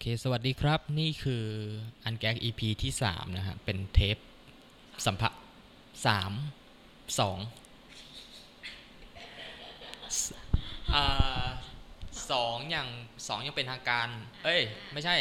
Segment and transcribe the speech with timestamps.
[0.00, 1.44] เค สวัสดีครับ นี่คือ
[2.04, 4.16] อันแก๊ก EP ที่สามนะฮะ เป็นเทป
[5.06, 5.28] สัมภา
[6.06, 6.32] สาม
[7.18, 7.38] สอง
[10.16, 10.20] ส
[10.94, 11.46] อ่า
[12.30, 12.88] สองอย่าง
[13.28, 14.08] สองยังเป็นทางการ
[14.44, 14.62] เอ้ย
[14.92, 15.16] ไม่ใช่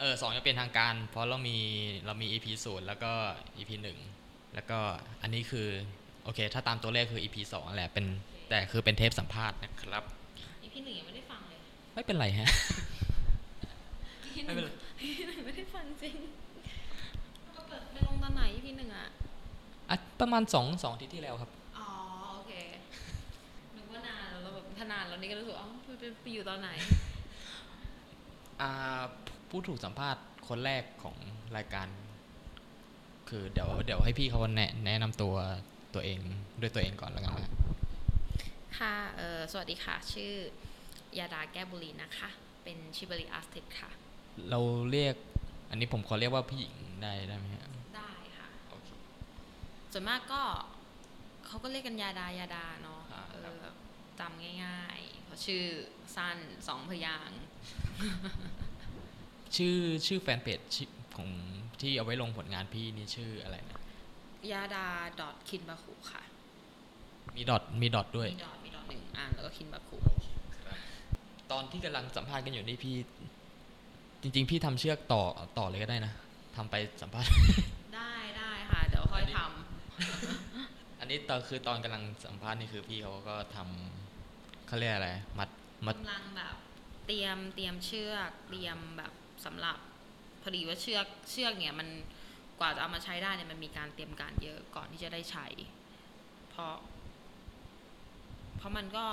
[0.00, 1.58] เออสองยังเป็นทางการ เพราะเรามี
[2.06, 3.12] เรามี EP ศูนย์แล้วก็
[3.56, 3.98] EP หนึ่ง
[4.54, 4.78] แล้วก็
[5.22, 5.68] อันนี้คือ
[6.24, 8.06] โอเค ถ้าตามตัวเลขคือ EP สองนั่นแหละเป็น
[8.50, 10.04] แต่คือเป็นเทปสัมภาษณ์นะครับ
[10.62, 11.58] อีพีหนึ่งยังไม่ได้ฟังเลย
[11.94, 12.48] ไม่เป็นไรฮะ
[12.90, 12.91] อี
[14.34, 16.16] พีหไม่นึ่งเป็นไรอีพีหนึ่งไม่ได้ฟังจริง
[17.52, 19.08] เราเปิดไปลงตอนไหนอีพีหนึ่งอะ
[19.90, 21.88] อะประมาณสองสองอาทิตย์ที่แล้วครับอ๋อ
[22.34, 22.52] โอเค
[23.76, 26.70] นึกว่านานแล้วเราแบบถ้านานแล้วนี่ก็รู้สึกอ๋อไปไปไปอยู่ตอนไหน
[28.60, 29.02] อ่า
[29.48, 31.16] ผู้ถูกสัมภาษณ์คนแรกของ
[31.56, 31.88] รายการ
[33.28, 35.34] คือเดี๋ยวเดี๋ยวให้พี่เขาแนะแนะนำตัว
[35.94, 36.20] ตัวเอง
[36.60, 37.50] ด้วยตัวเองก่อนแล้วกันนะ
[38.78, 40.32] ค่ะเออสวัสดีค่ะ ชื่อ
[41.18, 42.28] ยาดาแก้วบุรีนะคะ
[42.64, 43.90] เป็นชิบริอาร์ติสค่ะ
[44.50, 45.14] เราเรียก
[45.70, 47.64] อันนี้ผมขอเรียกว่าพี่หญิงได้ได้ไหมฮะ
[47.96, 48.88] ได้ค่ะ โอเค
[49.92, 50.42] ส่วนมากก็
[51.46, 53.74] เขาก็เรียกกันยาดายาดาเนาะอ่าเอครับ
[54.16, 55.64] อจำง่ายๆเพราะชื่อ
[56.16, 56.38] สั้น
[56.68, 57.40] สองพยางค์
[59.56, 61.28] ชื่อชื่อแฟนเพจชื่อของ
[61.80, 63.80] ที่เอาไว้ลงผลงานพี่นี่ชื่ออะไรนะ
[64.52, 64.86] ยาดา
[65.20, 66.22] ดอทคินบาคุค่ะ
[67.36, 69.96] มีดอทมีดอทด้วย มีดอทมีดอทหนึ่งอันแล้วก็คินบาคุ
[71.50, 72.96] ตอนที่กำลังสัมภาษณ์กันอยู่นี่พี่
[74.22, 75.22] จริง ๆ พี่ทำเชือกต่อ
[75.58, 76.12] ต่อเลยก็ได้นะ
[76.56, 77.28] ทำไปสัมภาษณ์
[77.96, 79.38] ได้ได้ค่ะ เดี๋ยวค่อยท
[81.00, 86.54] อันนี้ตอนคือตอนกำลังสัมภาษณ์นี่คือพี่เขาก็ทำเขาเรียกอะไร มัดำมัดกำลังแบบ
[87.06, 89.12] เตรียมเตรียมเชือก เตรียมแบบ
[89.44, 89.76] สำหรับ
[90.42, 91.88] พอดีว่าเชือกเชือกเนี่ยมัน
[92.60, 95.46] กว่าจะเอามาใช้ได้เนี่ยมันมีการเตรียมการเยอะก่อนที่จะได้ใช้
[96.50, 96.76] เพราะ
[98.56, 99.06] เพราะมันก็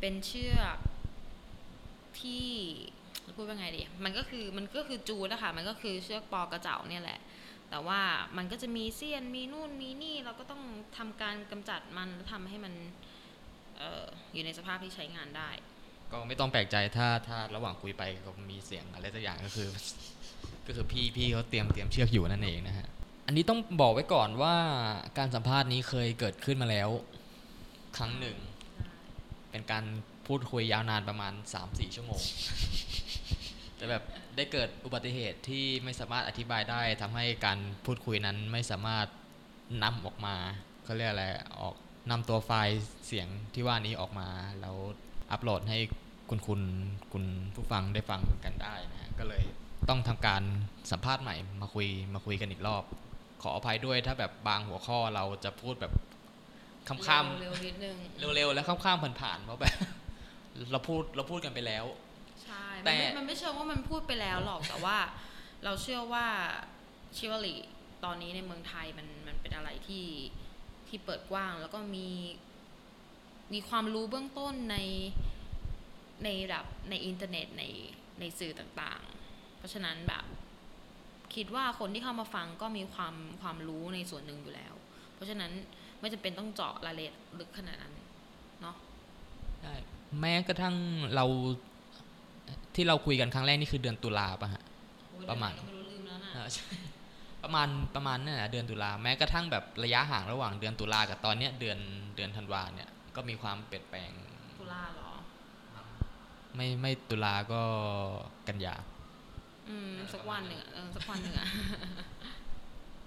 [0.00, 0.76] เป็นเชือก
[2.20, 2.48] ที่
[3.32, 7.18] จะพูดว่าไงดีมันก็คือมันก็คือจูดนะคะมันก็คือเชือกปอกระเจ้าเนี่ยแหละ
[7.70, 8.00] แต่ว่า
[8.36, 10.62] มันก็จะมีเสี้ยนมีนู่นมีนี่เราก็ต้อง
[10.98, 12.74] ทำการกำจัดมันแล้วทำให้มัน
[13.78, 15.50] เอออยู่ในสภาพที่ใช้งานได้
[16.12, 19.68] ก็ไม่ต้องแปลกใจถ้าถ้าระหว่างคุยไปก็มีเสียงอะไรสักอย่างก็คือ
[20.66, 22.86] ก็คือพี่พี่เขาเตรียมเตรียมเชือกอยู่นั่นเองนะฮะ
[23.26, 24.54] อันนี้ต้องบอกไว้ก่อนว่า
[25.18, 26.88] การสัมภาษณ์นี้เคยเกิดขึ้นมาแล้ว
[27.96, 28.36] ครั้งหนึ่ง
[29.50, 29.84] เป็นการ
[30.26, 31.32] พูดคุยยาวนานประมาณ
[31.64, 32.22] 3-4 ชั่วโมง
[33.76, 34.02] แต่แบบ
[34.36, 39.06] ได้เกิดอุบัติเหตุที่ไม่สามารถอธิบายได้ทำให้การพูดคุยนั้นไม่สามารถ
[39.82, 40.36] นำออกมา
[40.84, 41.26] เขาเรียกอะไร
[41.60, 41.74] ออก
[42.10, 44.28] นำตัวไฟล์เสียงที่ว่านี้ออกมา
[44.60, 44.76] แล้ว
[45.32, 45.78] อัปโหลดให้
[46.30, 46.60] คุณคุณ
[47.12, 47.24] คุณ
[47.54, 49.44] ผู้ฟังได้ฟังกันได้นะฮะก็เลย
[49.88, 50.42] ต้องทำการ
[50.90, 52.82] สัมภาษณ์ใหม่มาคุยมาคุยกันอีกรอบ
[53.42, 55.92] ขออภัยด้วยถ้าแบบบางหัวข้อเราจะพูดแบบ
[56.88, 57.96] ค้ำๆเร็วๆนิดนึง
[58.36, 59.74] เร็วๆแล้วข้ามๆผ่านๆเพราะแบบ
[60.72, 61.84] เราพูดเราพูดกันไปแล้ว
[62.44, 64.98] ใช่แต่มันไม่มันไม่เชิงว่ามันพูดไปแล้วหรอกแต่ว่า
[65.64, 66.26] เราเชื่อว่า
[67.16, 67.56] ชิวลี
[68.04, 70.06] ตอนนี้ในเมืองไทยมันมันเป็นอะไรที่
[70.88, 72.08] ที่เปิดกว้าง แล้วก็มี
[73.52, 74.76] มีความรู้เบื้องต้นใน
[76.24, 77.64] ในแบบในอินเทอร์เน็ตใน
[78.20, 80.24] ในสื่อต่างๆ เพราะฉะนั้นแบบ
[81.34, 84.74] คิดว่าคนที่เข้ามาฟังก็มีความความรู้ในส่วนหนึ่งอยู่แล้ว
[85.14, 85.52] เพราะฉะนั้น
[86.00, 87.94] ไม่จำเป็นต้องเจาะรายละเอียดลึกขนาดนั้น
[88.62, 88.76] เนาะ
[89.62, 89.74] ได้
[90.20, 90.74] แม้กระทั่ง
[91.14, 91.24] เรา
[92.74, 94.62] ที่เราคุยกันครั้งแรกนี่คือเดือนตุลาป่ะฮะ
[95.10, 96.66] โอ้ยประมาณเดี๋ยวไหนก็ไม่รู้ลืมแล้วนะอ่าใช่
[97.42, 101.78] ประมาณประมาณนั่นแหละเดือนตุลาแม้กระทั่งแบบระยะห่างระหว่างเดือนตุลากับตอนเนี้ยเดือน
[102.16, 104.10] เดือนธันวาเนี่ยก็มีความเปลี่ยนแปลง
[104.60, 105.10] ตุลาเหรอ
[106.56, 107.62] ไม่ไม่ตุลาก็
[108.48, 108.74] กันยา
[109.68, 111.48] อืมสักวันหนึ่งอะเออสักวันหนึ่งอะ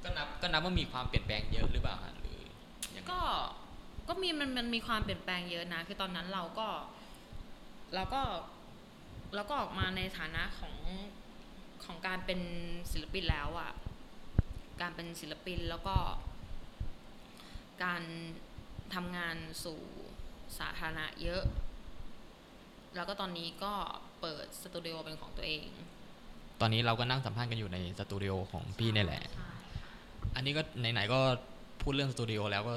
[0.03, 2.39] ก็นับก็นับว่ามีความเปลี่ยนแปลงเยอะหรือเปล่าฮะหรือ
[2.95, 3.19] ยังไงก็
[4.07, 6.67] ก็มีมันมันมีความเปลี่ยนแปลงเยอะนะ คือตอนนั้นเราก็
[7.95, 8.21] เราก็
[9.35, 10.75] เราก็ออกมาในฐานะของ
[11.85, 12.41] ของการเป็น
[12.91, 13.71] ศิลปินแล้วอะ
[14.81, 15.95] การเป็นศิลปินแล้วก็
[17.83, 18.01] การ
[18.93, 19.79] ทำงานสู่
[20.59, 21.43] สาธารณะเยอะ
[22.95, 23.73] แล้วก็ตอนนี้ก็
[24.21, 25.67] เปิดสตูดิโอเป็นของตัวเอง
[26.61, 29.49] ตอนนี้เราก็นั่งสัมภาษณ์กันอยู่ในสตูดิโอของพี่เนี่ยแหละใช่
[30.35, 31.19] อันนี้ก็ไหนๆก็
[31.81, 32.73] พูดเรื่องสตูดิโอแล้วก็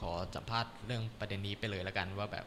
[0.00, 2.46] ขอสัมภาษณ์เรื่องประเด็นนี้ไปเลยแล้วกันว่าแบบ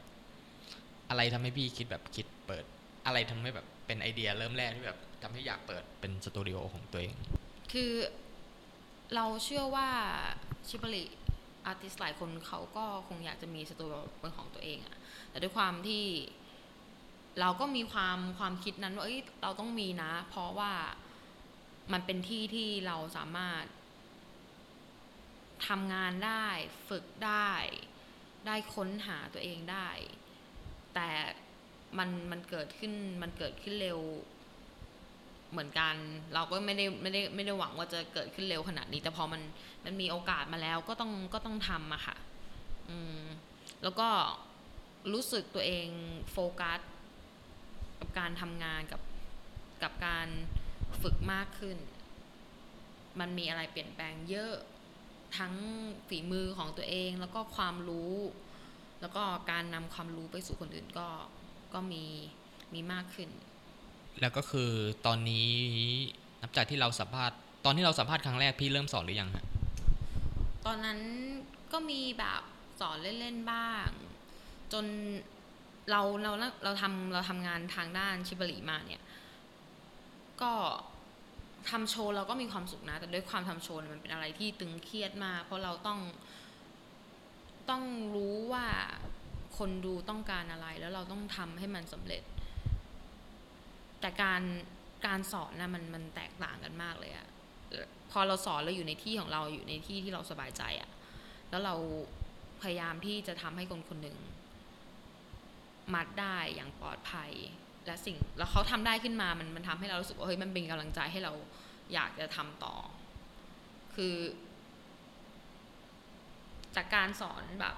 [1.10, 2.64] อะไรทำให้พี่คิดแบบคิดเปิด
[3.06, 7.16] อะไรทำให้แบบเป็นไอเดียเริ่มแรกที่แบบทำให้อยากเปิดเป็นสตูดิโอของตัวเอง
[7.72, 7.92] คือ
[9.16, 9.90] เราเชื่อว่า
[10.68, 11.04] ชิบริ
[11.66, 14.98] อาร์ติสหลายคนเขาก็คงอยากจะมีสตูดิโอเป็นของตัวเองอะ
[15.30, 16.06] แต่ด้วยความที่
[17.40, 20.74] เราก็มีความความคิดนั้นว่าเอ้ยเราต้องมีนะ เพราะว่า
[21.94, 23.64] มันเป็นที่ที่เราสามารถ
[25.68, 26.46] ทำงานได้
[26.90, 27.50] ฝึกได้
[28.48, 29.90] ได้ค้นหาตัวเองได้
[30.96, 31.10] แต่
[31.98, 34.00] มันมันเกิดขึ้นมันเกิดขึ้นเร็ว
[35.52, 35.96] เหมือนกัน
[36.34, 39.42] เราก็ไม่ได้ไม่ได้ไม่ได้หวังว่าจะเกิดขึ้นเร็วขนาดนี้ แต่พอมัน
[39.86, 42.16] มันมีโอกาสมาแล้วก็ต้องก็ต้องทำอะค่ะ
[42.90, 43.22] อืม
[43.84, 44.08] แล้วก็
[45.14, 45.88] รู้สึกตัวเอง
[46.32, 46.80] โฟกัส
[48.00, 49.02] กับการทำงานกับ
[49.84, 50.28] กับการ
[51.02, 51.78] ฝึกมากขึ้น
[53.20, 54.54] มันมีอะไรเปลี่ยนแปลงเยอะ
[55.38, 55.54] ทั้ง
[56.08, 58.14] ฝีมือของตัวเองแล้วก็ความรู้
[59.04, 61.08] แล้วก็การนำความรู้ไปสู่คนอื่นก็
[61.74, 62.04] ก็มี
[62.74, 63.30] มีมากขึ้น
[64.22, 64.72] แล้วก็คือ
[65.06, 65.50] ตอนนี้
[66.42, 69.46] นับจากที่เราสัมภาษณ์ตอนที่เราสัมภาษณ์ครั้งแรกพี่เริ่มสอนหรือยังฮะ
[70.66, 71.00] ตอนนั้น
[71.72, 72.42] ก็มีแบบ
[72.80, 73.88] สอนเล่นๆบ้าง
[74.74, 74.86] จน
[75.90, 76.32] เราเรา
[76.64, 79.04] เราทำเราทำงานทางด้านชิบะหลีมาเนี่ย
[80.42, 80.52] ก็
[81.70, 86.00] ทำโชว์เราก็มีความสุขนะ แต่ด้วยความทำโชว์เนี่ยมันเป็นอะไรที่ตึงเครียดมาก เพราะเราต้อง
[87.70, 87.84] ต้อง
[88.16, 88.68] รู้ว่า
[89.58, 92.24] คนดูต้องการอะไรแล้วเราต้องทำให้มันสำเร็จ
[94.02, 94.42] แต่การ
[95.06, 97.28] การสอนนะมันมันแตกต่างกันมากเลยอะ
[98.12, 100.90] พอเราสอนเราอยู่ในที่ของเราอยู่ในที่ที่เราสบายใจอะ
[101.50, 101.76] แล้วเรา
[102.62, 104.18] พยายามที่จะทำให้คนคนหนึ่ง
[105.94, 107.32] มัดได้อย่างปลอดภัย
[107.86, 111.34] และสิ่งแล้วเขาทำได้ขึ้นมามันมันทำให้เรารู้สึกว่าเฮ้ยมันเป็นกำลังใจให้เรา
[111.94, 112.76] อยากจะทำต่อ
[113.96, 114.16] คือ
[116.76, 117.76] จากการสอนแบบ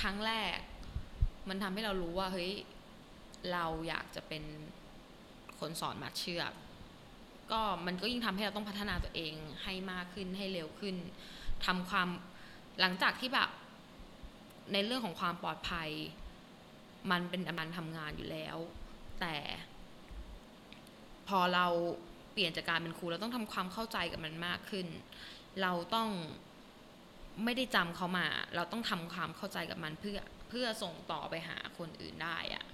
[0.00, 0.56] ครั้งแรก
[1.48, 2.52] มันทำให้เรารู้ว่าเฮ้ย
[3.52, 4.44] เราอยากจะเป็น
[5.58, 6.52] คนสอนมัดเชือก
[7.52, 10.96] ก็มันก็ยิ่งทำให้เราต้องพัฒนาตัวเองให้มากขึ้นให้เร็วขึ้น
[11.66, 12.08] ทำความ
[12.80, 13.48] หลังจากที่แบบ
[14.72, 15.90] ในเรื่องของความปลอดภัย
[17.10, 18.56] มันเป็นการทำงานอยู่แล้ว
[19.20, 19.36] แต่
[21.28, 21.66] พอเรา
[22.32, 24.86] เปลี่ยนจากการเป็นครูเราต้องทำความเข้าใจกับมันมากขึ้น
[25.62, 26.08] เราต้อง
[27.44, 32.64] ไม่ได้จำเขามา เราต้องทำความเข้าใจกับมันเพื่อเพื่อส่งต่อไปหาคนอื่นได้อะ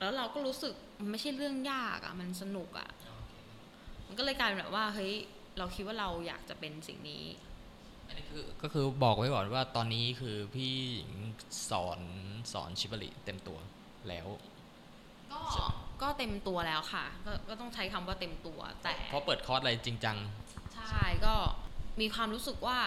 [0.00, 2.90] แล้วเราก็รู้สึกมันไม่ใช่เรื่องยากอะมันสนุกอะ
[4.06, 5.12] มันก็เลยกลายเป็นแบบว่าเฮ้ย
[5.58, 7.24] เราคิดว่าเราอยากจะเป็นสิ่งนี้
[8.06, 11.12] อันนี้คือก็คือบอกไว้ก่อนว่าตอนนี้คือพี่หญิง
[11.70, 12.00] สอน
[12.52, 13.58] สอนชิบะริเต็มตัว
[14.08, 14.26] แล้ว
[15.32, 15.40] ก็
[16.02, 20.16] ก็เต็มตัวแล้วค่ะ ก็ก็ต้องใช้คำว่าเต็มตัวแต่เพราะเปิดคอร์สอะไรจริงจัง
[20.90, 21.34] ใช่ก็
[22.00, 22.78] มีความรู้สึกว่า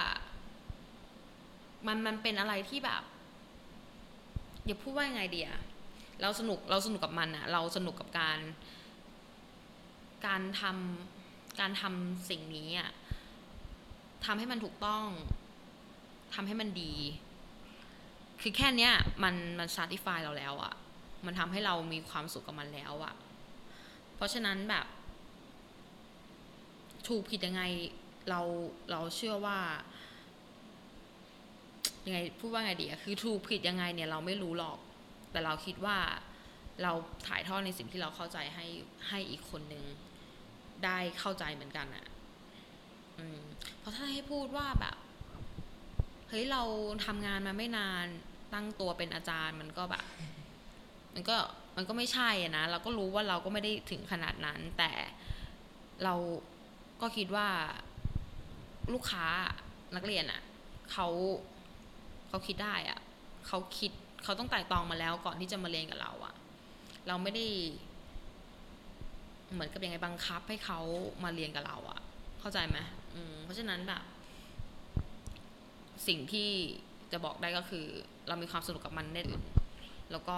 [1.87, 3.03] มันมันเป็นอะไรที่แบบ
[4.65, 5.51] อย่าพูดว่ายังไงเดีย
[6.21, 8.39] เราสนุกเราสนุกกับมันอะเราสนุกกับการ
[10.27, 12.91] การทำการทำสิ่งนี้อะ
[14.25, 15.05] ทำให้มันถูกต้อง
[16.33, 16.93] ทำให้มันดี
[18.41, 20.73] คือแค่เนี้ยมันมัน satisfy เราแล้วอะ
[21.25, 23.13] มันทำให้เรามีความสุขกับมันแล้วอะ
[24.15, 24.85] เพราะฉะนั้นแบบ
[27.07, 27.63] ถูกผิดยังไง
[28.29, 28.41] เรา
[28.91, 29.59] เราเชื่อว่า
[32.05, 34.77] ยังไงพูดว่าไงดีอะคือถูกผิดยังไงเนี่ยเราไม่รู้หรอก
[35.31, 35.97] แต่เราคิดว่า
[36.83, 36.91] เรา
[37.27, 38.65] ถ่ายทอดในสิ่งที่เราเข้าใจให้
[39.09, 39.83] ให้อีกคนนึง
[40.85, 42.05] ได้เข้าใจเหมือนกันอะ
[43.19, 43.39] อืม
[43.79, 44.97] เพราะถ้าให้พูดว่าแบบ
[46.29, 46.63] เฮ้ยเรา
[47.05, 48.05] ทำงานมาไม่นาน
[48.53, 50.03] ตั้งตัวเป็นอาจารย์มันก็แบบ
[51.13, 51.35] มันก็
[51.77, 54.91] มันก็ไม่ใช่อะนะ เราก็รู้ว่าเราก็ไม่ได้ถึงขนาดนั้น แต่
[56.03, 56.15] เรา
[57.01, 57.47] ก็คิดว่า
[58.93, 59.25] ลูกค้า
[59.95, 60.41] นักเรียนอะ่ะ
[60.91, 61.07] เขา
[62.27, 62.99] เขาคิดได้อะ่ะ
[63.47, 63.91] เขาคิด
[64.23, 66.33] เขาต้องไต่ตองมาแล้วก่อนที่จะมาเรียนกับเราอะ่ะ
[67.07, 67.45] เราไม่ได้
[69.51, 70.79] เหมือนกับยังไงบังคับให้เขา
[71.23, 71.99] มาเรียนกับเราอะ่ะ
[72.39, 72.77] เข้าใจไหม
[73.15, 74.03] อืมเพราะฉะนั้นแบบ
[76.07, 76.49] สิ่งที่
[77.11, 77.85] จะบอกได้ก็คือ
[78.27, 79.43] เรามีความสนุกกับมันแน่นอน
[80.11, 80.37] แล้วก็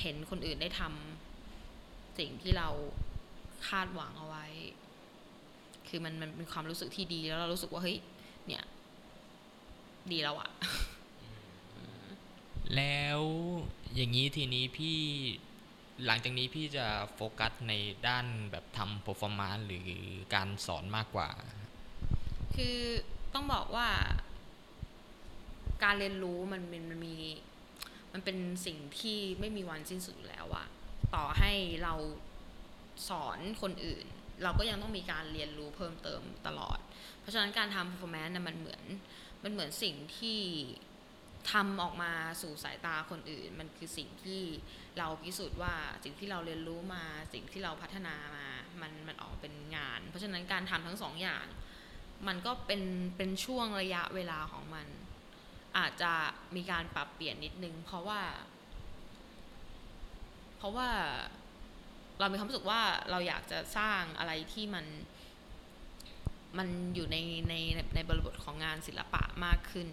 [0.00, 2.68] เห็นคนอื่นได้ทำสิ่งที่เรา
[3.68, 4.46] คาดหวังเอาไว้
[5.90, 7.98] คือมันมันเป็นความรู้สึกที่ดีแล้วเรารู้สึกว่าเฮ้ย
[8.46, 8.64] เนี่ย
[10.12, 10.50] ดีแล้วอะ
[12.76, 13.20] แล้ว
[13.94, 14.98] อย่างนี้ทีนี้พี่
[16.06, 17.72] หลังจากนี้พี่จะโฟกัสใน
[18.08, 19.90] ด้านแบบทำ performance หรือ
[20.34, 21.30] การสอนมากกว่า
[22.56, 22.78] คือ
[23.34, 23.88] ต้องบอกว่า
[25.84, 27.16] การเรียนรู้มันมันมันมี
[28.12, 30.66] มันเป็นสิ่งที่ไม่มีวันสิ้นสุดอยู่แล้วอะ
[31.14, 31.94] ต่อให้เรา
[33.08, 34.06] สอนคนอื่น
[34.42, 36.78] เราก็ยังต้องมีการเรียนรู้เพิ่มเติมตลอด
[37.20, 38.82] เพราะฉะนั้นการทำ performance นะมันเหมือน
[39.44, 40.40] มันเหมือนสิ่งที่
[41.52, 44.42] ทำออกมาสู่สายตาคนอื่น มันคือสิ่งที่
[44.98, 48.46] เราพิสูจน์ว่าสิ่งที่เราเรียนรู้มาสิ่งที่เราพัฒนามา
[48.80, 51.46] มันมันออกเป็นงาน เพราะฉะนั้นการทำทั้งสองอย่าง
[52.26, 52.82] มันก็เป็น
[53.16, 54.86] เป็นช่วงระยะเวลาของมัน
[55.78, 56.12] อาจจะ
[56.56, 58.20] มีการปรับเปลี่ยนนิดนึง เพราะว่า
[60.56, 60.88] เพราะว่า
[62.20, 64.86] เรามีความรู้สึกว่าเราอยากจะสร้างอะไรที่มัน
[66.58, 67.16] มันอยู่ใน
[67.48, 67.54] ใน
[67.94, 69.88] ในบริบทของงานศิลปะมากขึ้น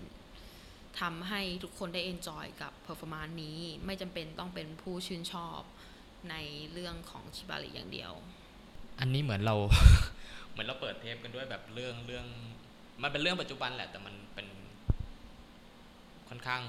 [1.00, 5.62] ทำให้ทุกคนได้ enjoy กับ performance นี้ ไม่จำเป็นต้องเป็นผู้ชื่นชอบ
[6.30, 6.36] ใน
[6.74, 8.12] เรื่องของชิบาริอย่างเดียว
[9.00, 9.56] อันนี้เหมือนเรา
[10.52, 12.26] เหมือนเราเปิดเทปกันด้วยแบบเรื่องเรื่อง
[13.04, 14.48] มันเป็นเรื่องปัจจุบันแหละ แต่มันเป็น
[16.30, 16.62] ค่อนข้าง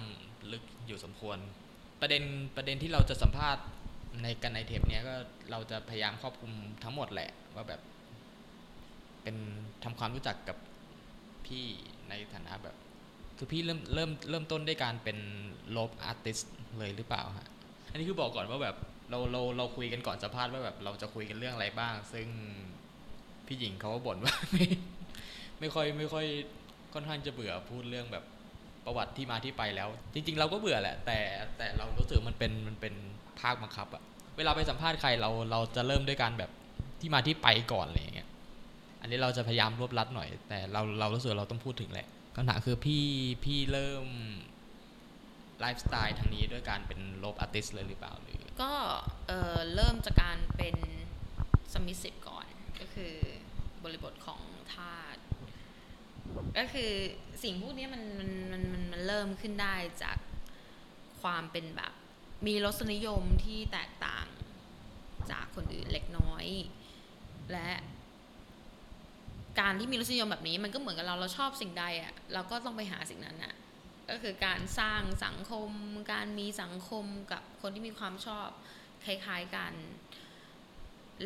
[0.52, 1.38] ลึกอยู่สมควร
[2.00, 2.22] ประเด็น
[2.56, 3.64] ประเด็นที่เราจะสัมภาษณ์
[4.22, 5.14] ในกันในเทปเนี้ยก็
[5.50, 6.52] เราจะพยายามครอบคลุม
[6.84, 7.80] ทั้งหมดแหละ ว่าแบบ
[9.22, 9.36] เป็น
[9.84, 10.56] ทำความรู้จักกับ
[11.46, 11.64] พี่
[12.08, 12.76] ในฐานะแบบ
[13.38, 15.18] คือพี่เริ่มเริ่มเริ่มต้นด้วยการเป็น
[15.70, 16.38] โลบอาร์ติส
[16.78, 17.48] เลยหรือเปล่าฮะ
[17.90, 18.76] อันนี้คือบอกก่อนว่าแบบ
[19.10, 22.26] เราเราเราคุยกันก่อนสัมภาษณ์ว่าแบบเราจะคุยกันเรื่องอะไรบ้าง ซึ่ง
[23.46, 24.66] พี่หญิงเขาก็บ่นว่าไม่
[25.60, 26.26] ไม่ค่อยไม่ค่อย
[26.94, 28.24] ค่อนข้างจะเบื่อพูดเรื่องแบบ
[28.88, 31.18] ประวัติที่มาที่ไปแล้ว จริง ๆ เราก็เบื่อแหละ แต่
[31.56, 32.94] แต่เรารู้สึกมันเป็นมันเป็น
[33.40, 34.02] ภาคบังคับอะ
[34.36, 36.50] เวลาไปสัมภาษณ์ใครเราเราจะเริ่มด้วยการแบบ
[37.00, 38.28] ที่มาที่ไปก่อนอะไรอย่างเงี้ย
[39.00, 43.04] อันนี้เราจะพยายามรวบรัดหน่อย แต่เราเรารู้สึกเราต้องพูดถึงแหละคำถามคือพี่
[43.44, 44.06] พี่เริ่ม
[45.60, 48.72] ไลฟ์สไตล์ทางนี้ด้วยการเป็นลบอาร์ติสเลยหรือเปล่าหรือก็
[49.28, 50.76] เออเริ่มจากการเป็น
[51.72, 52.46] สมิสิ e ก่อน
[52.80, 53.14] ก็คือ
[53.84, 54.40] บริบทของ
[54.74, 54.98] ธา
[56.58, 56.92] ก็คือ
[57.42, 60.18] สิ่งพวกนี้มันมันมันมันมันเริ่มขึ้นได้จาก
[61.22, 61.92] ความเป็นแบบ
[62.46, 64.26] มีรสนิยมที่แตกต่าง
[65.30, 66.44] จากคนอื่นเล็กน้อย
[67.52, 67.70] และ
[69.60, 73.54] การที่มีรสนิยมแบบนี้มันก็เหมือนกับเราเราชอบสิ่งใดอะ่ะเราก็ต้องไปหาสิ่งนั้นอะ
[74.10, 75.70] ก็คือการสร้างสังคม
[76.12, 78.48] การมีสังคมกับคนที่มีความชอบ
[79.04, 79.72] คล้ายๆกัน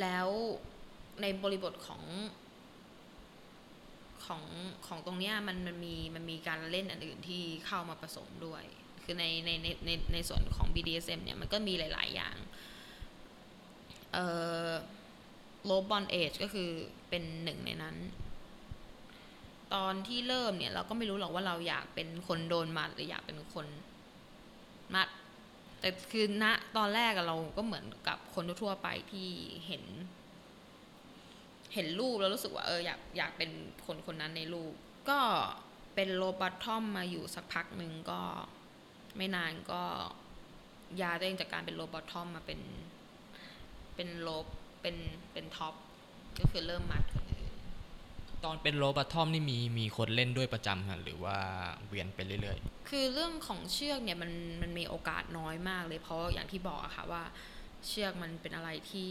[0.00, 0.28] แล้ว
[1.22, 2.02] ในบริบทของ
[4.26, 4.44] ของ
[4.86, 8.64] ของตรงเนี้ยมันมันมีมันมีการเล่นอันอื่นที่เข้ามาผสมด้วย
[9.04, 12.36] คือในในในในในส่วนของ BDSM เนี่ยมันก็มีหลาย ๆ อย่าง
[14.12, 14.26] เอ่
[14.68, 14.70] อ
[15.68, 16.70] low bond age ก็คือ
[17.08, 17.96] เป็นหนึ่งในนั้น
[19.74, 23.66] ตอนที่เริ่มเนี่ยเราก็ไม่รู้หรอกว่าเราอยากเป็นคนโดนมัดหรืออยากเป็นคน
[24.94, 25.08] มัด
[25.80, 29.28] แต่คือณะตอนแรกเราก็เหมือนกับคนทั่วไปที่
[29.66, 29.84] เห็น
[31.74, 33.50] เห็นรูปแล้วรู้สึกว่าเอออยากอยากเป็น
[33.86, 34.72] คนคนนั้นในรูป
[35.10, 35.20] ก็
[35.94, 38.20] เป็นโลบัตทอมมาอยู่สักพักหนึ่งก็
[39.16, 39.82] ไม่นานก็
[41.00, 42.60] ย้ายตัวเองจากการเป็นโลบัตทอมมาเป็น
[43.96, 44.46] เป็นโลบ
[44.82, 44.96] เป็น
[45.32, 45.74] เป็นท็อป
[46.38, 47.52] ก็คือเริ่มมัดคนอื่น
[48.44, 51.38] ตอนเป็นโรบัตทอมนี่มีมีคนเล่นด้วยประจำฮะหรือว่า
[51.88, 57.22] เวียนไปเรื่อยคือเรื่องของเชือกเนี่ยมันมันมีโอกาสน้อยมากเลยเพราะอย่างที่บอกอะค่ะว่า
[57.86, 59.10] เชือกมันเป็นอะไรที่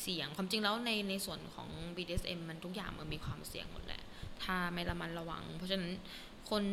[0.00, 4.02] เสี่ยงความจริงแล้วในในส่วนของ BDSM มันทุกอย่างมันมีความเสี่ยงหมดแหละ
[4.42, 5.92] ถ้าไม่ระมัดระวัง เพราะฉะนั้น
[6.50, 6.64] คน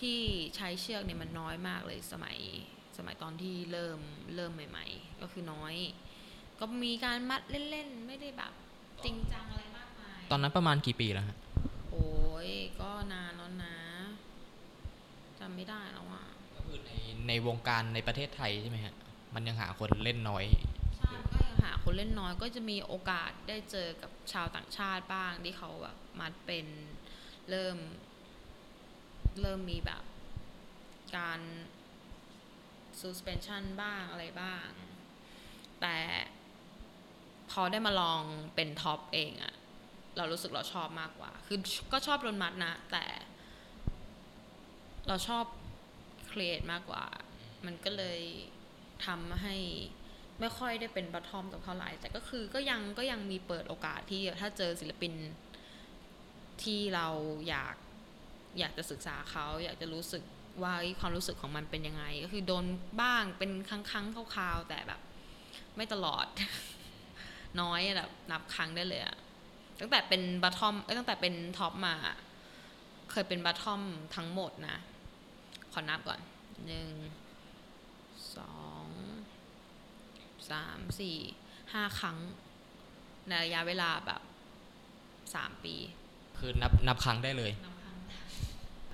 [0.00, 0.18] ที่
[0.56, 2.36] ใช้เชือกเนี่ยมันน้อยมากเลยสมัย
[2.96, 3.98] สมัยตอนที่เริ่ม
[4.34, 5.74] เริ่มใหม่ ๆ ก็คือน้อย
[6.58, 8.52] ก็มีการมัดเล่นๆ ไม่ได้แบบ
[9.04, 11.36] จริงจังอะไรมากมายๆตอนนั้นประมาณกี่ปีแล้วฮะ
[11.90, 12.06] โอ้
[12.48, 13.76] ยก็นานแล้วนะ
[15.40, 16.24] จำไม่ได้แล้วอะ
[16.56, 16.90] ก็คือใน
[17.28, 18.94] ในวงการในประเทศไทยใช่ไหมฮะ
[19.34, 20.81] มันยังหาคนเล่นน้อยใช่ก็ยัง
[21.62, 26.66] หาคนเล่นน้อยก็จะมีโอกาสได้เจอกับชาวต่างชาติบ้างที่เขาแบบมัดเป็น
[27.50, 27.78] เริ่ม
[29.40, 30.04] เริ่มมีแบบ
[31.16, 31.40] การ
[33.00, 34.66] suspension บ้างอะไรบ้าง
[35.80, 35.96] แต่
[37.50, 38.22] พอได้มาลอง
[38.54, 39.54] เป็น top เองอะ
[40.16, 41.58] เรารู้สึกเราชอบมากกว่า คือ
[41.92, 43.04] ก็ชอบโดนมัดนะ แต่
[45.08, 45.44] เราชอบ
[46.30, 47.04] create มากกว่า
[47.66, 48.20] มันก็เลย
[49.06, 49.56] ทำให้
[50.42, 55.12] ไม่ค่อยได้เป็น bottom กับเท่าไหร่แต่ก็คือก็ยังก็ยังมีเปิดโอกาสที่ถ้าเจอศิลปิน
[56.62, 57.08] ที่เรา
[57.48, 57.74] อยาก
[58.58, 60.22] อยากจะศึกษาเขาอยากจะรู้สึก
[60.62, 62.64] ว่าความรู้สึกของมันเป็นยังไง ก็คือโดน
[63.00, 65.00] บ้างเป็นครั้งครั้งคราวๆแต่แบบ
[65.76, 66.26] ไม่ตลอด
[67.60, 69.16] น้อยแบบนับครั้งได้เลยอะ
[69.80, 71.94] ตั้งแต่เป็นบัตทอมตั้งแต่เป็นท็อปมา
[73.10, 73.82] เคยเป็นบัตทอม
[74.16, 74.78] ทั้งหมดนะ
[75.72, 76.20] ขอนับก่อน
[76.66, 76.88] หนึ่ง
[78.36, 78.61] สอง
[80.50, 81.16] สามสี่
[81.72, 82.18] ห้าครั้ง
[83.28, 84.22] ในระยะเวลาแบบ
[85.34, 85.74] สามปี
[86.38, 87.96] คือนับนับครั้งได้เลยนับครั้ง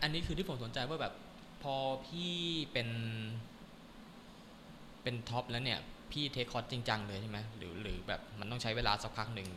[0.02, 1.14] อันนี้คือที่ผมสนใจว่าแบบ
[1.62, 1.74] พอ
[2.06, 2.34] พี่
[2.72, 2.88] เป็น
[5.02, 9.48] เป็นท็อปแล้วเนี่ย พี่เทคคอร์สจริงจังเลยใช่ไหมหรือหรือแบบมันต้องใช้เวลาสักพักหนึ่ง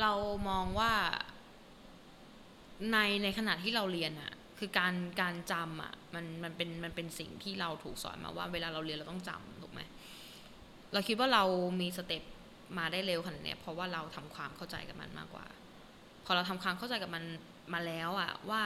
[0.00, 0.12] เรา
[0.48, 0.92] มองว่า
[2.92, 9.57] ในในขณะที่เราเรียนอะคือการการจำอะมันมันเป็นมันเป็นสิ่งที่เราถูกสอนมาว่า เวลาเราเรียนเราต้องจำถูกไหม
[10.92, 11.44] เราคิดว่าเรา
[11.80, 12.22] มี step
[12.78, 15.46] มาได้เร็วขนาดนี้เพราะว่าเราทำความเข้าใจกับมันมากกว่า
[16.24, 17.24] พอเราทำความเข้าใจกับมัน
[17.72, 18.62] มาแล้วอะว่า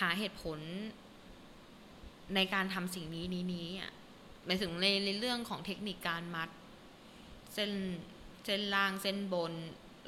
[0.00, 0.58] หาเหตุผล
[2.34, 3.92] ในการทำสิ่งนี้นี้นี้อะ
[4.46, 6.48] ในถึงในในเรื่องของเทคนิคการมัด
[7.54, 7.70] เส้น
[8.46, 9.52] เส้นล่างเส้นบน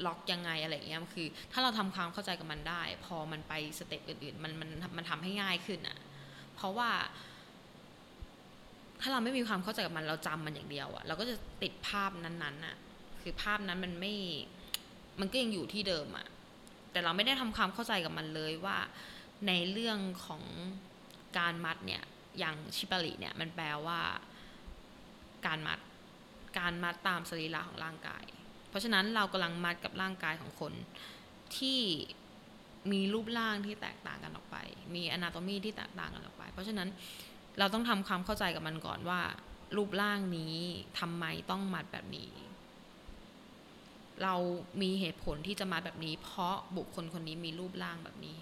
[0.07, 5.99] ล็อกยังไงอะไรเงี้ยคือ ถ้าเราทำความเข้าใจกับมันได้ พอมันไป step อื่นๆ มันมันมันทำให้ง่ายขึ้นอะ
[6.55, 6.91] เพราะว่า
[9.01, 12.77] ถ้าเราไม่มีความเข้าใจกับมันเราจำมันอย่างเดียวอะเราก็จะติดภาพนั้นๆอะ
[13.23, 14.15] คือภาพนั้นมันไม่
[15.21, 16.27] มันก็ยังอยู่ที่เดิมอะ
[16.93, 18.79] แต่เราไม่ได้ทำความเข้าใจกับมันเลยว่า
[19.47, 20.43] ในเรื่องของ
[21.39, 22.03] การมัดเนี่ย
[22.39, 24.01] อย่างชิปาริเนี่ย มันแปลว่า
[25.47, 25.79] การมัด
[26.59, 28.25] การมัดตามสรีระของร่างกาย
[28.69, 30.73] เพราะฉะนั้นเรากำลังมัดกับร่างกายของคน
[31.57, 31.81] ที่
[32.93, 34.57] มีรูปร่างที่แตกต่างกันออกไป
[34.95, 36.89] มีอนาโตมีที่แตกต่างกันออกไป เพราะฉะนั้น
[37.59, 39.21] เราต้องทำความเข้าใจกับมันก่อนว่า
[39.77, 40.57] รูปร่างนี้
[40.99, 42.33] ทำไมต้องมัดแบบนี้
[44.23, 44.35] เรา
[44.83, 48.39] มีเหตุผลที่จะมาแบบนี้ เพราะบุคคลคนนี้มีรูปร่างแบบนี้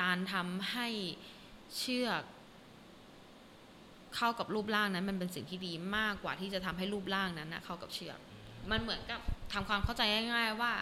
[0.00, 0.88] การทำให้
[1.78, 2.22] เชือก
[4.16, 8.18] เข้ากับรูปร่างนั้นมันเป็นสิ่งที่ดีมากกว่าที่จะทำให้รูปร่างนั้นนะเข้ากับเชือก
[8.70, 9.20] มันเหมือนกับ
[9.52, 10.02] ทำความเข้าใจ
[10.34, 10.72] ง่าย ๆ ว่า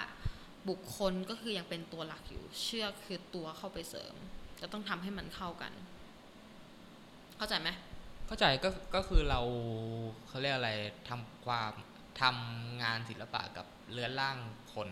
[0.68, 4.14] บุคคลก็คือยังเป็นตัวหลักอยู่ เชือกคือตัวเข้าไปเสริม
[4.60, 5.72] จะต้องทำให้มันเข้ากัน
[7.42, 7.70] เข้าใจไหม
[8.26, 9.40] เข้าใจก็ก็คือเรา
[10.28, 10.72] เขาเรียกอะไร
[11.08, 11.72] ทำความ
[12.20, 14.36] ทำงานศิลปะกับเรือนร่าง
[14.74, 14.88] คน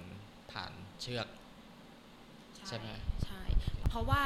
[0.50, 1.26] ผ่านเชือก
[2.69, 2.88] ใช่ไหม
[3.25, 3.42] ใช่
[3.88, 4.23] เพราะว่า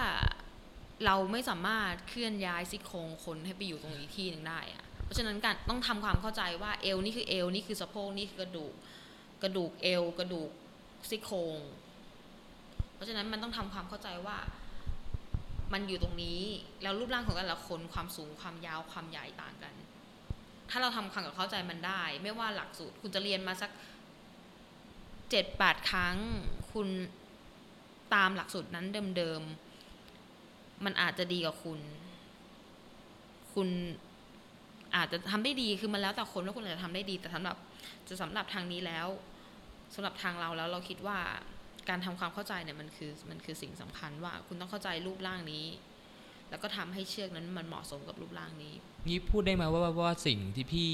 [1.04, 8.72] เราไม่สามารถเคลื่อนย้ายซี่โครงคนให้ไปอยู่ตรงอีกที่หนึ่งได้อะเพราะฉะนั้นการต้องทำความเข้าใจว่าเอวนี่คือเอวนี่คือสะโพกนี่คือกระดูก
[9.42, 10.50] กระดูกเอวกระดูก
[11.08, 11.58] ซี่โครง
[12.94, 14.36] เพราะฉะนั้นมันต้องทำความเข้าใจว่า
[15.74, 16.40] มันอยู่ตรงนี้
[16.82, 19.74] แล้วรูปร่างของแต่ละคนความสูงความยาวความใหญ่ต่างกัน
[20.70, 23.70] ถ้าเราทำความเข้าใจมันได้ ไม่ว่าหลักสูตร คุณจะเรียนมาสัก
[25.30, 26.16] เจ็ดแปดครั้ง
[26.72, 26.88] คุณ
[28.14, 31.80] ตามหลักสูตรนั้นเดิมๆ มันอาจจะดีกับคุณ
[33.54, 33.68] คุณ
[34.96, 37.56] อาจจะทำได้ดีคือมันแล้วแต่คนว่าคุณอาจจะทำได้ดี แต่สำหรับ
[38.08, 39.06] จะสำหรับทางนี้แล้ว
[39.94, 41.18] สำหรับทางเราแล้วเราคิดว่า
[41.88, 45.66] การทำความเข้าใจเนี่ยมันคือมันคือสิ่งสำคัญว่าคุณต้องเข้าใจรูปร่างนี้
[46.50, 48.74] แล้วก็ทำให้เชือกนั้นมันเหมาะสมกับรูปร่างนี้
[49.08, 50.92] นี่พูดได้ไหมว่าว่าว่าสิ่งที่พี่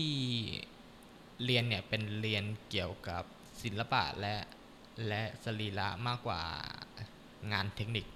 [1.44, 3.22] เรียนเนี่ยเป็นเรียนเกี่ยวกับ
[3.62, 4.34] ศิลปะและ
[5.08, 6.40] และสรีระมากกว่า
[7.52, 8.06] งานเทคนิค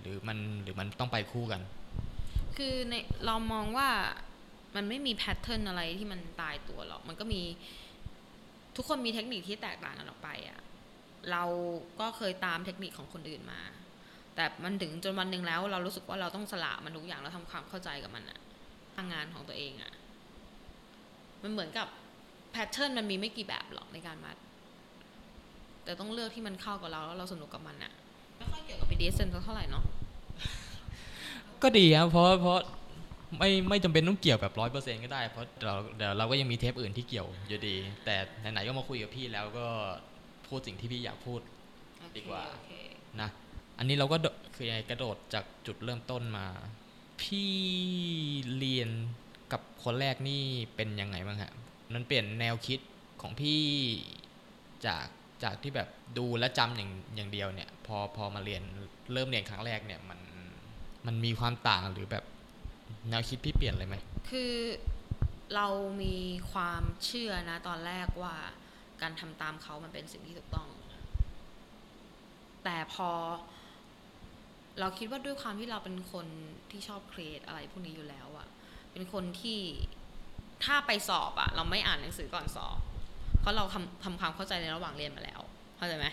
[0.00, 1.62] หรือมันหรือมันต้องไปคู่กัน
[2.56, 2.94] คือใน
[3.26, 3.88] เรามองว่า
[4.74, 7.42] มันไม่มีแพทเทิร์นอะไรที่มันตายตัวหรอก มันก็มี
[8.76, 10.60] ทุกคนมีเทคนิคที่แตกต่างกันออกไปอะ
[11.30, 11.44] เรา
[12.00, 13.60] ก็เคยตามเทคนิคของคนอื่นมา
[14.34, 18.38] แต่มันถึงจนวันหนึ่งแล้ว เรารู้สึกว่าเราต้องสละมันทุกอย่างแล้วทำความเข้าใจกับมันอะ
[18.96, 19.92] ทางงานของตัวเองอะ
[21.42, 21.86] มันเหมือนกับ
[22.52, 24.36] แพทเทิร์นมันมีไม่กี่แบบหรอกในการมัด
[25.84, 27.92] แต่ต้องเลือกที่มันเข้ากับเราแล้วเราสนุกกับมันอะ
[28.36, 29.84] ไม่ค่อยเกี่ยวกับ BDSM สักเท่าไหร่เนาะ
[31.62, 32.58] ก็ดีครับเพราะเพราะ
[33.38, 39.66] ไม่ไม่จำเป็นต้องเกี่ยวแบบร้อยเปอร์เซ็นก็ได้ เพราะเราเดี๋ยวเราก็ยังมีเทปอื่นที่เกี่ยวอยู่ดี แต่ไหนๆก็มาคุยกับพี่แล้วก็
[40.52, 41.40] พูดสิ่งที่พี่อยากพูด
[42.16, 42.72] ดีกว่าโอเค
[43.20, 43.30] นะ
[43.78, 46.46] อันนี้เราก็โดคือยังไงกระโดดจากจุดเริ่มต้นมา
[47.22, 47.52] พี่
[48.56, 48.90] เรียน
[49.52, 50.42] กับคนแรกนี่
[50.76, 51.52] เป็นยังไงบ้างฮะ
[51.94, 52.80] มันเปลี่ยนแนวคิด
[53.20, 53.62] ของพี่
[54.86, 55.06] จาก
[55.44, 55.88] จากที่แบบ
[56.18, 58.62] ดูและจำอย่างอย่างเดียวเนี่ย พอพอมาเรียน
[59.12, 60.20] เริ่มเรียนครั้งแรกเนี่ยมัน
[61.06, 62.24] มันมีความต่างหรือแบบ
[63.10, 63.96] แนวคิดพี่เปลี่ยนเลยไหม
[64.30, 64.54] คือ
[65.54, 65.68] เรา
[66.02, 66.16] มี
[66.52, 68.36] ความเชื่อนะตอนแรกว่า
[69.02, 70.68] การทำตามเขามันเป็นสิ่งที่ถูกต้อง
[72.64, 73.10] แต่พอ
[74.80, 76.26] เราคิดว่าด้วยความที่เราเป็นคน
[76.70, 78.48] ที่ชอบครีเอทอะไรพวกนี้อยู่แล้วอะ
[78.92, 79.60] เป็นคนที่
[80.64, 82.78] ถ้าไปสอบอะเราไม่อ่านหนังสือก่อนสอบ
[83.40, 85.40] เพราะเราทำทำความเข้าใจในระหว่างเรียนมาแล้ว
[85.78, 86.06] เข้าใจไหม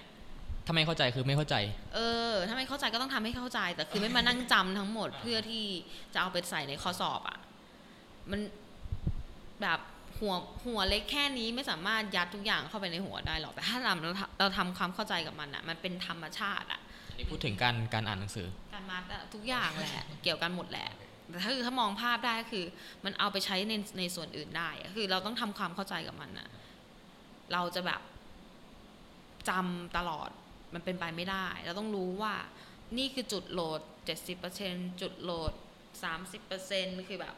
[0.65, 1.55] ถ้าไม่เข้าใจคือไม่เข้าใจ
[1.95, 1.99] เอ
[2.31, 5.65] อ ถ้าไม่เข้าใจก็ต้องทำให้เข้าใจ แต่คือไม่มานั่งจำทั้งหมดเพื่อที่
[6.13, 7.37] จะเอาไปใส่ในข้อสอบอะ่ะ
[8.31, 8.41] มัน
[9.61, 9.79] แบบ
[10.19, 16.79] หัวหัวเล็กแค่นี้ไม่สามารถยัดทุกอย่างเข้าไปในหัวได้หรอกแต่ถ้าเราเราเราทำความเข้าใจกับมันอะ่ะมันเป็นธรรมชาติอะ่ะ
[17.09, 20.89] อันนี้พูดถึงการการอ่านหนังสือ การมัดอะทุกอย่างแหละเกี่ยวกันหมดแหละ
[21.29, 22.65] แต่ถ้าคือถ้ามองภาพได้ก็คือ
[23.05, 26.47] มันเอาไปใช้ในในส่วนอื่นได้อะคือเราต้องทำความเข้าใจกับมันอะ
[27.53, 28.01] เราจะแบบ
[29.49, 30.29] จำตลอด
[30.73, 32.33] มันเป็นไปไม่ได้ เราต้องรู้ว่า
[32.97, 33.81] นี่คือจุดโหลด
[34.41, 35.53] 70%จุดโหลด
[36.29, 37.35] 30%คือแบบ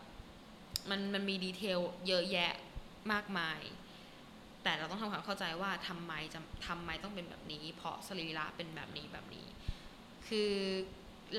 [0.90, 2.54] มันมันมีดีเทลเยอะแยะ
[3.12, 3.60] มากมาย
[4.64, 9.46] แต่เราต้องทำความเข้าใจว่าทำไมจะทำไมต้องเป็นแบบนี้ เพราะสรีระเป็นแบบนี้แบบนี้
[10.28, 10.52] คือ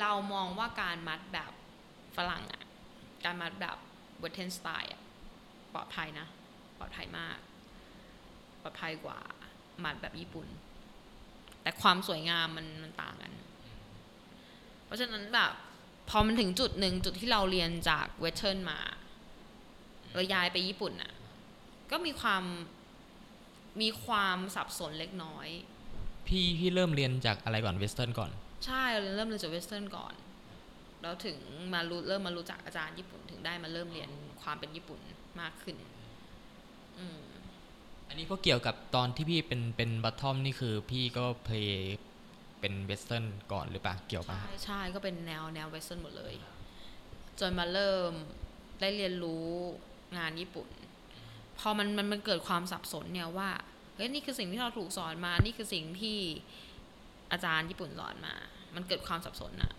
[0.01, 1.53] เรามองว่าการมัดแบบ
[2.17, 2.65] ฝรั่งอะ
[3.25, 3.77] การมัดแบบ
[4.21, 5.03] เวทเทนสไตล์อะ
[5.75, 6.27] ปลอดภัยนะ
[6.79, 7.39] ปลอดภัยมาก
[8.63, 9.19] ปลอดภัยกว่า
[9.85, 10.49] มัดแบบญี่ปุ่น
[11.63, 13.33] แต่ความสวยงามมันมันต่างกัน
[14.85, 15.53] เพราะฉะนั้นแบบ
[16.11, 18.79] พอมันถึงจุดหนึ่งจุดที่เราเรียนจากเวทเทิร์นมา
[20.15, 21.13] เราย้ายไปญี่ปุ่นอะ
[21.93, 22.43] ก็มีความ
[23.81, 25.49] มีความสับสนเล็กน้อย
[26.25, 28.31] เพพี่พี่เริ่มเรียนจากอะไรก่อนเวสเทิร์นก่อน
[28.67, 30.15] ใช่เราเริ่มเรียนจาก Western ก่อน
[31.03, 31.39] แล้วถึง
[31.75, 34.11] มารู้เริ่มมารู้จักอาจารย์ญี่ปุ่นถึงได้มาเริ่มเรียน
[34.43, 35.01] ความเป็นญี่ปุ่น
[35.41, 35.77] มากขึ้น
[36.99, 37.21] อืม
[38.09, 41.97] อันนี้ก็เกี่ยวกับตอนที่พี่เป็นเป็น bottom นี่คือพี่ก็ play
[42.61, 46.35] เป็น Western ก่อนหรือเปล่าเกี่ยวปะใช่ใช่ก็เป็นแนวแนว Western หมดเลย
[47.41, 48.13] จนมาเริ่ม
[48.81, 49.47] ได้เรียนรู้
[50.19, 50.69] งานญี่ปุ่น
[51.63, 53.51] พอมันมันมันเกิดความสับสนเนี่ยว่า
[53.95, 56.19] เฮ้ยนี่คือสิ่งที่เราถูกสอนมา นี่คือสิ่งที่
[57.33, 58.35] อาจารย์ญี่ปุ่นสอนมา
[58.75, 59.73] มันเกิดความสับสนอะ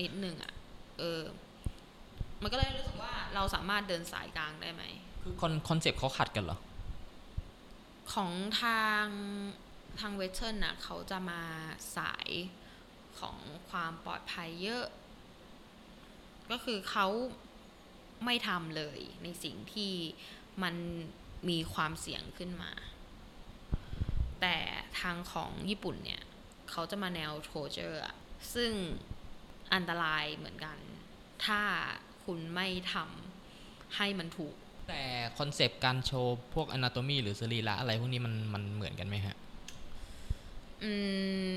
[0.00, 0.52] นิดนึงอะ
[0.98, 1.22] เออ
[2.42, 4.82] มันก็เลยรู้สึกว่าเราสามารถเดินสายกลางได้ไหม
[5.22, 6.58] คือคอนคอนเซปต์เขาขัดกันเหรอ
[8.12, 9.06] ของทาง
[10.00, 11.42] ทาง Western น่ะเขาจะมา
[11.96, 12.28] สาย
[13.20, 13.36] ของ
[13.70, 14.84] ความปลอดภัยเยอะ
[16.50, 17.06] ก็คือเขา
[18.24, 19.92] ไม่ทำเลยในสิ่งที่
[20.62, 20.74] มัน
[21.48, 22.70] มีความเสี่ยงขึ้นมา
[24.40, 24.56] แต่
[25.00, 26.22] ทางของญี่ปุ่นเนี่ย
[26.70, 28.00] เขาจะมาแนว torture
[28.54, 28.72] ซึ่ง
[29.74, 30.78] อันตรายเหมือนกัน
[31.44, 31.60] ถ้า
[32.24, 34.54] คุณไม่ทำให้มันถูก
[34.88, 35.02] แต่
[35.38, 39.36] คอนเซปต์การโชว์พวก anatomy หรือสรีระอะไรพวกนี้มันมันเหมือนกันไหมฮะ
[40.82, 40.92] อื
[41.46, 41.48] ม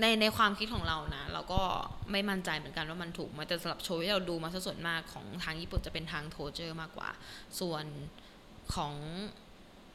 [0.00, 1.62] ในในความคิดของเรานะ เราก็
[2.10, 7.10] ไม่มั่นใจเหมือนกันว่ามันถูกไหมแต่สำหรับโชว์ที่เราดูมาซะส่วนมากของทางญี่ปุ่นจะเป็นทาง torture มากกว่า
[7.60, 7.84] ส่วน
[8.74, 8.94] ของ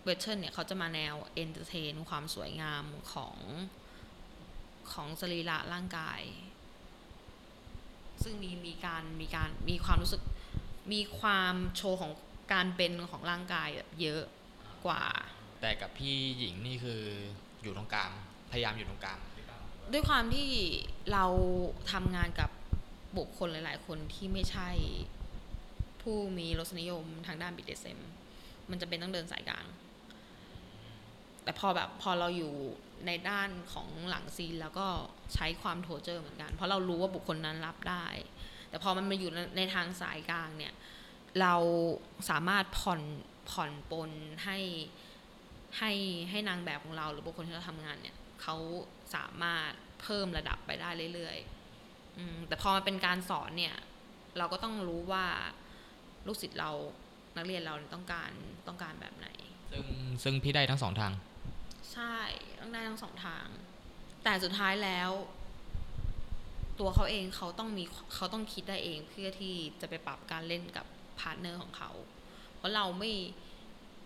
[0.04, 3.38] Western เนี่ยเขาจะมาแนว entertain ความสวยงามของ
[4.94, 6.22] ของสรีระร่างกาย
[8.24, 10.22] ซึ่งมีมีการมีการมีความรู้สึก
[10.94, 12.12] มีความโชว์ของ
[12.54, 14.24] การเป็นของร่างกายแบบเยอะ
[14.86, 15.04] กว่า
[15.62, 17.02] แต่กับพี่หญิงนี่คือ
[17.62, 18.12] อยู่ตรงกลาง
[18.52, 19.60] พยายามอยู่ตรงกลางหรือเปล่า
[19.92, 20.50] ด้วยความที่
[21.12, 21.26] เรา
[21.92, 22.50] ทำงานกับ
[23.18, 24.70] บุคคลหลาย ๆ คนที่ไม่ใช่
[26.02, 28.08] ผู้มีรสนิยมทางด้าน BDSM มั
[28.72, 29.66] มันจะเป็นต้องเดินสายกลาง
[31.44, 32.54] แต่พอแบบพอเราอยู่
[33.08, 34.88] ในด้านของหลังซีนแล้วก็
[35.34, 38.06] ใช้ความโทเจอร์เหมือนกัน เพราะเรารู้ว่าบุคคลนั้นรับได้
[38.70, 40.74] แต่พอมันมาอยู่ในทางสายกลางเนี่ย
[41.42, 41.56] เรา
[42.30, 43.02] สามารถผ่อน
[43.52, 44.12] ผ่อนปน
[44.44, 44.60] ให้
[45.78, 45.92] ให้
[46.30, 48.56] ให้นางแบบของเราหรือบุคคลที่เราทำงานเนี่ยเขา
[49.16, 53.76] สามารถเพิ่มระดับไปได้เรื่อยๆแต่พอมาเป็นการสอนเนี่ย
[54.38, 55.26] เราก็ต้องรู้ว่า
[56.28, 56.72] ลูกศิษย์เรา
[57.38, 58.32] นักเรียนเราต้องการ
[58.68, 59.28] ต้องการแบบไหน
[59.72, 59.86] ซึ่ง
[60.24, 61.12] ซึ่งพี่ได้ทั้งสองทาง
[61.94, 62.16] ใช่
[62.60, 63.46] ต้องได้ทั้งสองทาง
[64.24, 65.10] แต่สุดท้ายแล้ว
[66.80, 67.84] ตัวเขาเองเขาต้องมี
[68.16, 70.86] เขาต้องคิดได้เองเพื่อที่จะไปปรับการเล่นกับ
[71.20, 71.92] partner ของเขา
[72.56, 73.12] เพราะเราไม่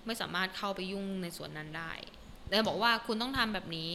[0.06, 1.92] ไม่สามารถเข้าไปยุ่งในส่วนนั้นได้
[2.48, 3.92] แต่บอกว่าคุณต้องทำแบบนี้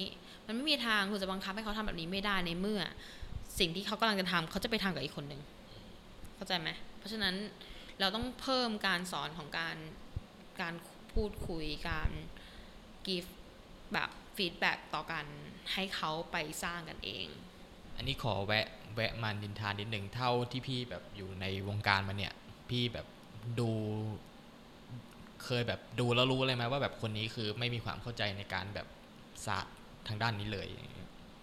[0.47, 2.81] มันไม่มีทางคุณจะบังคับให้เขาทำแบบนี้ไม่ได้ในเมื่อ
[3.59, 5.43] สิ่งที่เขากำลังจะทำเขาจะไปทำกับอีกคนหนึ่ง
[6.37, 7.35] เข้าใจไหมเพราะฉะนั้น
[8.01, 9.77] เราต้องเพิ่มการสอนของการ
[10.61, 10.75] การ
[11.13, 12.11] พูดคุยการ
[13.07, 13.31] give
[13.93, 15.25] แบบฟีดแบ็กต่อกัน
[15.73, 17.27] ให้เขาไปสร้างกันเอง
[17.97, 22.35] อันนี้ขอแวะแวะมานินทานนิดหนึ่งเท่าที่พี่แบบอยู่ในวงการมาเนี่ย
[22.71, 23.07] พี่แบบ
[23.61, 23.71] ดู
[25.45, 28.87] เคยแบบดูแล้วรู้เลยไหมว่าแบบคนนี้คือไม่มีความเข้าใจในการแบบ
[29.47, 29.77] ศาสตร์
[30.09, 30.69] ทางด้านนี้เลย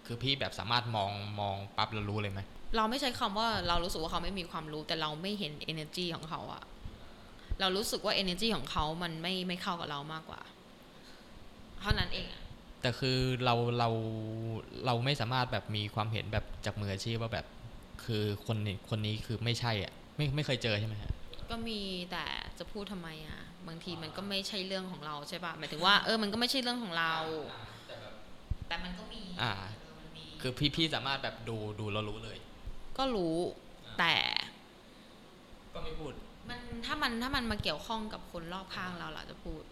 [0.06, 2.40] คือพี่แบบสามารถมองมองปั๊บแล้วรู้เลยไหม
[2.76, 6.62] เราไม่ใช้คำว่าเรารู้สึกว่าเขาไม่มีความรู้ แต่เราไม่เห็น energy ของเขาอะ
[7.60, 10.40] เรารู้สึกว่า energy ของเขามันไม่ไม่เข้ากับเรามากกว่า
[11.80, 12.42] เท่านั้นเองอะ
[12.82, 13.88] แต่คือเราเรา
[14.86, 17.46] เราไม่สามารถแบบมีความเห็นแบบจากมืออาชีพว่าแบบ
[18.04, 21.12] คือคนนี้คนนี้คือไม่ใช่อะ ไม่ไม่เคยเจอใช่ไหมฮะ
[21.50, 22.24] ก็มีแต่
[22.58, 27.14] จะพูดทำไมอะบางทีมันก็ไม่ใช่เรื่องของเราใช่ปะหมายถึงว่าเออมันก็ไม่ใช่เรื่องของเรา
[28.68, 32.38] แต่มันก็มีอ่าเออมันมีคือพี่พี่สามารถแบบดูดูแล้วรู้เลย
[32.98, 33.36] ก็รู้
[33.98, 34.16] แต่
[35.74, 36.12] ก็ไม่พูด
[36.48, 39.62] มันถ้ามันถ้ามันมาเกี่ยวข้องกับคนรอบข้างเราเราจะพูด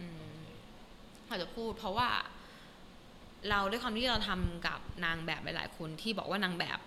[0.00, 0.40] อืม
[1.28, 2.08] เราจะพูด เพราะว่า
[3.50, 6.78] เราด้วยความที่เราทำกับนางแบบหลายๆคนที่บอกว่านางแบบ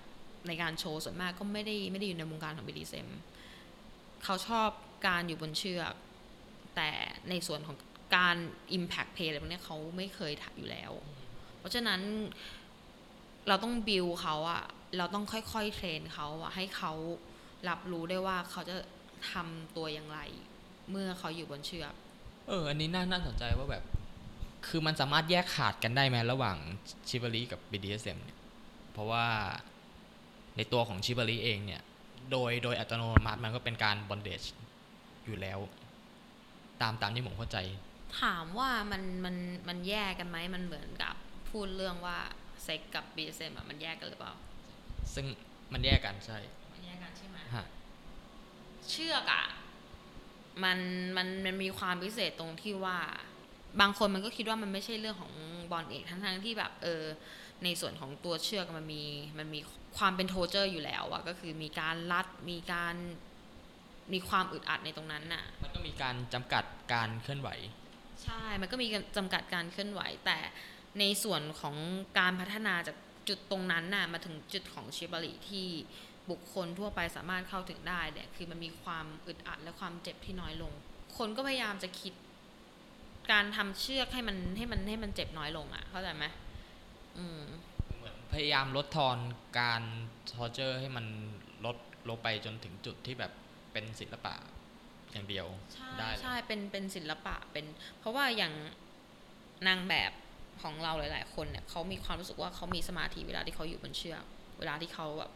[0.48, 3.10] ในการโชว์ส่วนมากก็ไม่ได้ไม่ได้อยู่ในวงการของ BDSM
[4.24, 4.70] เขาชอบ
[5.08, 5.94] การอยู่บนเชือก
[6.76, 6.92] แต่
[7.30, 7.78] ในส่วนของ
[8.16, 8.38] การ
[8.78, 10.92] Impact Play อะไรพวกเนี้ยเขาไม่เคยทำอยู่แล้ว
[11.60, 12.02] เพราะฉะนั้น
[13.48, 14.64] เราต้องบิวเขาอะ
[14.98, 16.94] เราต้องค่อยๆเทรนเขาอะให้เขา
[17.70, 18.76] รับรู้ได้ว่าเขาจะ
[19.32, 20.20] ทำตัวอย่างไร
[20.90, 21.94] เมื่อเขาอยู่บนเชือก
[22.48, 23.84] เออ อันนี้น่าน่าสนใจว่าแบบ
[24.68, 26.58] คือมันสามารถแยกขาดกันได้ไหมระหว่าง
[27.10, 28.40] ชิบารีกับ BDSM เนี่ย
[28.92, 29.26] เพราะว่า
[30.58, 31.82] ในตัวของชิบารีเองเนี่ย
[32.32, 34.44] โดยโดยอัตโนมัติมันก็เป็นการบอนเดจ
[35.26, 35.60] อยู่แล้ว
[36.82, 37.58] ตามตามที่ผมเข้าใจ
[38.22, 39.36] ถามว่ามันมัน
[39.68, 41.16] มันแยกกันไหมมันเหมือนกับ
[41.50, 42.18] พูดเรื่องว่า
[42.64, 44.34] เซ็กกับ BDSM อะมันแยกกันหรือเปล่า
[45.16, 45.26] ซึ่ง
[45.74, 46.38] มันแยกกันใช่
[46.74, 47.66] มันแยกกันใช่ไหมฮะ
[48.90, 49.46] เชือกอะ
[50.64, 50.80] มัน
[51.18, 53.00] มันมันมีความพิเศษตรงที่ว่า
[53.82, 55.34] บางคนมันก็คิดว่ามันไม่ใช่เรื่องของ
[55.72, 57.04] bondage ทั้งๆที่แบบเออ
[57.64, 59.04] ในส่วนของตัวเชือกมันมี
[59.38, 59.60] มันมี
[59.98, 62.96] ความเป็น torture อยู่แล้วอะก็คือมีการรัดมีการ
[64.14, 66.64] มีความอึดอัดในตรงนั้นน่ะ มันก็มีการจำกัด
[66.94, 67.50] การเคลื่อนไหว
[68.24, 70.38] ใช่ มันก็มีการจำกัดการเคลื่อนไหว แต่
[71.00, 71.76] ในส่วนของ
[72.20, 72.96] การพัฒนาจาก
[73.28, 75.68] จุดตรงนั้นน่ะมาถึงจุดของชิบาริที่
[76.30, 80.74] บุคคลทั่วไปสามารถเข้าถึงได้เนี่ยคือมันมีความอึดอัดและความเจ็บที่น้อยลง
[81.18, 82.14] คนก็พยายามจะคิด
[83.32, 86.26] การทำเชือกให้มันให้มันให้มันเจ็บน้อยลงอะ เข้าใจไหม
[87.18, 87.42] อืม
[87.98, 89.18] เหมือนพยายามลดทอน
[89.60, 89.82] การ
[90.32, 91.06] ทอร์เจอร์ให้มัน
[91.66, 91.78] ลด
[92.10, 93.32] ลงไปจนถึงจุดที่แบบ
[93.72, 94.34] เป็นศิลปะ
[95.12, 97.66] อย่างเดียว ใช่ได้เลยใช่เป็นเป็นศิลปะเป็น
[98.00, 98.54] เพราะว่าอย่าง
[99.68, 100.12] นางแบบ
[100.62, 104.24] ของเราหลาย ๆ คนเนี่ยเขามีความรู้สึกว่าเขามีสมาธิเวลาที่เขาอยู่บนเชือก
[104.60, 105.32] เวลาที่เขาแบบ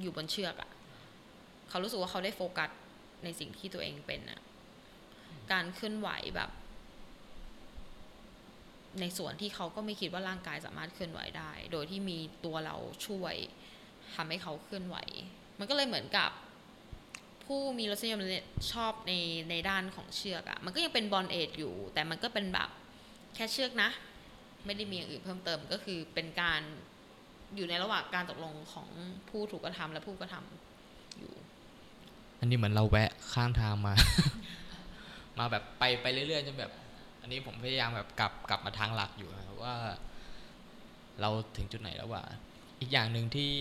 [0.00, 0.70] อยู่บนเชือกอะ่ะ
[1.68, 2.70] เขารู้สึกว่าเขาได้โฟกัส
[3.24, 4.40] ในสิ่งที่ตัวเองเป็นอะ่ะ
[5.52, 6.50] การเคลื่อนไหวแบบ
[9.00, 13.34] ในส่วนที่เขาก็ไม่คิดว่าร่างกายสามารถเคลื่อนไหวได้ โดยที่มีตัวเราช่วย
[14.14, 14.96] ทำให้เขาเคลื่อนไหว
[15.58, 16.30] มันก็เลยเหมือนกับ
[17.44, 18.20] ผู้มีรสนิยม
[18.72, 19.12] ชอบใน
[19.50, 22.70] ในด้านของเชือกอะ่ะมันก็ยังเป็นบอลเอจอยู่ แต่มันก็เป็นแบบ
[23.36, 23.90] แค่เชือกนะ
[24.66, 26.60] ไม่ได้มีอย่างอื่นเพิ่มเติมก็คือเป็นการ
[27.56, 28.88] อยู่ในระหว่างการตกลงของ
[29.28, 31.32] ผู้ถูกกระทำและผู้กระทำอยู่
[32.40, 33.94] อันนี้เหมือนเราแวะข้างทางมา
[35.38, 36.72] มาแบบไปไปเรื่อยๆจนแบบ
[37.20, 39.74] อันนี้ผมพยายามแบบกลับกลับมาทางหลักอยู่นะครับว่า
[41.20, 42.22] เราถึงจุดไหนแล้วว่า
[42.80, 43.52] อีกอย่างหนึ่งที่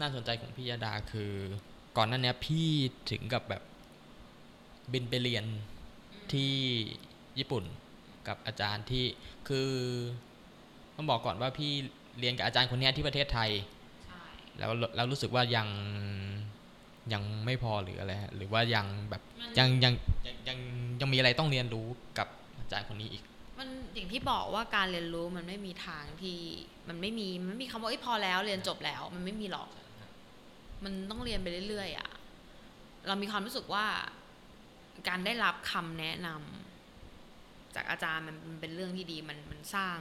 [0.00, 1.32] น่าสนใจของพี่ยาดาคือ
[1.96, 2.68] ก่อนหน้าเนี้ยพี่
[3.10, 3.62] ถึงกับแบบ
[4.92, 5.44] บินไปเรียน
[6.32, 6.52] ที่
[7.38, 7.64] ญี่ปุ่น
[8.28, 9.04] กับอาจารย์ที่
[9.48, 9.70] คือ
[10.96, 11.72] ต้องบอกก่อนว่าพี่
[12.18, 13.50] เรียนกับอาจารย์คนเนี้ยที่ประเทศไทย
[14.04, 14.22] ใช่
[14.58, 15.68] แล้วแล้วรู้สึกว่ายัง
[17.12, 19.94] ยังไม่พอหรืออะไรฮะหรือว่ายังแบบมันยังยัง
[20.26, 20.58] ยังยัง
[21.00, 21.86] ยังมีอะไรต้องเรียนรู้
[22.18, 23.22] กับอาจารย์คนนี้อีก
[23.58, 26.38] มันอย่างที่บอกว่าการเรียนรู้มันไม่มีทางที่
[26.88, 29.68] มันไม่มีมันไม่มีคำว่าเอ้ยพอแล้วเรียนจบแล้ว มันไม่มีหรอก
[30.84, 32.08] มันต้องเรียนไปเรื่อยๆอะ่ะ
[33.06, 33.86] เรามีความรู้สึกว่า
[35.08, 36.73] การได้รับคำแนะนำ
[37.74, 39.98] จากอาจารย์มันเป็นเรื่องที่ดีมันมันสร้าง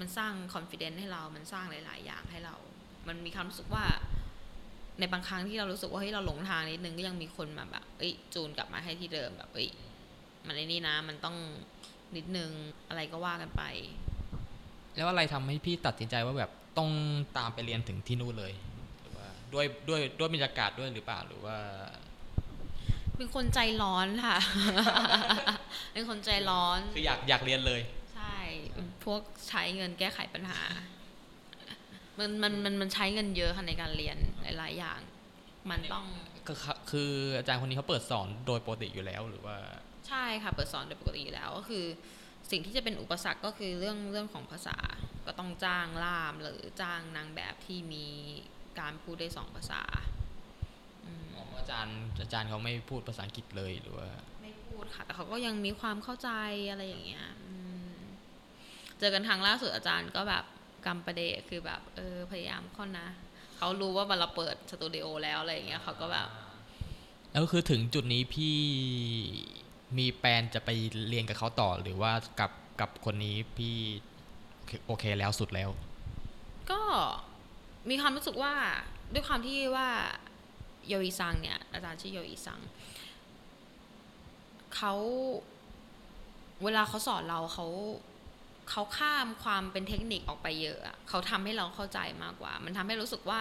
[0.00, 2.54] มันสร้าง confidence ให้เรา มันสร้างหลาย ๆ อย่างให้เรา
[3.08, 3.84] มันมีความรู้สึกว่า
[4.98, 9.68] ในบางครั้งที่เรารู้สึกว่าเฮ้ยเราหลงทางนิดนึงก็ยังมีคนมาแบบเอ้ยจูนกลับมาให้ที่เดิมแบบเอ้ย
[10.46, 11.36] มันไอ้นี่นะ มันต้อง
[12.16, 12.50] นิดนึง
[12.88, 13.62] อะไรก็ว่ากันไป
[14.96, 16.90] แล้วอะไรทำให้พี่ตัดสินใจว่าแบบต้อง
[17.38, 18.52] ตามไปเรียนถึงที่นู่นเลย
[19.00, 21.56] หรือว่าด้วยด้วยด้วยบรรยากาศด้วยหรือเปล่าหรือว่า
[23.18, 24.36] เป็นคนใจร้อนค่ะ
[25.92, 27.80] เป็นคนใจร้อน คืออยากอยากเรียนเลย
[28.14, 28.36] ใช่
[29.04, 30.60] พวกใช้เงินแก้ไขปัญหา
[32.18, 35.00] มันมันมันมันใช้เงินเยอะค่ะในการเรียนหลาย ๆ อย่าง
[35.70, 36.06] มันต้อง
[36.46, 36.56] คือ
[36.90, 39.56] คืออาจารย์คนนี้เขาเปิดสอนโดยปกติอยู่แล้วหรือว่า
[40.08, 41.84] ใช่ค่ะ เปิดสอนโดยปกติอยู่แล้วก็คือ
[42.50, 44.76] สิ่งที่จะเป็นอุปสรรคก็คือเรื่องเรื่องของภาษา
[45.26, 48.06] ก็ต้องจ้างล่ามหรือจ้างนางแบบที่มี
[48.80, 49.82] การพูดได้สองภาษา
[51.54, 54.08] อืมอาจารย์อาจารย์เขาไม่พูดภาษาอังกฤษเลยหรือว่า
[54.42, 56.30] ไม่พูดค่ะแต่เขาก็ยังมีความเข้าใจ
[56.70, 57.54] อะไรอย่างเงี้ยอื
[57.88, 57.94] ม
[58.98, 60.44] เจอกันครั้งล่าสุดอาจารย์ก็แบบ
[60.86, 63.08] กำประเดะคือแบบเออพยายามเข้อนะ
[63.56, 66.28] เขารู้ว่ามันเราเปิดสตูดิโอแล้วอะไรอย่างเงี้ยเขาก็แบบ
[67.32, 68.56] แล้วคือถึงจุดนี้พี่
[69.98, 70.70] มีแปลนจะไป
[71.08, 73.76] เรียนกับเขาต่อหรือว่ากับกับคนนี้พี่
[74.86, 75.70] โอเคแล้วสุดแล้ว
[76.70, 76.80] ก็
[77.90, 78.54] มีความรู้สึกว่า
[79.12, 79.88] ด้วยความที่ว่า
[80.88, 82.60] โยอิซังเนี่ยอาจารย์ชื่อโยอิซัง
[84.74, 84.94] เขา
[86.64, 87.66] เวลาเขาสอนเราเขา
[88.70, 93.40] เขาข้ามความเป็นเทคนิคออกไปเยอะเขาทำให้เราเข้าใจมากกว่า มันทำให้รู้สึกว่า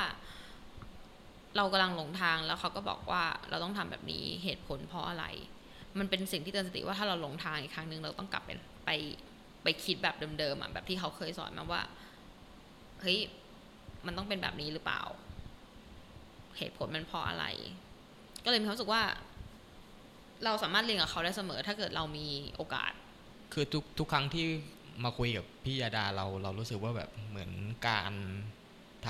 [1.57, 5.25] เรากำลังหลงทางแล้วเขาก็บอกว่าเราต้องทำแบบนี้เหตุผลเพราะอะไร
[5.99, 8.51] มันเป็นสิ่งที่เตือนสติว่าถ้าเราหลงทางอีกครั้งหนึ่งเราต้องกลับไป
[8.85, 8.89] ไป
[9.63, 11.81] ไปคิดแบบเดิมๆอะแบบที่เขาเคยสอนมาว่า
[13.01, 13.19] เฮ้ย
[14.05, 15.01] มันต้องเป็นแบบนี้หรือเปล่า
[16.57, 17.45] เหตุผลมันเพราะอะไร
[18.45, 19.03] ก็เลยมีความรู้สึกว่า
[20.43, 22.91] เราสามารถเรียนกับเขาได้เสมอ ถ้าเกิดเรามีโอกาส
[23.53, 24.45] คือทุกทุกครั้งที่
[25.03, 27.51] มาคุยกับพี่ยาดาเราเรารู้สึกว่าแบบเหมือน
[27.87, 28.13] การ
[29.05, 29.07] ท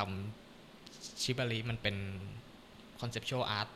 [0.60, 1.96] ำชิบาริมันเป็น
[3.00, 3.68] คอนเซปชวลอาร์ต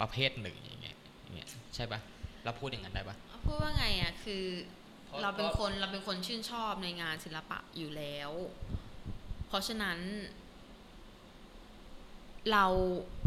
[0.00, 2.00] ประเภทหนึ่งอย่างเงี้ยอย่างเงี้ยใช่ปะ
[2.44, 4.44] เราพูดอย่างนั้นได้ปะพูดว่าไงอะคือ
[5.04, 8.30] เพราะเราเป็นคนเราเป็นคนชื่นชอบในงานศิลปะอยู่แล้ว
[9.48, 9.98] เพราะฉะนั้น
[12.52, 12.64] เรา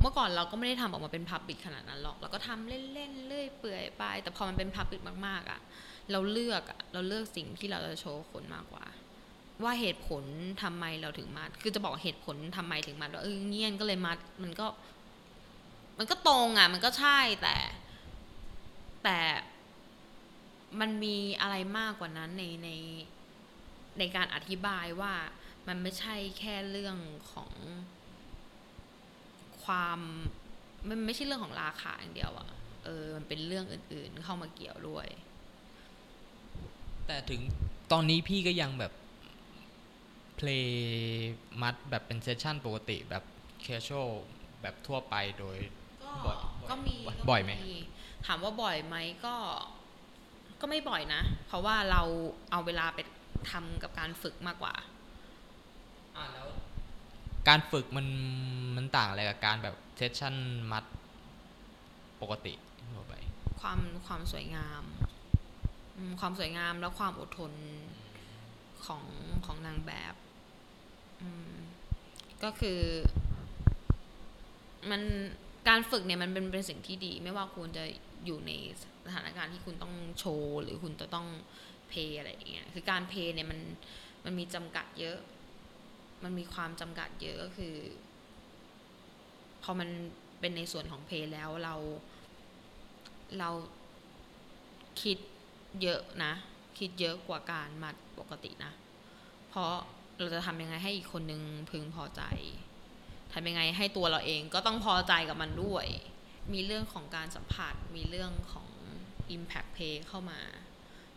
[0.02, 5.62] เมื่อก่อนเราก็ไม่ได้ทำออกมาเป็นพับบิกขนาดนั้นหรอก เราก็ทำเล่นๆเลื่อยเปื่อยไป แต่พอมันเป็นพับบิกมากๆอะ
[6.12, 8.86] เราเลือกอะเราเลือกสิ่งที่เราจะโชว์คนมากกว่า
[9.64, 10.24] ว่าเหตุผล
[10.64, 14.68] ทำไมเราถึงมัดคือจะบอกเหตุผลทำไมถึงมัดว่าเออเงี้ยนก็เลยมัดมันก็
[15.98, 17.56] มันก็ตรงอะ มันก็ใช่แต่
[19.04, 19.20] แต่
[20.80, 22.70] มันมีอะไรมากกว่านั้นในใน
[24.00, 25.14] ในการอธิบายว่า
[25.68, 26.98] มันไม่ใช่แค่เรื่อง
[27.32, 27.52] ของ
[29.64, 30.00] ความ
[30.90, 32.48] มันไม่ใช่เรื่องของราคะอย่างเดียวอะ
[32.86, 35.08] เออมันเป็นเรื่องอื่น ๆ เข้ามาเกี่ยวด้วย
[37.06, 37.42] แต่ถึง
[37.92, 38.94] ตอนนี้พี่ก็ยังแบบ
[40.36, 43.24] play มัดแบบเป็นเซสชั่นปกติแบบ
[43.62, 44.10] แคชช a ล
[44.62, 45.58] แบบทั่วไปโดย
[46.04, 46.38] ก็บ่อย
[46.70, 47.52] ก็มีบ่อยก็บ่อยไหม
[48.26, 48.96] ถามว่าบ่อยไหม
[49.26, 49.36] ก็
[50.62, 52.02] ก็ไม่บ่อยนะ เพราะว่าเรา
[52.52, 53.00] เอาเวลาไป
[53.52, 54.74] ทำกับการฝึกมากกว่า
[56.16, 56.48] อ่าแล้ว
[57.48, 58.08] การฝึกมัน
[58.76, 60.36] มันต่างอะไรกับการแบบเซสชั่น
[60.72, 60.84] มัด
[62.22, 62.54] ปกติ
[62.94, 63.14] ทั่วไป
[63.62, 64.84] ความความสวยงาม
[66.20, 67.52] ความสวยงามแล้วความอดทน
[68.86, 69.04] ของ
[69.46, 70.16] ของนางแบบ
[72.44, 72.80] ก็คือ
[74.90, 75.02] มัน
[75.68, 77.84] การฝึกเนี่ยมันเป็นเป็นสิ่งที่ดี ไม่ว่าคุณจะ
[78.26, 78.52] อยู่ใน
[79.06, 81.28] สถานการณ์ที่คุณต้องโชว์ หรือคุณจะต้อง
[81.90, 83.60] เพย์อะไรอย่างเงี้ยคือการเพย์เนี่ยมัน
[84.24, 85.18] มันมีจำกัดเยอะ
[86.24, 87.76] มันมีความจำกัดเยอะก็คือ
[89.64, 89.90] พอมัน
[90.40, 91.76] เป็นในส่วนของเพย์แล้วเรา
[93.40, 93.50] เรา
[95.02, 95.18] คิด
[95.82, 96.34] เยอะนะ
[96.80, 98.72] คิดเยอะกว่าการมัดปกตินะ
[99.50, 99.74] เพราะ
[100.20, 102.24] เราจะทำยังไงให้อีกคนนึงพึงพอใจ
[103.34, 105.86] ทำยังไงให้ตัวเราเองก็ต้องพอใจกับมันด้วย
[106.54, 108.70] มีเรื่องของการสัมผัส มีเรื่องของ
[109.36, 110.40] Impact Pay เข้ามา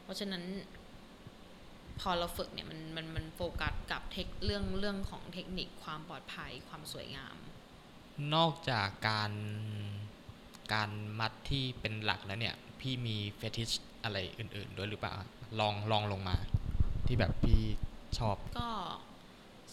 [0.03, 0.45] เพราะฉะนั้น
[2.01, 7.37] พอเราฝึกเนี่ยมันมันมันโฟกัสกับเทคเรื่องเรื่องของเทคนิคความปลอดภัยความสวยงาม
[8.35, 9.33] นอกจากการ
[10.73, 13.71] การมัดที่เป็นหลักแล้วเนี่ย พี่มีเฟติช
[14.05, 15.15] อะไรอื่น ๆ ด้วยหรือเปล่า
[15.61, 16.37] ลองลองลงมา
[17.07, 17.63] ที่แบบพี่
[18.19, 18.71] ชอบ ก็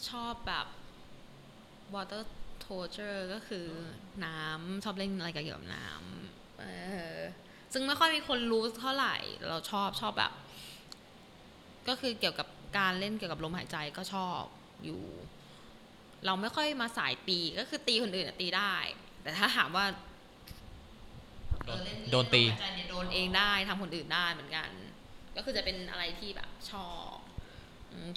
[0.10, 0.68] ชอบแบบ
[1.94, 2.24] water
[2.64, 3.68] torture ก็คือ
[4.26, 6.66] น้ำชอบเล่นอะไรเกี่ยวกับน้ำเอ
[7.16, 7.18] อ
[7.74, 9.16] ซึ่งไม่ค่อยมีคนรู้เท่าไหร่
[9.48, 10.32] เราชอบชอบแบบ
[11.88, 14.42] ก็คือเกี่ยวกับการเล่นเกี่ยวกับลมหายใจก็ชอบ
[14.84, 15.02] อยู่
[16.26, 18.76] เราไม่ค่อยมาสายตีก็คือตีคนอื่นตีได้
[19.22, 19.86] แต่ถ้าถามว่า
[21.66, 22.44] โดนตี
[22.90, 24.70] โดนเองได้ทำคนอื่นได้เหมือนกัน
[25.36, 27.16] ก็คือจะเป็นอะไรที่แบบชอบ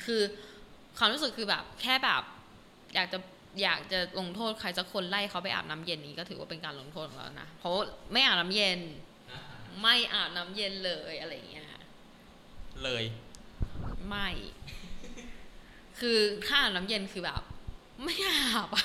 [0.05, 0.23] คือ
[0.99, 2.23] ความรู้สึกคือแบบแค่แบบ
[2.95, 3.19] อยากจะ
[3.63, 7.73] อยากจะลงโทษใครสักคนไล่เขาไปอาบน้ำเย็นนี้ก็ถือว่าเป็นการลงโทษของเรานะเพราะ
[8.13, 8.81] ไม่อาบน้ำเย็น
[9.83, 11.67] ไม่อาบน้ำเย็นเลยอะไรอย่างเงี้ย
[12.83, 13.05] เลย
[14.09, 14.29] ไม่
[16.01, 17.43] คือถ้าอาบน้ำเย็นคือแบบ
[18.03, 18.85] ไม่อาบอะ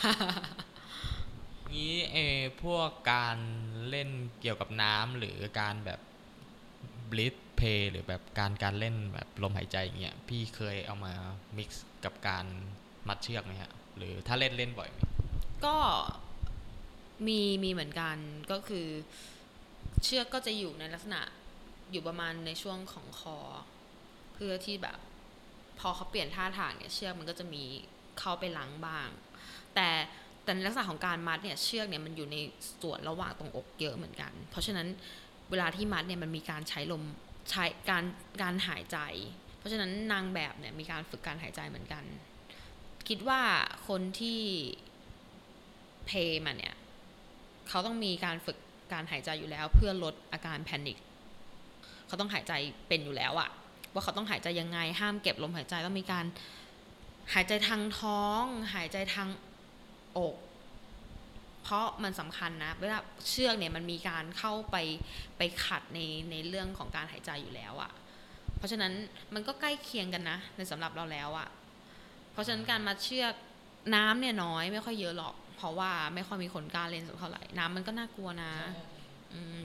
[1.75, 3.37] งี้เออพวกการ
[3.89, 4.09] เล่น
[4.41, 5.99] เกี่ยวกับน้ำหรือการแบบ
[7.11, 11.13] บลิ t เพย์หรือแบบการการเล่นแบบลมหายใจอย่างเงี้ยพี่เคยเอามา
[11.57, 11.69] mix
[12.05, 12.45] กับการ
[13.07, 14.97] มัดเชือกไหมฮะ หรือถ้าเล่นเล่นบ่อยไหม
[15.65, 15.77] ก็
[17.27, 18.17] มีมีเหมือนกัน
[18.51, 18.87] ก็คือ
[20.03, 21.21] เชือกก็จะอยู่ในลักษณะ
[21.91, 23.37] อยู่ประมาณในช่วงของคอ
[24.33, 24.99] เพื่อที่แบบ
[25.79, 27.63] พอเขาเปลี่ยนท่าทางเนี่ยเชือกมันก็จะมี
[28.19, 29.07] เข้าไปล้างบ้าง
[29.75, 29.89] แต่
[30.43, 32.37] แต่ในลักษณะของการมัดเนี่ยเชือกเนี่ยมันอยู่ใน
[32.81, 34.87] ส่วนระหว่างตรงอกเยอะเหมือนกัน เพราะฉะนั้น
[35.49, 37.03] เวลาที่มัดเนี่ยมันมีการใช้ลม
[37.51, 38.03] ใช้การ
[38.41, 38.97] การหายใจ
[39.57, 42.03] เพราะฉะนั้นนางแบบเนี่ยมีการฝึกการหายใจเหมือนกัน
[43.07, 43.41] คิดว่า
[43.87, 44.39] คนที่
[46.05, 46.75] เพย์มาเนี่ย
[47.69, 48.57] เขาต้องมีการฝึก
[48.93, 50.97] การหายใจอยู่แล้ว เพื่อลดอาการแพนิค
[52.07, 52.53] เขาต้องหายใจ
[52.87, 53.49] เป็นอยู่แล้วอะ
[53.93, 56.25] ว่าเขาต้องหายใจยังไง ห้ามเก็บลมหายใจต้องมีการ
[57.33, 58.43] หายใจทางท้อง
[58.75, 59.27] หายใจทาง
[60.17, 60.35] อก
[61.63, 62.97] เพราะมันสำคัญนะเวลา
[63.29, 64.75] เชือกเนี่ยมันมีการเข้าไป
[65.37, 65.99] ไปขัดใน
[66.31, 67.91] ในเรื่องของการหายใจอยู่แล้วอะ
[68.57, 68.93] เพราะฉะนั้น
[69.33, 71.47] มันก็ใกล้เคียงกันนะ ในสำหรับเราแล้วอะ
[72.31, 73.33] เพราะฉะนั้นการมาเชือก
[73.95, 78.51] น้ำเนี่ยน้อยไม่ค่อยเยอะหรอก เพราะว่าไม่ค่อยมีคนกล้าเล่นสักเท่าไหร่น้ำมันก็น่ากลัวนะ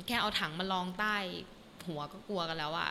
[0.06, 1.16] แค่เอาถังมาลองใต้
[1.86, 2.90] หัวก็กลัวกันแล้วอะ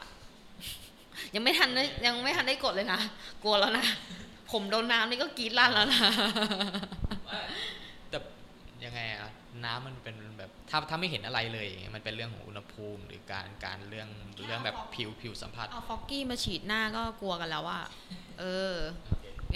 [1.35, 2.99] ยังไม่ทันได้ยังไม่ทันได้กดเลยนะ
[3.43, 3.85] กลัวแล้วนะ
[4.51, 6.01] ผมโดนน้ำนี่ก็กรีดลั่นแล้วนะ
[8.09, 8.17] แต่
[8.83, 9.29] ยังไงอะ
[9.65, 14.09] น้ำมันเป็นแบบถ้าถ้าไม่เห็นอะไรเลยอย่างเงี้ยมันเป็นเรื่องของอุณหภูมิหรือการการเรื่อง
[14.45, 17.79] เรื่องแบบผิวผิวสัมผัสเอาฟอกกี้มาฉีดหน้าก็กลัวกันแล้วว่า
[18.39, 18.75] เออ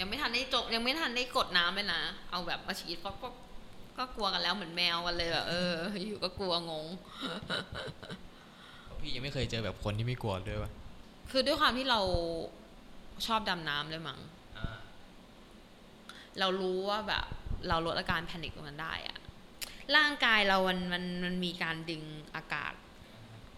[0.00, 3.28] ยังไม่ทันได้จบยังไม่ทันได้กดน้ำเลยนะเอาแบบมาฉีดฟอกก็
[3.98, 5.72] ก็กลัวกันแล้วเหมือนแมวกันเลยแบบเออ
[6.06, 6.86] อยู่ก็กลัวงง
[9.00, 10.70] พี่ยังไม่เคยเจอแบบคนที่ไม่กลัวด้วยวะ
[11.30, 12.00] คือด้วยความที่เรา
[13.26, 14.20] ชอบดำน้ำเลยมั้ง
[16.38, 17.26] เรารู้ว่าแบบ
[17.68, 19.18] เราลดอาการแพนิคตรงนั้นได้อะ
[19.96, 22.02] ร่างกายเรามันมันมันมีการดึง
[22.36, 22.74] อากาศ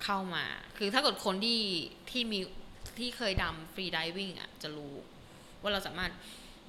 [0.04, 0.44] เข้ามา
[0.78, 1.60] คือถ้าเกิดคนที่
[2.10, 2.40] ที่มี
[2.98, 4.94] ที่เคยดำฟรีดิวิ่งอะจะรู้
[5.62, 6.12] ว่าเราสามารถ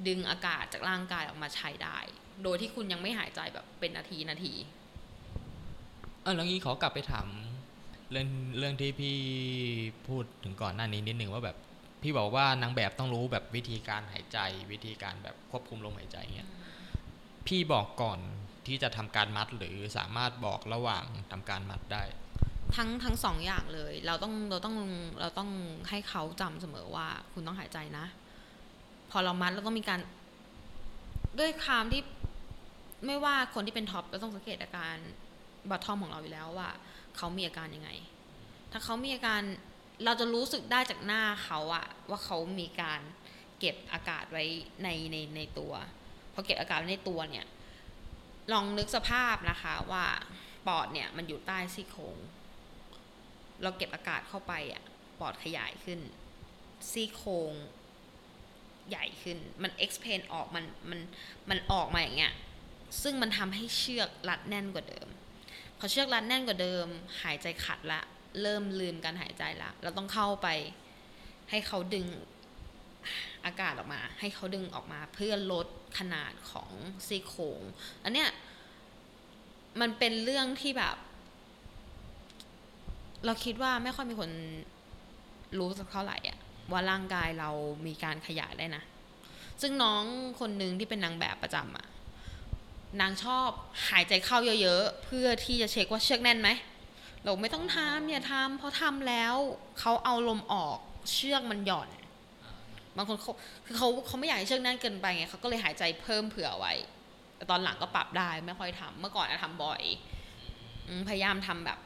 [0.07, 1.97] ดึงอากาศจากร่างกายออกมาใช้ได้
[2.43, 4.53] โดยที่คุณยังไม่หายใจแบบเป็นนาทีนาที
[6.23, 7.27] เออแล้วงี้ขอกลับไปถาม
[8.11, 9.17] เรื่องเรื่องที่พี่
[10.07, 11.57] พูดถึงก่อนหน้านี้นิดนึงว่าแบบ
[12.01, 14.37] พี่บอกว่านางแบบต้องรู้แบบวิธีการหายใจ
[14.71, 16.49] วิธีการแบบควบคุมลมหายใจเงี้ย
[17.47, 18.19] พี่บอกก่อน
[18.67, 22.03] ที่จะทำการมัดหรือสามารถบอกระหว่างทำการมัดได้
[22.75, 24.77] ทั้งทั้งสองอย่างเลย เราต้องเราต้อง
[25.19, 25.49] เราต้อง
[25.89, 28.05] ให้เขาจำเสมอว่า คุณต้องหายใจนะ
[29.11, 29.99] พอเรามัดเราต้องมีการ
[31.39, 32.01] ด้วยความที่
[33.05, 34.95] ไม่ว่าคนที่เป็นท็อปก็ต้องสังเกตอาการ
[35.69, 36.69] บอททอมของเราอยู่แล้วว่า
[37.17, 37.89] เขามีอาการยังไง
[38.71, 39.41] ถ้าเขามีอาการ
[40.05, 43.01] เราจะรู้สึกได้จากหน้าเขาอะว่าเขามีการ
[43.59, 44.45] เก็บอากาศไว้
[44.83, 45.73] ในในในตัว
[46.33, 47.45] พอเก็บอากาศไว้ในตัวเนี่ย
[48.51, 50.05] ลองนึกสภาพนะคะว่า
[50.67, 52.17] ปอดเนี่ยมันอยู่ใต้ซี่โครง
[53.61, 54.83] เราเก็บอากาศเข้าไปอะ
[55.19, 55.99] ปอดขยายขึ้น
[56.91, 57.53] ซี่โครง
[58.89, 60.99] ใหญ่ขึ้นมัน expand ออกมันมัน
[61.49, 62.33] มันออกมาอย่างเงี้ย
[63.01, 65.07] ซึ่งมันทำให้เชือกรัดแน่นกว่าเดิม
[65.83, 66.87] พอเชือกรัดแน่นกว่าเดิม
[67.23, 68.01] หายใจขัดละ
[68.41, 70.47] เริ่มลืมการหายใจละเราต้องเข้าไป
[71.49, 72.07] ให้เขาดึง
[73.45, 75.67] อากาศออกมา ให้เขาดึงออกมาเพื่อลด
[75.99, 76.71] ขนาดของ
[77.07, 77.61] ซี่โครง
[78.03, 78.29] อันเนี้ย
[79.81, 80.95] มันเป็นเรื่องที่แบบ
[83.25, 84.31] เราคิดว่าไม่ค่อยมีคน
[85.59, 86.37] รู้สักเท่าไหร่อะ
[86.71, 87.49] ว่าร่างกายเรา
[87.87, 88.83] มีการขยายได้นะ
[89.61, 90.03] ซึ่งน้อง
[90.39, 91.87] คนหนึ่งที่เป็นนางแบบประจำอะ
[92.99, 93.49] นางชอบ
[93.89, 96.49] หายใจเข้าเยอะๆ เพื่อที่จะเช็คว่าเชือกแน่นไหม
[97.23, 99.35] เราไม่ต้องทำอย่าทำเพราะทำแล้ว
[99.79, 100.77] เขาเอาลมออก
[101.13, 101.89] เชือกมันหย่อน
[102.97, 103.33] บางคนเขา
[103.65, 106.73] คือเขาเขาไม่อยากให้เชือกแน่นเกินไปไงเขาก็เลยหายใจเพิ่มเผื่อไว้
[107.35, 109.81] แต่ตอนหลังก็ปรับได้ไม่ค่อยทำเมื่อก่อนอะทำบ่อย
[110.87, 111.79] อมพยายามทำแบบ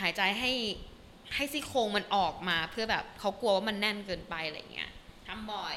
[0.00, 0.52] หายใจให้
[1.34, 4.90] ให้ซี่โครงมันออกมาเพื่อแบบเขากลัวว่ามันแน่นเกินไปอะไรเงี้ย
[5.26, 5.76] ทำบ่อย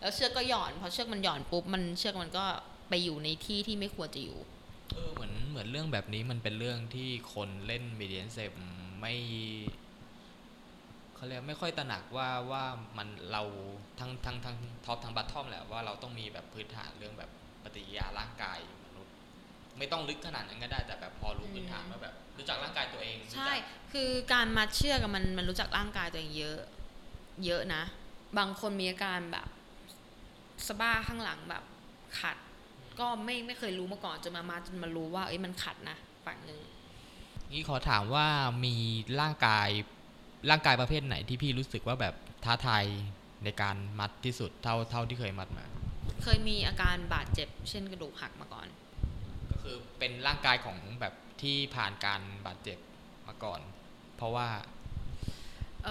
[0.00, 2.44] แล้วเชือกก็หย่อนพอเชือกมันหย่อนปุ๊บมันเชือกมันก็
[2.88, 4.38] ไปอยู่ในที่ที่ไม่ควรจะอยู่
[4.92, 8.50] เออเหมือนเหมือนเรื่องแบบนี้มันเป็นเรื่องที่คนเล่นมีเดียนเซฟ
[9.00, 9.14] ไม่
[11.14, 12.64] เขาเรียกไม่ค่อยตระหนักว่าว่า
[12.96, 13.42] มันเรา
[13.98, 17.30] ทั้งทั้งทั้ง top ทั้ง bottom แหละว่าเราต้องมีแบบพื้นฐานเรื่องแบบ
[17.62, 19.12] ปฏิกิริยาร่างกายมนุษย์
[19.78, 26.58] ไม่ต้องลึกขนาดนั้นก็ได้แต่แบบพอรู้พื้นฐานว่าแบบ รู้จักร่างกายตัวเองรู้ใช่จักคือการมัดเชือกอะมันมันรู้จักร่างกายตัวเองเยอะ
[27.44, 27.82] เยอะนะ
[28.38, 29.48] บางคนมีอาการแบบ
[30.66, 31.64] สะบักข้างหลังแบบ
[32.20, 32.36] ขัด
[33.00, 36.60] ก็ไม่ไม่เคยรู้มาก่อนจนมามาจนมารู้ว่าเอ้ยมันขัดนะฝั่งหนึ่ง
[37.52, 38.26] นี่ขอถามว่า
[38.64, 38.74] มี
[39.20, 39.68] ร่างกาย
[40.50, 42.84] ร่างกายประเภทไหนที่พี่รู้สึกว่าแบบท้าทาย
[43.44, 45.64] ในการมัดที่สุดเท่าเท่าที่เคยมัดมา
[46.24, 48.66] เคยมีอาการบาดเจ็บ เช่นกระดูกหักมาก่อน
[49.50, 52.78] ก็คือเป็นร่างกายของแบบที่ผ่านการบาดเจ็บ
[53.28, 53.60] มาก่อน
[54.16, 54.48] เพราะว่า
[55.84, 55.88] เอ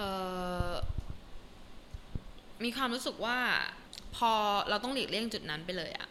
[0.68, 0.70] อ
[2.64, 3.38] มีความรู้สึกว่า
[4.16, 4.32] พอ
[4.68, 6.08] เราต้องหลีกเลี่ยงจุดนั้นไปเลยอะ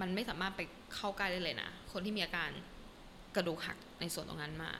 [0.00, 0.60] มันไม่สามารถไป
[0.94, 2.50] เข้าใกล้ได้เลยนะ คนที่มีอาการ
[3.36, 4.72] กระดูกหักในส่วนตรงนั้นมา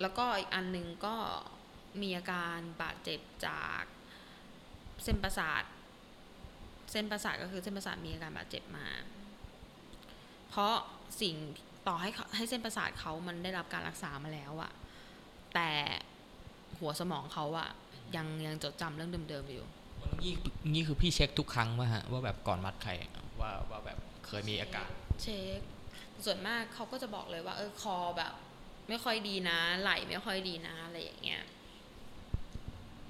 [0.00, 1.14] แล้วก็อีกอันหนึ่งก็
[2.02, 3.82] มีอาการบาดเจ็บจาก
[5.04, 5.62] เส้นประสาท
[6.92, 8.86] เส้นประสาทก็คือเส้นประสาทมีอาการบาดเจ็บมา
[10.48, 10.74] เพราะ
[11.20, 11.34] สิ่ง
[11.86, 14.72] ต่อให้ให้เส้นประสาทเขามันได้รับการรักษามาแล้วอะ
[15.54, 15.70] แต่
[16.78, 17.68] หัวสมองเขาอะ
[18.16, 19.66] ยังยังจดจำเรื่องเดิมๆอยู่
[20.22, 20.32] นี่
[20.74, 22.92] นี่คือพี่เช็คทุกครั้งว่าฮะว่าแบบก่อนมัดใคร
[23.40, 24.90] ว่าว่าแบบเคยมีอาการ
[25.22, 25.60] เช็ค
[26.24, 28.32] ส่วนมากเขาก็จะบอกเลยว่า เออคอแบบ
[28.88, 31.42] ไม่ค่อยดีนะ ไหลไม่ค่อยดีนะอะไรอย่างเงี้ย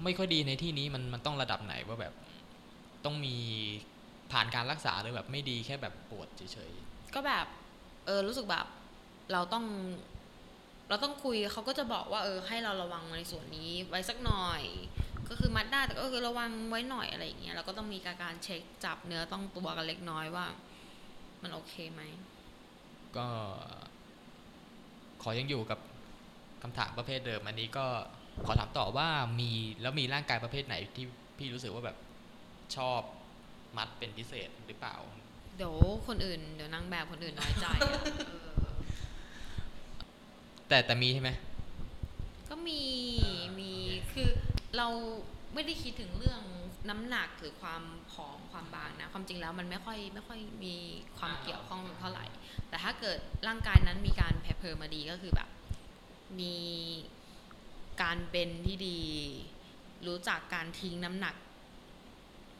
[0.03, 2.13] ไม่ค่อยดีในที่นี้มันมันต้องระดับไหนว่าแบบ
[3.05, 3.35] ต้องมี
[4.31, 6.71] ผ่านการรักษาหรือแบบไม่ดีแค่แบบปวดเฉย
[7.15, 7.45] ก็แบบ
[8.05, 8.67] เออรู้สึกแบบ
[9.31, 9.65] เราต้อง
[10.89, 14.63] เราต้องคุยเขาก็จะบอกว่าเออให้เราระวังในส่วนนี้ไว้สักหน่อย
[15.29, 20.45] ก็คือมัดได้แต่ก็คือระวังไว้หน่อยอะไรอย่างเงี้ยเราก็ต้องมีการเช็คจับเนื้อต้องตัวกันเล็กน้อยว่า
[21.43, 23.27] มันโอเคไหมๆก็
[25.21, 25.79] ขอยังอยู่กับ
[26.61, 27.85] คำถามประเภทเดิมอันนี้ก็
[28.45, 29.09] ขอถามต่อว่า
[29.39, 29.51] มี
[29.81, 31.05] แล้วมีร่างกายประเภทไหนที่
[31.37, 31.97] พี่รู้สึกว่าแบบ
[32.75, 33.01] ชอบ
[33.77, 34.95] มัดเป็นพิเศษหรือเปล่า
[35.57, 35.75] เดี๋ยว
[36.07, 38.75] คนอื่นเดี๋ยวนางแบบคนอื่นน้อยใจอะเออ
[40.67, 41.29] แต่แต่มีใช่ไหม
[42.49, 42.81] ก็มี
[43.23, 43.71] อ่ามีมี
[44.11, 44.29] คือ
[44.77, 44.87] เรา
[45.53, 46.41] ไม่ได้คิดถึงเรื่อง
[46.89, 50.75] น้ำหนักหรือความผอมความบางนะ ความจริงแล้วมันไม่ค่อยไม่ค่อยมี
[51.17, 52.25] ความเกี่ยวข้องเท่าไหร่
[52.69, 55.49] แต่ถ้าเกิดร่างกายนั้นมีการแพรเพอมาดีก็คือแบบ
[56.39, 56.55] มี
[58.01, 58.99] การเบนที่ดี
[60.07, 61.35] รู้จักการทิ้งน้ำหนัก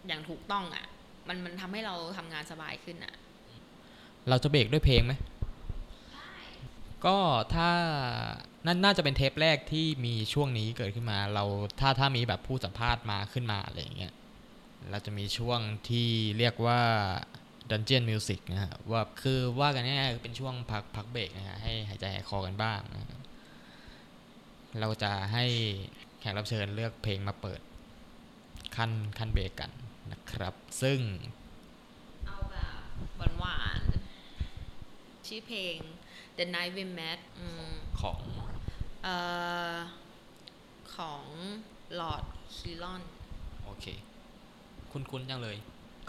[0.08, 0.86] อย่างถูกต้องอะ่ะ
[1.28, 3.14] มันมันทำให้เราทำงานสบายขึ้นอะ
[4.30, 5.14] เราจะเบรกด้วยเพลงไหม
[7.06, 7.18] ก็
[7.56, 7.70] ถ้า
[8.68, 11.44] นั่นน่าจะเป็นเทปแรกที่มีช่วงนี้เกิดขึ้นมา เรา
[11.80, 14.14] ถ้าถ้ามีแบบผู้สัมภาษณ์มาขึ้นมาอะไรอย่างเงี้ย
[14.90, 16.82] เราจะมีช่วงที่เรียกว่า
[17.70, 23.20] Dungeon Music นะฮะว่าคือว่ากันง่ายๆเป็นช่วงพักพักเบรกนะฮะให้หายใจหายคอกันบ้างนะ
[24.80, 25.46] เราจะให้
[26.20, 27.62] แขกรับเชิญเลือกเพลงมาเปิด
[28.76, 29.72] ขั้นขั้นเบรกกัน
[30.12, 31.00] นะครับ ซึ่ง
[32.26, 32.58] เอาแบ
[33.28, 35.78] บหวานๆชื่อเพลง
[36.40, 37.72] The Night We Met อืม
[38.02, 38.20] ของ
[39.04, 39.16] เอ่
[39.74, 39.76] อ
[40.96, 41.24] ของ
[42.00, 42.24] ลอร์ด
[42.56, 43.02] คิลอน
[43.64, 43.86] โอเค
[44.92, 45.58] คุ้นๆจังเลย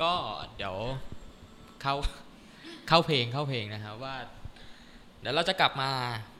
[0.03, 0.13] ก็
[0.57, 0.77] เดี๋ยว
[1.83, 1.95] เข้า
[2.89, 4.17] เข้าเพลงเข้าเพลงนะครับว่า
[5.21, 5.91] เดี๋ยวเราจะกลับมา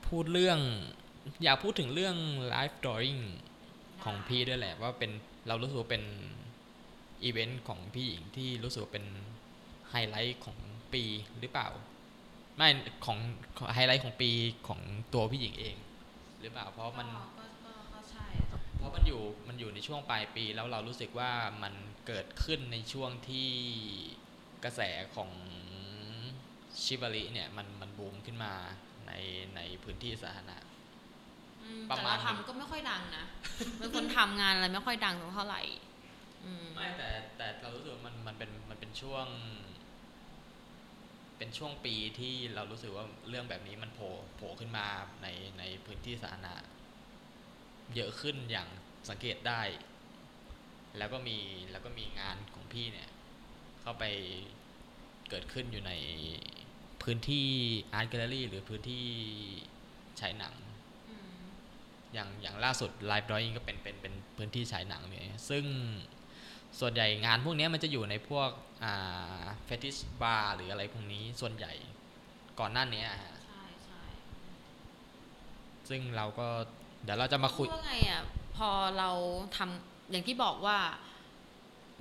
[0.07, 0.59] พูดเรื่อง
[1.43, 2.15] อยากพูดถึงเรื่อง
[2.53, 3.21] life drawing
[4.03, 5.11] ของพี่ด้วยแหละว่าเป็น
[5.47, 6.03] เรารู้สึกว่าเป็น
[7.23, 9.05] อีเวนต์ของพี่หญิงที่รู้สึกว่าเป็น
[9.89, 10.57] ไฮไลท์ของ
[10.93, 11.03] ปี
[11.39, 11.67] หรือเปล่า
[12.57, 12.67] ไม่
[13.05, 13.17] ของ
[13.73, 14.29] ไฮไลท์ของปี
[14.67, 14.79] ของ
[15.13, 15.75] ตัวพี่หญิงเอง
[16.39, 18.25] หรือเปล่าเพราะมันก็ก็ก็ใช่
[18.77, 21.31] เพราะมันอยู่มันอยู่ในช่วงปลายปีแล้วเรารู้สึกว่า
[21.63, 21.73] มัน
[22.07, 23.49] เกิดขึ้นในช่วงที่
[24.63, 24.81] กระแส
[25.15, 25.31] ของ
[26.83, 28.53] ชิบาริเนี่ยมันมันบูมขึ้นมา
[29.07, 29.11] ใน
[29.55, 30.57] ในพื้นที่สาธารณะ
[31.63, 33.25] อืมประแต่มาณเราทำก็ไม่ค่อยดังนะ
[33.77, 35.61] เป็นคนทำงานอะไรไม่ค่อยดังเท่าไหร่
[36.43, 39.25] อืมไม่แต่แต่เรารู้สึกว่ามันมันเป็นมันเป็นช่วง
[41.41, 44.87] เป็นช่วงปีที่เรารู้สึกว่าเรื่องแบบนี้มันโผล่โผล่ขึ้นมา
[45.21, 45.27] ใน
[45.59, 46.53] ในพื้นที่สาธารณะ
[47.95, 48.67] เยอะขึ้นอย่าง
[49.09, 49.61] สังเกตได้
[50.97, 51.37] แล้วก็มี
[51.71, 53.09] แล้วก็มีงานของพี่เนี่ย
[53.81, 54.03] เข้าไป
[55.29, 55.91] เกิดขึ้นอยู่ใน
[57.03, 57.47] พื้นที่
[57.93, 59.05] art gallery หรือพื้นที่
[60.19, 60.55] ฉายหนัง
[62.13, 65.63] อย่างอย่างล่าสุดไลฟ์ดรอ i ิงก็เป็นเป็นเป็นพื้นที่ฉายหนังเนี่ยซึ่ง
[66.79, 68.49] ส่วนใหญ่งานพวกเนี้ยมันจะอยู่ในพวก
[68.83, 71.73] อ่า fetish bar หรืออะไรพวกนี้ส่วนใหญ่
[72.59, 74.01] ก่อนหน้านี้อะฮะใช่ใช่
[75.89, 76.47] ซึ่งเราก็
[77.03, 78.23] เดี๋ยวเราจะมาคุยว่าไงอะ
[78.57, 79.09] พอเรา
[79.57, 80.77] ทำอย่างที่บอกว่า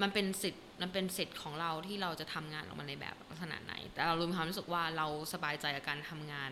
[0.03, 6.51] มันเป็นสิทธิ์มันเป็นสิทธิ์ของเราที่เราจะทำงานออกมาในแบบลักษณะไหน แต่เรารู้ความรู้สึกว่าเราสบายใจกับการทำงาน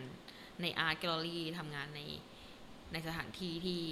[0.61, 2.01] ในอาร์ตแกลเลอรี่ทำงานใน
[2.91, 3.83] ในสถานที่ที่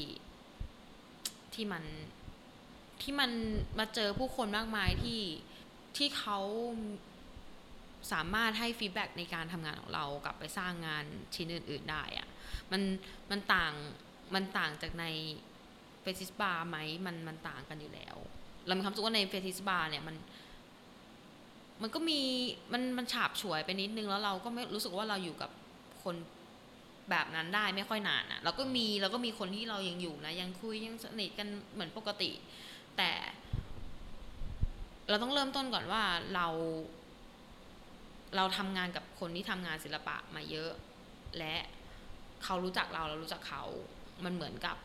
[1.53, 1.84] ที่มัน
[3.01, 3.31] ที่มัน
[3.79, 5.21] มาเจอผู้คนมากมายที่
[5.97, 6.39] ที่เขา
[8.11, 12.27] สามารถให้ฟีดแบ็ในการทำงานของเรากลับไปสร้างงานชิ้นอื่น ๆ ได้อะ
[12.71, 12.81] มัน
[13.31, 13.73] มันต่าง
[14.35, 15.05] มันต่างจากใน
[16.01, 18.17] เฟติสบาร์ไหมมันมันต่างกันอยู่แล้ว
[18.65, 20.15] เรามีความรู้สึกว่าในเฟติสบาร์เนี่ยมัน
[21.81, 22.19] มันก็มี
[22.73, 25.49] มันมันฉาบฉวยไปนิดนึงแล้วเราก็ไม่รู้สึกว่าเราอยู่กับ
[26.03, 26.15] คน
[27.09, 32.31] แบบนั้นได้ไม่ค่อยนานอะเราก็มีเราก็มีคนที่เรายังอยู่นะยังคุยยังสนิทกันเหมือนปกติ
[32.97, 33.11] แต่
[35.09, 36.47] เราต้องเริ่มต้นก่อนว่าเรา
[38.35, 40.71] เราทำงานกับคนที่ทำงานศิลปะมาเยอะ
[41.37, 41.55] และ
[42.43, 43.63] เขารู้จักเราเรารู้จักเขา
[44.23, 44.77] มันเหมือนกับ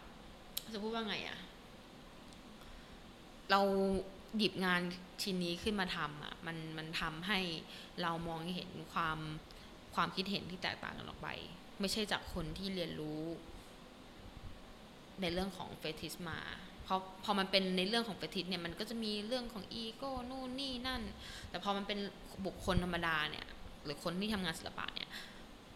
[0.73, 1.39] จะพูดว่าไงอะ
[3.51, 3.61] เรา
[4.39, 4.81] หยิบงาน
[5.23, 7.41] ชิ้นนี้ขึ้นมาทำอะมันมันทำให้
[8.03, 9.19] เรามองเห็นความ
[9.95, 11.29] ความคิดเห็นที่แตกต่างกันออกไป
[11.81, 13.23] ไม่ใช่จากคนที่เรียนรู้
[15.21, 16.39] ในเรื่องของเฟติสมา
[16.87, 21.03] พราะพอมันเป็นในเรื่องของเฟติสเนี่ยมันก็จะมีเรื่องของอีโก้นู่นนี่นั่น
[21.51, 21.99] แต่พอมันเป็น
[22.47, 23.47] บุคคลธรรมดาเนี่ย
[23.85, 25.09] หรือคนที่ทำงานศิลปะเนี่ย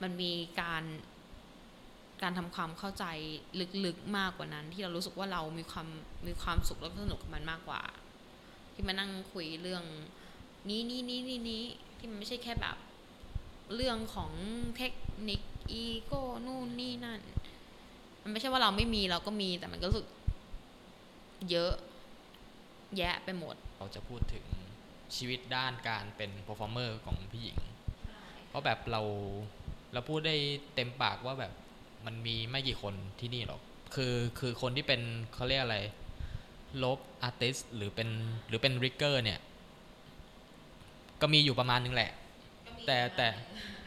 [0.03, 0.85] มันมีการ
[2.23, 3.05] การทำความเข้าใจ
[3.85, 5.89] ลึกๆมากกว่านั้น ที่เรารู้สึกว่าเรามีความ
[6.27, 7.83] มีความสุขแล้วสนุกกับมันมากกว่า
[8.75, 9.85] ที่มานั่งคุยเรื่อง
[10.69, 11.65] นี้นี้นี้นี้นี้
[11.99, 12.77] ที่มันไม่ใช่แค่แบบ
[13.75, 14.33] เรื่องของ
[14.77, 14.93] เทค
[15.29, 15.41] นิค
[15.73, 17.21] อีโก้นู่นนี่นั่น
[18.23, 20.07] มันไม่ใช่ว่าเราไม่มีเราก็มีแต่มันก็รู้สึก
[21.51, 21.73] เยอะ
[22.99, 24.47] แยะไปหมด เราจะพูดถึง
[25.17, 27.59] ชีวิตด้านการเป็น performer ของพี่หญิง
[28.49, 29.03] เพราะแบบเรา
[29.93, 30.37] เราพูดได้
[30.75, 31.53] เต็มปากว่าแบบ
[32.07, 33.61] มันมีไม่กี่คนที่นี่หรอก
[33.95, 35.01] คือคือคนที่เป็น
[35.35, 35.79] เขาเรียกอะไร
[36.83, 38.09] ลบอาร์ติสหรือเป็น
[38.49, 39.39] หรือเป็นริกเกอร์เนี่ย
[41.21, 42.11] ก็มีอยู่ประมาณนึงแหละ
[42.87, 43.29] แต่แต่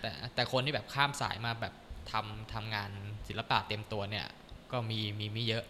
[0.01, 1.73] แต่แต่คนที่แบบข้ามสายมาแบบ
[2.11, 2.89] ทำทำงาน
[3.27, 4.25] ศิลปะเต็มตัวเนี่ย
[4.71, 5.63] ก็มีมีไม่เยอะ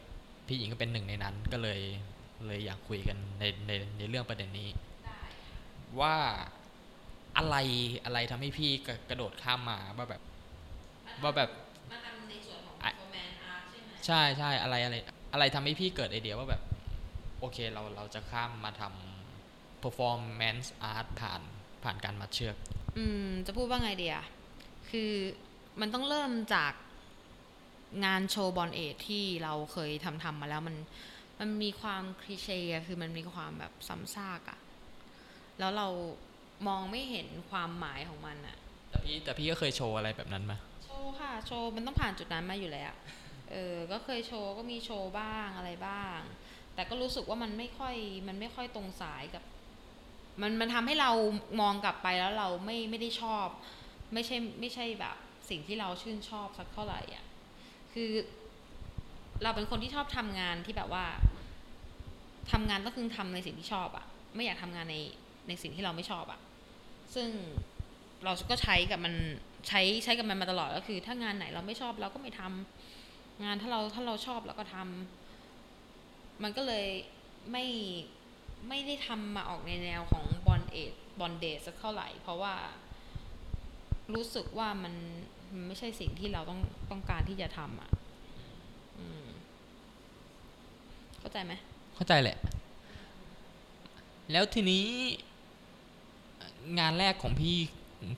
[0.50, 1.80] พี่หญิงก็เป็นหนึ่งในนั้นก็เลย
[2.48, 4.70] เลยอยากคุยกันในในในเรื่องประเด็นนี้
[6.00, 6.16] ว่า
[7.38, 7.56] อะไร
[8.06, 10.22] อะไรทำให้พี่กระกระโดดข้ามมาว่าแบบ
[11.24, 11.50] ว่าแบบ
[11.92, 14.96] มาทำในส่วนของอะ performance art ใช่ไหมใช่ใช่อะไรอะไร
[15.34, 16.62] อะไรทำให้พี่เกิดไอเดียว่าแบบ
[17.40, 21.42] โอเคเราเราจะข้ามมาทำ performance art ผ่าน
[21.84, 22.56] ผ่านการมัดเชือก
[22.98, 24.16] อืม จะพูดว่าไงเดีย
[24.90, 25.12] คือ
[25.80, 26.74] มันต้องเริ่มจาก
[28.06, 30.76] งานโชว์บอลเอทที่เราเคยทำทำมาแล้วมัน
[31.40, 34.60] มันมีความคลีเช่อะคือมันมีความแบบซ้ำซากอะ
[35.60, 35.88] แล้วเรา
[36.68, 38.58] มองไม่เห็นความหมายของมันอะ
[38.90, 42.94] แต่พี่แต่พี่ก็เคยโชว์อะไรแบบนั้นมาโชว์ค่ะ โชว์มันต้องผ่านจุดนั้นมาอยู่แล้ว
[43.52, 46.20] เออ ก็เคยโชว์ก็มีโชว์บ้างอะไรบ้าง
[46.76, 47.96] แต่ก็รู้สึกว่ามันไม่ค่อย
[48.28, 49.44] มันไม่ค่อยตรงสายกับ
[50.42, 51.12] มันมันทำให้เรา
[51.62, 53.48] มองกลับไปแล้วเราไม่ไม่ได้ชอบ
[54.14, 55.16] ไม่ใช่ไม่ใช่แบบ
[55.50, 57.26] สิ่งที่เราชื่นชอบสักเท่าไหร่อะ
[58.00, 58.16] คือ
[59.44, 61.06] เราเป็นคนที่ชอบทำงานที่แบบว่า
[62.52, 64.98] ทำงานก็คือทำในสิ่งที่ชอบอะไม่อยากทำงานใน
[65.48, 66.40] ในสิ่งที่เราไม่ชอบอะ
[67.16, 67.30] ซึ่ง
[68.24, 69.14] เราก็ใช้กับมัน
[69.68, 76.86] ใช้ใช้กับมันมาตลอดก็คือ ถ้างานไหนเราไม่ชอบเราก็ไม่ทำงานถ้าเราถ้าเราชอบเราก็ทำมันก็เลย
[77.52, 77.66] ไม่
[78.68, 82.56] ไม่ได้ทำมาออกในแนวของบอลเอดบอลเดทสักเท่าไหร่ เพราะว่า
[84.14, 84.94] รู้สึกว่ามัน
[85.54, 86.60] มันไม่ใช่สิ่งที่เราต้อง
[86.92, 87.90] ต้องการที่จะทำอะ
[89.00, 89.26] อืม
[91.20, 91.54] เข้าใจไหม
[91.96, 92.38] เข้าใจแหละ
[94.32, 94.86] แล้วทีนี้
[96.80, 97.58] งานแรกของพี่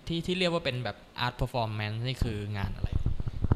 [0.08, 2.90] ที่ที่เรียกว่าเป็นแบบ art performance นี่คืองานอะไร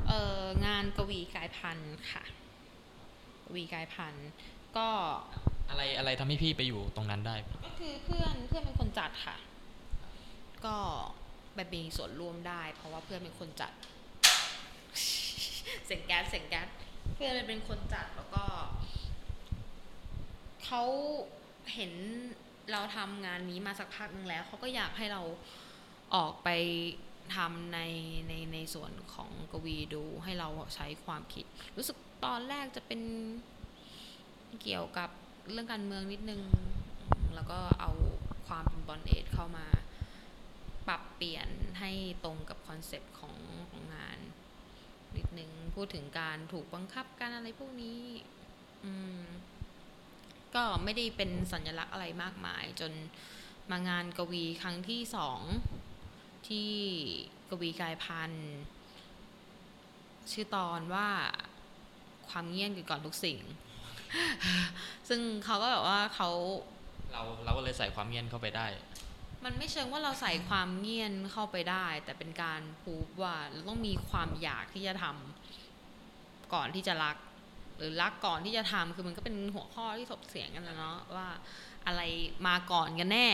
[0.08, 2.24] เอองานกวีกายพันธุ์ค่ะ
[3.46, 4.30] กวีกายพันธุ์
[4.78, 4.88] ก็
[5.70, 9.36] อะไรอะไรทำให้พี่ไปอยู่ตรงนั้นได้ ก็คือเพื่อนเพื่อนเป็นคนจัดค่ะ
[10.66, 10.78] ก็
[11.56, 13.72] ไปมีส่วนร่วมได้ เพราะว่าเพื่อนเป็นคนจัด
[15.86, 16.68] เสียงแก๊สเสียงแก๊ส
[17.16, 18.44] เพื่อนเป็นคนจัดแล้วก็
[20.66, 20.84] เขา
[21.74, 21.94] เห็น
[22.72, 25.22] เราทำงานนี้มาสักพักหนึ่งแล้วเขาก็อยากให้เรา
[26.16, 26.50] ออกไป
[27.36, 27.80] ทำใน
[28.28, 31.46] ในในส่วนของกวีดูให้เราใช้ความคิด
[31.78, 33.02] รู้สึกตอนแรกจะเป็น
[34.62, 35.10] เกี่ยวกับ
[35.52, 36.42] เรื่องการเมืองนิดนึง
[37.36, 37.92] แล้วก็เอา
[38.48, 39.66] ความเป็นบอลเอดเข้ามา
[40.88, 41.92] ปรับเปลี่ยนให้
[42.24, 43.36] ตรงกับคอนเซปต์ของ
[43.70, 44.20] ของงาน
[45.18, 48.02] นิดนึงพูดถึงการถูกบังคับการอะไรพวกนี้
[48.86, 49.22] อืม
[50.56, 52.92] ก็ไม่ได้เป็นสัญลักษณ์อะไรมากมาย จน
[53.72, 55.42] มางานกวีครั้งที่สอง
[56.48, 56.72] ที่
[57.50, 58.48] กวีกายพันธ์
[60.32, 61.08] ชื่อตอนว่า
[62.30, 63.40] ความเงียบก่อนทุกสิ่ง
[65.10, 66.30] ซึ่งเขาก็แบบว่าเขา
[67.14, 68.68] เราเราก็เลยใส่ความเงียนเข้าไปได้
[69.46, 77.18] มันไม่เชิงว่าเราใส่ความเงียนเข้าไปได้ แต่เป็นการพูดว่าเราต้องมีความอยากที่จะทำก่อนที่จะรัก
[77.78, 81.28] หรือรักก่อนที่จะทำคือมันก็เป็นหัวข้อที่ถกเสียงกันนะเนาะว่า
[81.88, 82.02] อะไร
[82.48, 83.30] มาก่อนกันแน่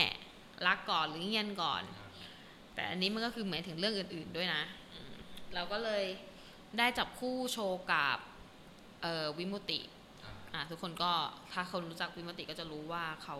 [0.66, 1.82] รักก่อนหรือเงียนก่อน
[2.74, 4.62] แต่อันนี้มันก็คือหมายถึงเรื่องอื่น ๆด้วยนะ
[5.54, 6.04] เราก็เลย
[6.78, 8.18] ได้จับคู่โชว์กับ
[9.38, 9.80] วิมุติ
[10.54, 11.12] อะทุกคนก็
[11.52, 13.38] ถ้าคนรู้จักวิมุติก็จะรู้ว่าเขา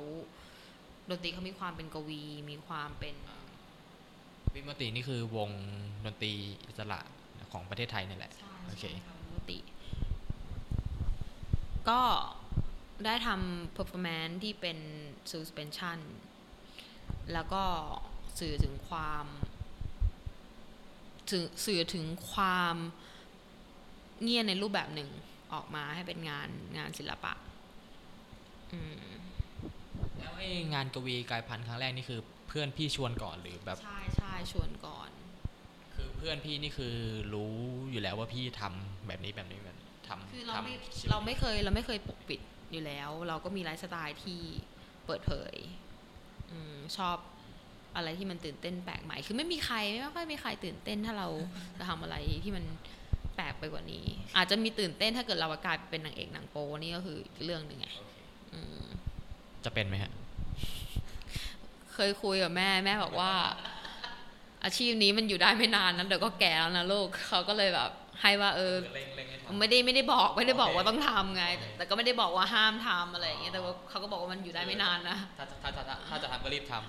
[1.12, 3.14] ดนตรีเขามีความเป็นกวี มีความเป็น
[4.54, 5.50] วิมตินี่คือวง
[6.04, 6.32] ดนตรี
[6.66, 7.00] อิสระ
[7.52, 9.58] ของประเทศไทยนี่แหละใช่โอเคใช่ค่ะวิมุติ
[11.88, 12.00] ก็
[13.04, 14.78] ได้ทำ performance ที่เป็น
[15.30, 15.98] suspension
[17.32, 17.62] แล้วก็
[18.38, 19.26] สื่อถึงความ
[21.30, 22.76] สื่อสื่อถึงความ
[24.22, 25.10] เงียบในรูปแบบหนึ่ง
[25.52, 26.48] ออกมาให้เป็นงาน
[26.78, 27.32] งานศิลปะ
[28.72, 29.21] อืม
[30.22, 35.10] แล้วไอ้งานกวีกายพันธุ์ครั้งแรกนี่คือ เพื่อนพี่ชวนก่อนหรือแบบใช่ใช่ชวนก่อน
[35.94, 36.94] คือเพื่อนพี่นี่คือ
[37.34, 37.52] รู้
[37.90, 39.76] อยู่แล้วว่าพี่ทำแบบนี้แบบนี้แบบ
[40.08, 42.40] ทำคือเราไม่ทำชีวิตเราไม่เคยเราไม่เคยปกปิด
[42.72, 44.40] อยู่แล้ว เราก็มีไลฟ์สไตล์ที่
[45.06, 45.54] เปิดเผย
[46.50, 47.16] อมชอบ
[47.96, 51.28] อะไรที่มันตื่นเต้นแปลกใหม่ คือไม่มีใครไม่ค่อยมีใครตื่นเต้นถ้าเรา
[51.78, 52.64] จะทำอะไรที่มัน
[53.36, 54.04] แปลกไปกว่านี้
[54.36, 57.88] อาจจะมีตื่นเต้นถ้าเกิดเรากลายเป็นนางเอกหนังโป๊นี่ก็คืออีกเรื่องหนึ่งไง
[58.54, 58.84] อืม
[59.64, 60.12] จะเป็นไหมฮะ
[61.94, 63.32] เคยคุยกับแม่แม่บอกว่า
[64.64, 67.90] อาชีพนี้มันอยู่ได้ไม่นานนะเดี๋ยวก็แก่แล้วนะลูกเขาก็เลยแบบ
[68.20, 68.74] ให้ว่าเออ
[69.60, 71.44] ไม่ได้ไม่ได้บอกไม่ได้บอกว่าต้องทำไง
[71.76, 76.82] แต่ก็ไม่ได้บอกว่าห้ามทำอะไรอย่างเงี้ยแต่ว่าเขาก็บอกว่ามันอยู่ได้ไม่นานนะถ้าถ้าถ้าถ้าถ้าจะทำก็รีบทำ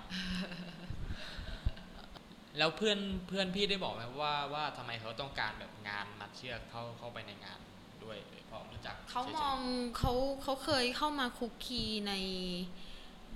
[2.58, 7.60] แล้วเพื่อนเพื่อนพี่ได้บอกไหมว่าว่าทำไมเขาต้องการแบบงานมัดเชือกเข้าเข้าไปในงาน
[8.04, 9.60] ด้วยหรือเพราะรู้จักเขาฉยมๆอง
[9.98, 12.14] เขาเขาเคยเข้ามาคุกคีใน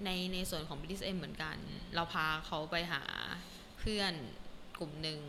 [0.06, 1.58] ในในส่วนของ BDSM เหมือนกัน
[1.96, 3.04] เราพาเขาไปหา
[3.80, 4.14] เพื่อน
[4.80, 5.20] กลุ่มหนึ่ง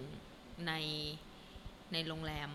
[0.66, 0.72] ใน
[1.92, 2.50] ในโรงแรม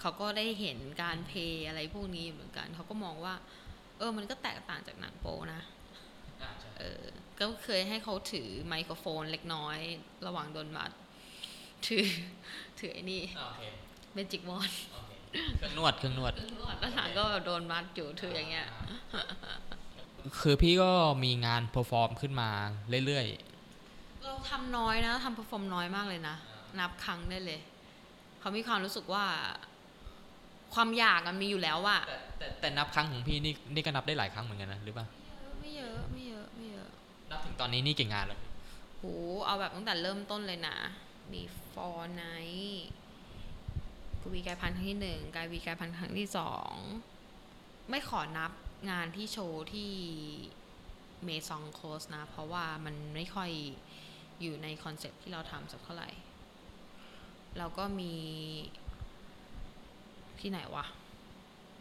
[0.00, 3.34] เขาก็ได้เห็นการ play อะไรพวกนี้เหมือนกัน เขาก็มองว่า
[3.98, 5.62] เออมันก็แตกต่างจากหนังโป๊นะ
[6.42, 7.02] อ่าใช่เออ
[7.40, 9.78] ก็เคยให้เขาถือไมโครโฟนเล็กน้อย
[10.26, 10.90] ระหว่างโดนมัด
[11.86, 12.06] ถือ
[12.78, 13.62] ถือไอ้นี่อ่าโอเค
[14.14, 14.98] magic wand โอ
[15.30, 16.32] เคเครื่องนวดเครื่องนวด
[16.80, 18.68] แล้วหลังก็แบบโดนมัดอยู่ถืออย่างเงี้ย
[20.40, 20.90] คือพี่ก็
[21.24, 22.48] มีงาน perform ขึ้นมา
[23.06, 23.26] เรื่อย
[24.22, 26.36] เราทำน้อยนะทำ perform น้อยมากเลยนะ
[26.78, 27.60] นับครั้งได้เลย
[28.40, 29.24] เขามีความรู้สึกว่า
[30.74, 35.06] ความอยากมันมีอยู่แล้วอะๆแต่แต่แต่นับครั้งของพี่นี่นี่ก็นับได้หลายครั้งเหมือนกันนะหรือเปล่า
[35.60, 36.88] ไม่เยอะไม่เยอะไม่เยอะ
[37.30, 38.40] นับถึงตอนนี้นี่กี่งานแล้ว
[38.98, 39.04] โห
[39.46, 40.76] เอาแบบตั้งแต่เริ่มต้นเลยนะ
[41.32, 42.88] มีฟอร์ไนท์
[44.22, 46.74] กวีกายพันธุ์ครั้งที่หนึ่งกายวีกายพันธุ์ครั้งที่สอง
[47.90, 48.52] ไม่ขอนับ
[48.90, 49.90] งานที่โชว์ที่
[51.24, 53.50] เมซองโคสนะ เพราะว่ามันไม่ค่อย
[54.40, 56.10] อยู่ในคอนเซ็ปที่เราทำสักเท่าไหร่
[57.58, 58.14] แล้วก็มี
[60.40, 60.84] ที่ไหนวะ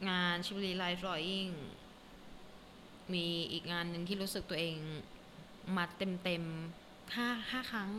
[0.10, 1.48] งานชิบลีไลฟ์รอยอิง
[3.14, 4.76] มีอีกงานหนึ่งที่รู้สึกตัวเอง
[5.76, 7.90] มาเต็มเต็มๆห้าห้าครั้ง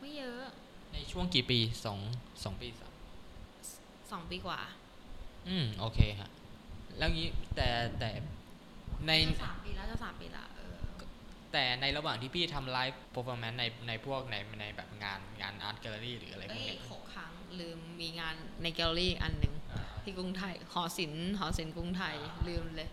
[0.00, 0.42] ไม่เยอะ
[0.92, 1.98] ในช่วงกี่ปีสอง
[2.44, 2.91] สองปีสาม
[4.12, 4.60] สองปีกว่า
[5.48, 6.30] อืมโอเคฮะ
[6.98, 8.10] แล้วงี้แต่แต่
[9.06, 10.76] ในจะสามปีแล้วจะสามปีละเออ
[11.52, 22.16] แต่ในระหว่างที่พี่ทำไลฟ์ p e r f o r m a n c e ในในพวกในในแบบงานงานอาร์ตแกลเลอรี่หรืออะไรพเอ้วกยเนี้ยหกครั้งลืมมีงานในแกลเลอรี่อีกอันหนึ่งอ่า ที่กรุงไทยหอศิลป์หอศิลป์กรุงไทย
[22.48, 22.88] ลืมเลย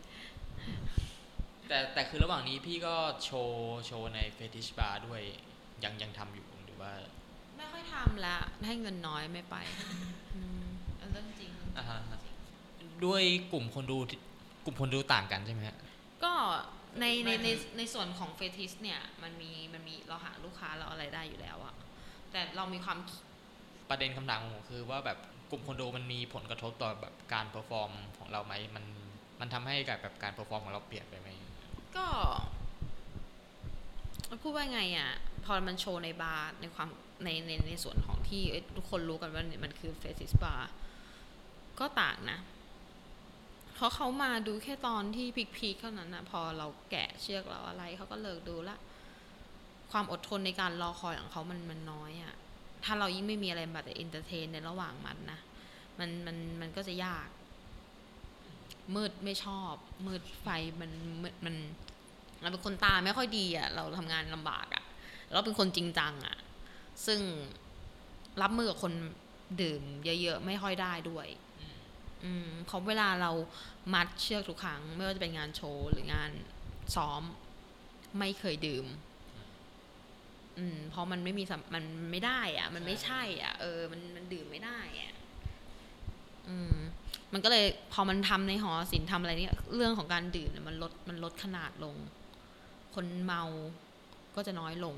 [1.67, 5.21] แต่แต่คือระหว่างนี้พี่ก็โชว์โชว์ในเฟติชบาร์ด้วย
[5.83, 6.91] ยังยังทำอยู่หรือว่า
[7.57, 10.18] ไม่ค่อยทำละให้เงินน้อยไม่ไปอืมอัน
[11.11, 12.19] เรื่องจริงอ่าฮะฮะ
[13.05, 13.21] ด้วย
[13.53, 14.19] กลุ่มคนดูที่
[14.65, 15.77] กลุ่มคนดูต่างกันใช่ไหมฮะ
[16.23, 16.33] ก็
[16.99, 21.73] ในในไม่ในคือในส่วนของเฟติสเนี่ยมันมีมันมีเราหาลูกค้าเราอะไรได้อยู่แล้วอะ
[22.31, 22.97] แต่เรามีความ
[23.89, 25.17] ประเด็นคำถามของผมคือว่าแบบ
[25.51, 28.85] กลุ่มคนดูมันมีผลกระทบต่อแบบการ perform ของเราไหมมัน
[29.39, 31.29] มันทำให้กับแบบการ perform ของเราเปลี่ยนไปไหม
[31.97, 32.05] ก็
[34.41, 35.11] พูดว่าไงอะ
[35.45, 36.89] พอมันโชว์ในบาร์ในความ
[37.23, 40.71] ในในในส่วนของที่เอ้ยทุกคนรู้กันว่ามันคือ fetish bar
[41.79, 42.39] ก็ต่างนะ
[43.75, 45.27] เพราะเขามาดูแค่ตอนที่
[45.57, 48.77] peak ๆเท่านั้นนะพอเราแกะเชือกเราอะไรเขาก็เลิกดูละ
[49.91, 52.35] ความอดทนในการรอคอยของเขามันมันน้อยอะ่ะ
[52.83, 55.39] ถ้าเรายิ่งไม่มีอะไรแบบแต่ entertain ในระหว่างมันนะ
[55.99, 57.27] มันมันมันก็จะยาก
[58.95, 59.73] มืดไม่ชอบ
[60.07, 60.47] มืดไฟ
[60.81, 60.91] มัน
[61.23, 61.55] มันมัน
[62.41, 64.83] เราเป็นคนตาไม่ค่อยดีอะ่ะ เราทำงานลำบากอะ่ะ
[65.31, 66.37] เราเป็นคนจริงจังอะ่ะ
[67.05, 67.19] ซึ่ง
[68.41, 68.93] รับมือกับคน
[69.61, 71.27] ดื่มเยอะๆ ไม่ค่อยได้ด้วย
[72.23, 73.31] อืมเพราะเวลาเรา
[73.93, 76.31] มัดเชือกทุกครั้ง ไม่ว่าจะเป็นงานโชว์หรืองาน
[76.95, 77.21] ซ้อม
[78.19, 78.85] ไม่เคยดื่ม
[80.57, 85.13] อืม เพราะมันไม่มีสำมันไม่ได้อะมันไม่ใช่ อะ เออ มันมันดื่มไม่ได้อะ
[86.49, 86.75] อืม
[87.33, 91.95] มันก็เลยพอมันทำในหอศิลป์ทำอะไรเนี่ยเรื่องของการดื่มเนี่ยมันลดมันลดขนาดลง
[92.95, 93.43] คนเมา
[94.35, 94.95] ก็จะน้อยลง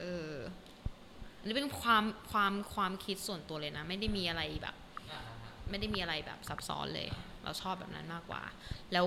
[0.00, 0.32] เออ
[1.38, 4.76] อันนี้เป็นความความความคิดส่วนตัวเลยนะ ไม่ได้มีอะไรแบบ
[5.70, 7.08] ไม่ได้มีอะไรแบบซับซ้อนเลย
[7.44, 8.42] เราชอบแบบนั้นมากกว่า
[8.92, 9.06] แล้ว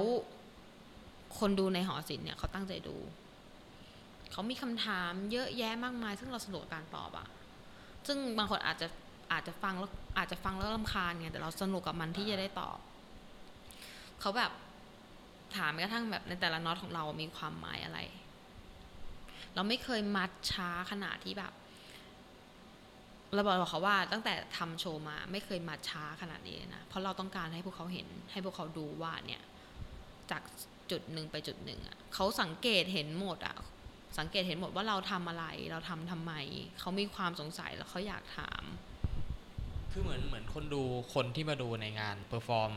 [1.40, 2.96] คนดูในหอศิลป์เนี่ยเขาตั้งใจดู
[4.32, 7.28] เขามีคำถามเยอะแยะมากมาย ซึ่งเราสนุกกับการตอบอะ
[8.08, 8.88] ซึ่งบางคนอาจจะ
[9.32, 12.78] อาจจะฟังแล้วอาจจะฟังแล้วลำคาญไงแต่เราสนุกกับมันที่จะได้ตอบ
[14.20, 14.52] เขาแบบ
[15.58, 18.00] ถามกระทั่งแบบในแต่ละน็อตของเรามีความหมายอะไร
[19.56, 21.54] เราไม่เคยมัดช้าขนาดที่แบบ
[23.34, 29.42] เราบอกเขาว่าตั้งแต่ทำโชว์มาไม่เคยมาช้าขนาดนี้เลยนะ เพราะเราต้องการให้พวกเขาเห็น ให้พวกเขาดูว่าเนี่ย
[30.32, 30.42] จาก
[30.92, 33.58] จุดหนึ่งไปจุดหนึ่งอะเขาสังเกตเห็นหมดอะ
[34.20, 36.34] สังเกตเห็นหมดว่าเราทำอะไร เราทำทำไม
[36.80, 38.64] เขามีความสงสัยแล้วเขาอยากถาม
[39.92, 42.72] คือเหมือนเหมือนคนดูคนที่มาดูในงาน perform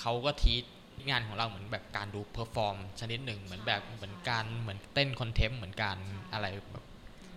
[0.00, 0.64] เขาก็ทีต
[1.10, 5.98] งานของเราเหมือนแบบการดู perform ชนิดหนึ่งเหมือนแบบเหมือนการเหมือนเต้น contemp เหมือนการ
[6.32, 6.84] อะไรแบบ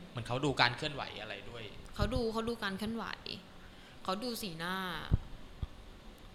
[0.10, 1.64] เหมือนเขาดูการเคลื่อนไหวอะไรด้วย
[2.00, 3.06] เขาดูเขาดูการเคลื่อนไหว
[4.04, 4.76] เขาดูสีหน้า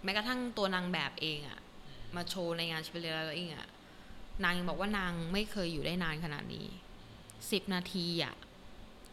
[0.03, 1.59] แม้กระทั่งตัวนางแบบเองอะ
[2.15, 3.67] มาโชว์ในงานชิเปเปอร์เองอะ
[4.43, 6.67] นางยังบอกว่านางไม่เคยอยู่ได้นานขนาดนี้
[7.51, 8.33] สิบนาทีอะ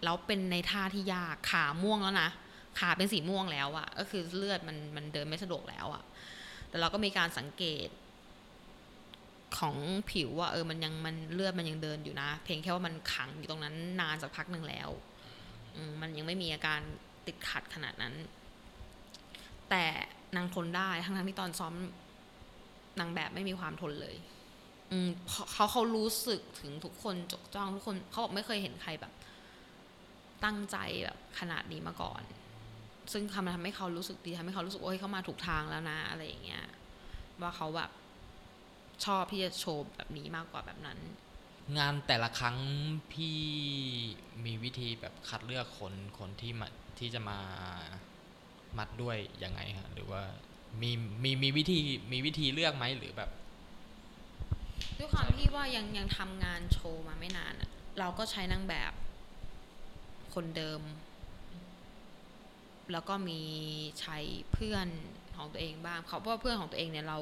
[0.04, 2.30] แล้วเป็นในท่าที่ยากขาม่วงแล้วนะ
[2.78, 6.02] ขาเป็นสีม่วงแล้วอะก็คือเลือดมันมันเดินไม่สะดวกแล้วอะ
[6.68, 7.88] แต่เราก็มีการสังเกต
[9.58, 9.76] ของ
[10.10, 14.90] ผิวว่าเออมันยังมันเลือดมันยังเดินอยู่นะ เพียงแค่ว่ามันขังอยู่ตรงนั้นนานสักพักหนึ่งแล้ว
[16.00, 16.80] มันยังไม่มีอาการ
[17.26, 18.14] ติดขัดขนาดนั้น
[19.70, 19.84] แต่
[20.36, 21.74] นางทนได้ทั้งทั้งที่ตอนซ้อม
[23.00, 24.16] นางแบบไม่มีความทนเลย
[24.90, 29.12] อืมเขาเขารู้สึกถึงทุกคนจกจ้องทุกคนเขาบอกไม่เคยเห็นใครแบบ
[30.44, 32.22] ตั้งใจแบบขนาดนี้มาก่อน
[33.12, 36.64] ซึ่งทำทำให้เขารู้สึกดีทำให้เขารู้สึกว่าเฮ้ยเขามาถูกทางแล้วนะ อะไรอย่างเงี้ย
[37.40, 37.90] ว่าเขาแบบ
[39.04, 40.98] ชอบที่จะโชว์แบบนี้มากกว่าแบบนั้น
[41.78, 42.56] งานแต่ละครั้ง
[43.12, 43.38] พี่
[44.44, 47.38] มีวิธีแบบคัดเลือกคนคนที่มาที่จะมา
[48.78, 50.22] มัดด้วยยังไงฮะหรือว่า
[50.82, 50.90] มี
[51.22, 51.78] มีมีวิธี
[52.12, 53.30] มีวิธีเลือกไหมหรือแบบ
[54.98, 58.92] ด้วยความที่ว่ายังยังทำงานโชว์มาไม่นานอะเราก็ใช้นางแบบ
[60.34, 60.80] คนเดิม
[62.92, 63.40] แล้วก็มี
[64.00, 64.18] ใช้
[64.52, 64.88] เพื่อน
[65.36, 67.18] ของตัวเองบ้างเขาเพราะว่าเพื่อนของตัวเองเนี่ยเรา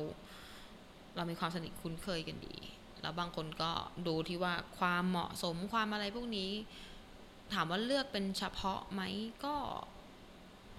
[1.16, 2.57] เรามีความสนิทคุ้นเคยกันดี
[3.03, 3.70] แล้วบางคนก็
[4.07, 6.51] ดูที่ว่าความเหมาะสมความอะไรพวกนี้
[7.55, 9.03] ถามว่าเลือกเป็นเฉพาะไหม
[9.44, 9.57] ก็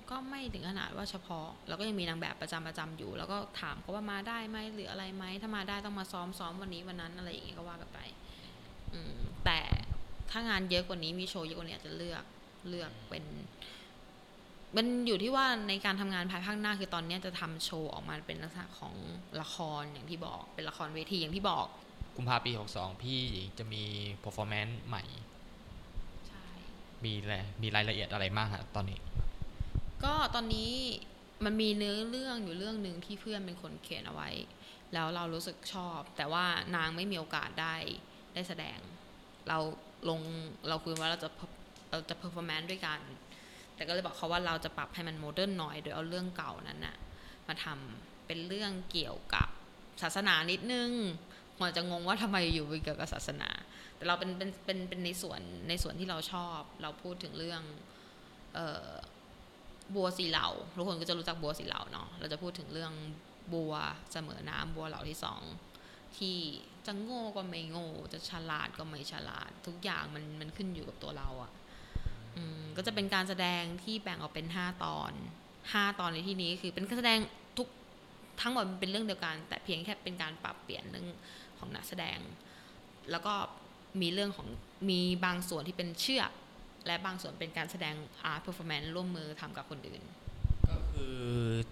[0.10, 8.00] ก็ไม่ถึงขนาดว่าเฉพาะ แล้วก็ยังมีนางแบบประจำประจำอยู่ แล้วก็ถามเขาว่ามาได้ไหมหรืออะไรไหมถ้ามาได้ต้องมาซ้อมซ้อมวันนี้วันนั้นอะไรอย่างเงี้ยก็ว่ากันไป
[9.46, 9.60] แต่
[10.32, 12.24] ถ้างานเยอะกว่านี้มีโชว์เยอะกว่านี้จะเลือก
[12.70, 13.24] เลือกเป็น
[14.78, 18.94] มันอยู่ที่ว่าในการทำงานภายภาคหน้าคือตอนนี้จะทำโชว์ออกมาเป็นลักษณะของ
[19.42, 21.68] ละครอย่างที่บอก เป็นละครเวทีอย่างที่บอก
[22.16, 23.22] กุมภาปี 62 พี่
[23.58, 23.84] จะมี
[24.24, 25.04] performance ใหม่
[26.28, 26.44] ใช่
[27.04, 29.00] มีอะไรมีรายละเอียดอะไรมากฮะตอนนี้
[30.04, 30.72] ก็ตอนนี้
[31.46, 34.30] มันมีเนื้อเรื่องอยู่เรื่องหนึ่งที่เพื่อนเป็นคนเขียนเอาไว้
[34.94, 36.46] แล้วเรารู้สึกชอบ แต่ว่า
[36.76, 37.76] นางไม่มีโอกาสได้
[38.34, 38.80] ได้แสดง
[39.48, 39.58] เรา
[40.10, 40.20] ลง
[40.68, 41.30] เราคุยว่าเราจะ
[41.92, 43.00] เราจะ performance ด้วยกัน
[43.76, 46.96] แต่ก็เลยบอกเขาว่าเราจะปรับให้มัน modern หน่อย โดยเอาเรื่องเก่านั้นน่ะ
[47.48, 49.48] มาทำเป็นเรื่องเกี่ยวกับ
[50.02, 50.92] ศาสนานิดนึง
[51.62, 53.50] คนอาจจะงงว่าทำไมอยู่เกี่ยวกับศาสนา
[53.96, 57.62] แต่เราเป็นเป็นเป็นเป็นในส่วนในส่วนที่เราชอบ เราพูดถึงเรื่อง
[58.56, 58.90] เออ
[59.96, 62.94] บัวสีเหลาทุกคนก็จะรู้จักบัวสีเหลาเนาะเราจะพูดถึงเรื่อง
[63.54, 63.74] บัว
[64.12, 65.42] เสมอน้ำบัวเหลาที่สอง
[66.18, 66.38] ที่
[66.86, 71.52] จะโง่ก็ไม่โง่ จะฉลาดก็ไม่ฉลาด ทุกอย่างมันมันขึ้นอยู่กับตัวเราอะ่ะ
[72.78, 75.14] ก็จะเป็นการแสดงที่แบ่งออกเป็นห้าตอน
[75.74, 77.20] ห้าตอนในที่นี้คือเป็นการแสดง
[77.58, 77.68] ทุก
[78.42, 81.08] ทั้งหมดเป็นเรื่องเดียวกัน แต่เพียงแค่เป็นการปรับเปลี่ยนเรื่อง
[81.62, 82.20] ของนักแสดง
[83.12, 83.34] แล้วก็
[84.02, 84.48] มีเรื่องของ
[84.90, 86.32] มีบางส่วนที่เป็นเชือก
[86.86, 90.02] และบางส่วนเป็นการแสดง art performance ร่วมมือทำกับคนอื่น
[90.70, 91.18] ก็คือ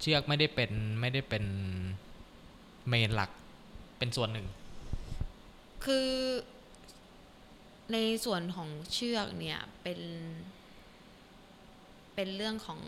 [0.00, 1.44] เชือกไม่ได้เป็นไม่ได้เป็น
[2.88, 3.30] main หลัก
[3.98, 4.46] เป็นส่วนหนึ่ง
[5.84, 6.08] คือ
[7.92, 10.00] ในส่วนของเชือกเนี่ยเป็น
[12.14, 12.80] เป็นเรื่องของ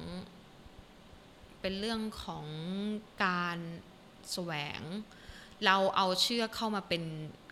[1.60, 2.46] เป็นเรื่องของ
[3.24, 3.58] การ
[4.32, 4.80] แสวง
[5.66, 7.02] เราเอาเชือกเข้ามาเป็น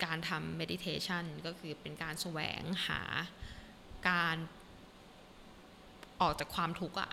[0.05, 3.01] การทำ meditation ก็คือเป็นการแสวงหา
[4.09, 4.37] การ
[6.21, 7.11] ออกจากความทุกข์อะ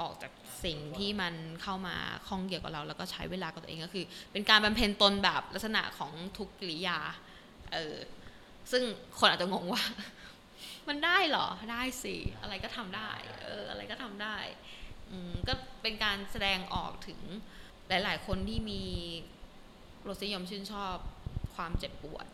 [0.00, 0.32] ออกจาก
[0.64, 1.96] สิ่งที่มันเข้ามา
[2.26, 6.98] ข้องเกี่ยวกับเรา แล้วก็ใช้เวลากับตัวเองก็คือ เป็นการบำเพ็ญตนแบบลักษณะของทุกกิริยา
[7.72, 7.96] เออ
[8.70, 8.82] ซึ่ง
[9.18, 9.82] คนอาจจะงงว่า
[10.88, 13.10] มันได้เหรอได้สิอะไรก็ทำได้
[13.42, 14.36] เอออะไรก็ทำได้
[15.10, 15.16] อื
[15.48, 17.20] ก็เป็นการแสดงออกถึง
[17.88, 18.82] หลาย ๆ คนที่มี
[20.08, 20.96] รสนิยมชื่นชอบ
[21.56, 22.26] ความเจ็บปวด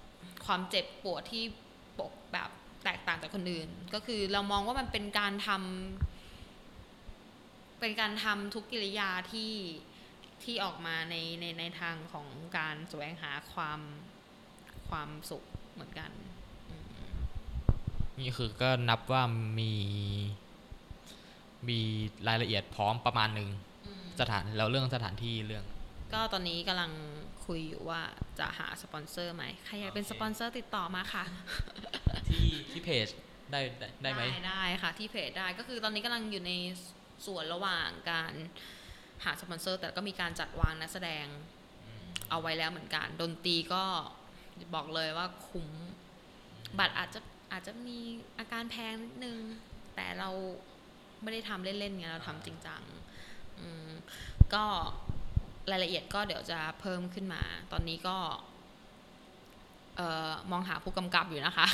[0.46, 1.44] ความเจ็บปวดที่
[1.98, 2.50] ปกแบบ
[2.84, 9.52] แตกต่างจากคนอื่น ก็คือเรามองว่ามันเป็นการทำเป็นการทำทุกกิริยาที่
[10.44, 12.26] ที่ออกมาในในในทางของ
[12.58, 13.80] การแสวงหาความ
[14.88, 16.10] ความสุขเหมือนกัน
[18.20, 19.22] นี่คือก็นับว่า
[19.58, 19.72] มี
[21.68, 21.78] มี
[22.28, 23.48] รายละเอียดพร้อมประมาณหนึ่ง
[24.20, 25.64] สถานแล้วเรื่องสถานที่เรื่อง
[26.12, 26.90] ก็ตอนนี้กำลัง
[27.46, 28.00] คุยอยู่ว่า
[28.38, 31.24] จะหาสปอนเซอร์ไหมใครอยากเป็นโอเคสปอนเซอร์ติดต่อมาค่ะ
[32.28, 33.08] ที่ที่เพจ
[33.52, 36.52] ได้ได้ได้ไหมได้ค่ะ ที่เพจได้ก็คือตอนนี้กำลังอยู่ใน
[37.26, 38.32] ส่วนระหว่างการ
[39.24, 41.26] หาสปอนเซอร์ แต่ก็มีการจัดวางนักแสดง
[42.30, 43.84] เอาไว้แล้วเหมือนกัน ดนตรีก็
[44.74, 45.68] บอกเลยว่าคุ้ม
[46.78, 47.20] บัตรอาจจะ
[47.52, 47.98] อาจจะมี
[48.38, 49.38] อาการแพงนิดนึง
[49.94, 50.30] แต่เรา
[51.22, 52.82] ไม่ได้ทำเล่นๆไงเราทำจริงจัง
[53.60, 53.88] อืม
[54.54, 54.64] ก็
[55.70, 57.42] รายละเอียดก็เดี๋ยวจะเพิ่มขึ้นมา
[57.72, 58.16] ตอนนี้ก็
[59.96, 61.66] เอ่อมองหาผู้กำกับอยู่นะคะ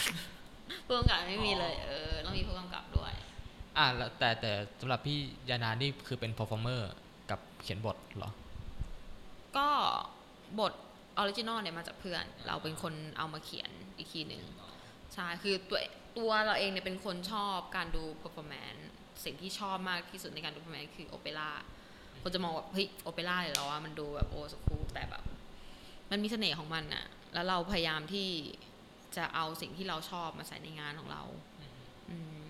[0.86, 3.12] ผู้กำกับไม่มีเลย เออต้องมีผู้กำกับด้วย
[3.76, 5.18] อ่าแล้วแต่แต่สำหรับพี่
[5.50, 6.82] ยานานี่คือเป็น performer
[7.30, 8.30] กับเขียนบทเหรอ
[9.56, 9.68] ก็
[10.60, 10.72] บท
[11.18, 14.42] original เนี่ยมาจากเพื่อน เราเป็นคนเอามาเขียนอีกทีหนึ่ง
[15.14, 15.78] ใช่ คือตัว
[16.18, 18.82] ตัวเราเองเนี่ยเป็นคนชอบการดู performance
[19.24, 21.50] สิ่งที่ชอบมากที่สุดในการดู performance คือโอเปร่า
[22.22, 25.22] คนจะมองว่าเฮ้ยโอเปร่าเนี่ยเราว่ามันดูแบบ old school แต่แบบ
[26.10, 27.04] มันมีเสน่ห์ของมันอะ
[27.34, 28.28] แล้วเราพยายามที่
[29.16, 31.22] จะเอาสิ่งที่เราชอบมาใส่ในงานของเรา
[32.10, 32.44] อืม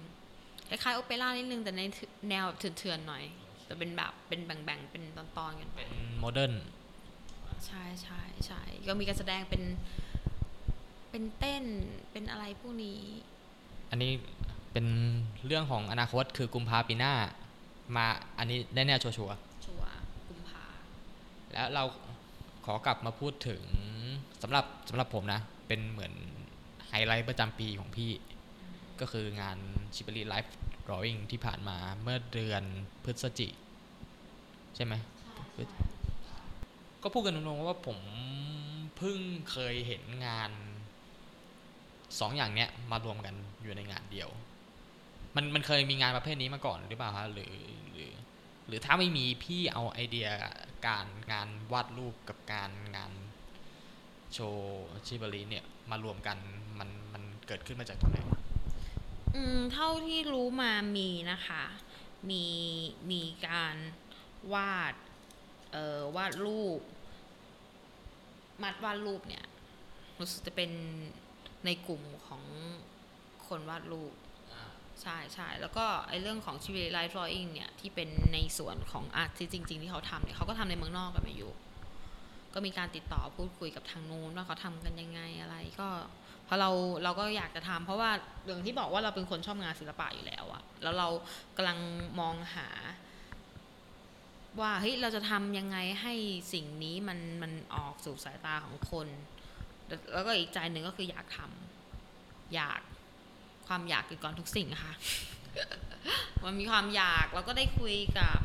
[0.68, 1.82] คล้ายๆโอเปร่านิดนึงแต่ใน
[2.28, 3.24] แนวแบบเถื่อนๆหน่อย
[3.64, 6.54] แต่เป็นแบบเป็นแบ่งๆเป็นตอนๆกันไปเป็น modern
[7.66, 9.62] ใช่ใช่ใช่ก็มีการแสดงเป็น
[11.10, 11.64] เป็นเต้น
[12.12, 13.00] เป็นอะไรพวกนี้
[13.90, 14.12] อันนี้
[14.72, 14.86] เป็น
[15.46, 17.14] เรื่องของอนาคตคือกุมภาปีหน้า
[17.96, 18.06] มา
[18.38, 19.51] อันนี้แน่ๆชัวร์ชัวร์กุมภาๆ
[21.52, 21.84] แล้วเรา
[22.66, 23.62] ขอกลับมาพูดถึง
[24.42, 26.12] สำหรับสำหรับผมนะ เป็นเหมือน
[26.88, 28.10] ไฮไลท์ประจำปีของพี่
[29.00, 29.58] ก็คืองาน
[29.94, 30.54] ชิบ r รีไลฟ์
[30.86, 32.62] ดรอ w ิ n งที่ผ่านมาเมื่อเดือน
[33.04, 33.48] พฤศจิ
[34.76, 34.94] ใช่ไหม
[37.02, 37.98] ก็พูดกันตรงๆว่าผม
[38.96, 39.18] เพิ่ง
[39.50, 40.50] เคยเห็นงาน
[42.20, 44.28] สองอย่างเนี้ยมารวมกันอยู่ในงานเดียว
[45.36, 47.54] มันมันเคยมีงานประเภทนี้มาก่อนหรือเปล่าฮะหรือ
[47.92, 48.12] หรือ
[48.72, 50.28] รือถ้าไม่มีพี่เอาไอเดีย
[50.86, 53.12] การงานวาดรูปกับการงาน
[54.32, 56.38] โชว์ชิบารีเนี่ยมารวมกัน
[56.78, 58.18] มันมันเกิดขึ้นมาจากตรงไหน
[59.34, 61.64] อืมเท่าที่รู้มามีนะคะ
[62.30, 62.44] มี
[63.10, 63.76] มีการ
[64.52, 64.94] วาด
[65.72, 66.80] เอ่อวาดรูป
[68.62, 69.44] มัดวาดรูปเนี่ย
[70.18, 70.70] รู้สึกจะเป็น
[71.64, 72.42] ในกลุ่มของ
[73.46, 74.12] คนวาดรูป
[75.02, 81.52] ใช่ใช่แล้วก็ไอ้เรื่องของชีวิตไลฟ์ drawing เนี่ย ที่เป็นในส่วนของอาร์ตที่จริง ๆ ที่เขาทำเนี่ยเขาก็ทำในเมืองนอกกันมาอยู่
[82.54, 85.88] ก็มีการติดต่อพูดคุยกับทางนู้นว่าเขาทำกันยังไงอะไร ก็
[86.44, 86.70] เพราะเรา
[87.04, 88.10] เราก็อยากจะทำเพราะว่า
[88.46, 91.08] อย่างที่บอกว่าเราเป็นคนชอบงานศิลปะอยู่แล้วอะแล้วเรา
[91.56, 91.78] กำลัง
[92.20, 92.68] มองหา
[94.60, 96.14] ว่าเฮ้ยเราจะทำยังไงให้
[96.52, 99.08] สิ่งนี้มันมันออกสู่สายตาของคน
[100.12, 102.80] แล้วก็อีกใจหนึ่งก็คืออยากทำอยาก
[103.68, 104.94] ความอยากคือก่อนทุกสิ่งค่ะ
[106.44, 108.38] มันมีความอยากแล้วก็ได้คุยกับ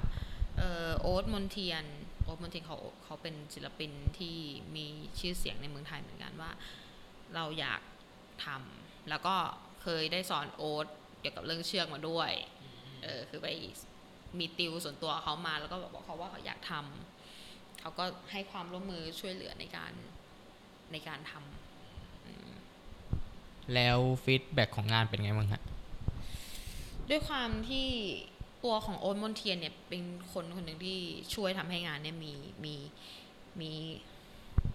[0.62, 1.84] ออโอ๊ตมนเทียน
[2.24, 4.38] โอ๊ตมนเทียนเขาเขาเป็นศิลปินที่
[4.76, 4.86] มี
[5.20, 6.52] ชื่อเสียงในเมืองไทยเหมือนกันว่า
[7.36, 7.82] เราอยาก
[8.46, 9.36] ทำแล้วก็
[9.82, 10.88] เคยได้สอนโอ๊ต
[11.20, 12.32] เกี่ยวกับเรื่องเชือกมาด้วย
[13.04, 13.48] เออคือไป
[14.40, 19.94] มีติวส่วนตัวเขามาแล้วก็บอกเขาว่าเขาอยากทำเขาก็ให้ความร่วมมือช่วยเหลือในการ
[20.92, 21.57] ในการทำ
[23.74, 25.62] แล้ว feedback ของงานเป็นไงบ้างฮะ
[27.10, 27.88] ด้วยความที่
[28.64, 30.02] ตัวของโอ๊ตมณเฑียรเนี่ยเป็น
[30.34, 30.98] คนคนหนึ่งที่
[31.34, 32.76] ช่วยทำให้งานเนี่ยมีมี
[33.62, 33.72] มี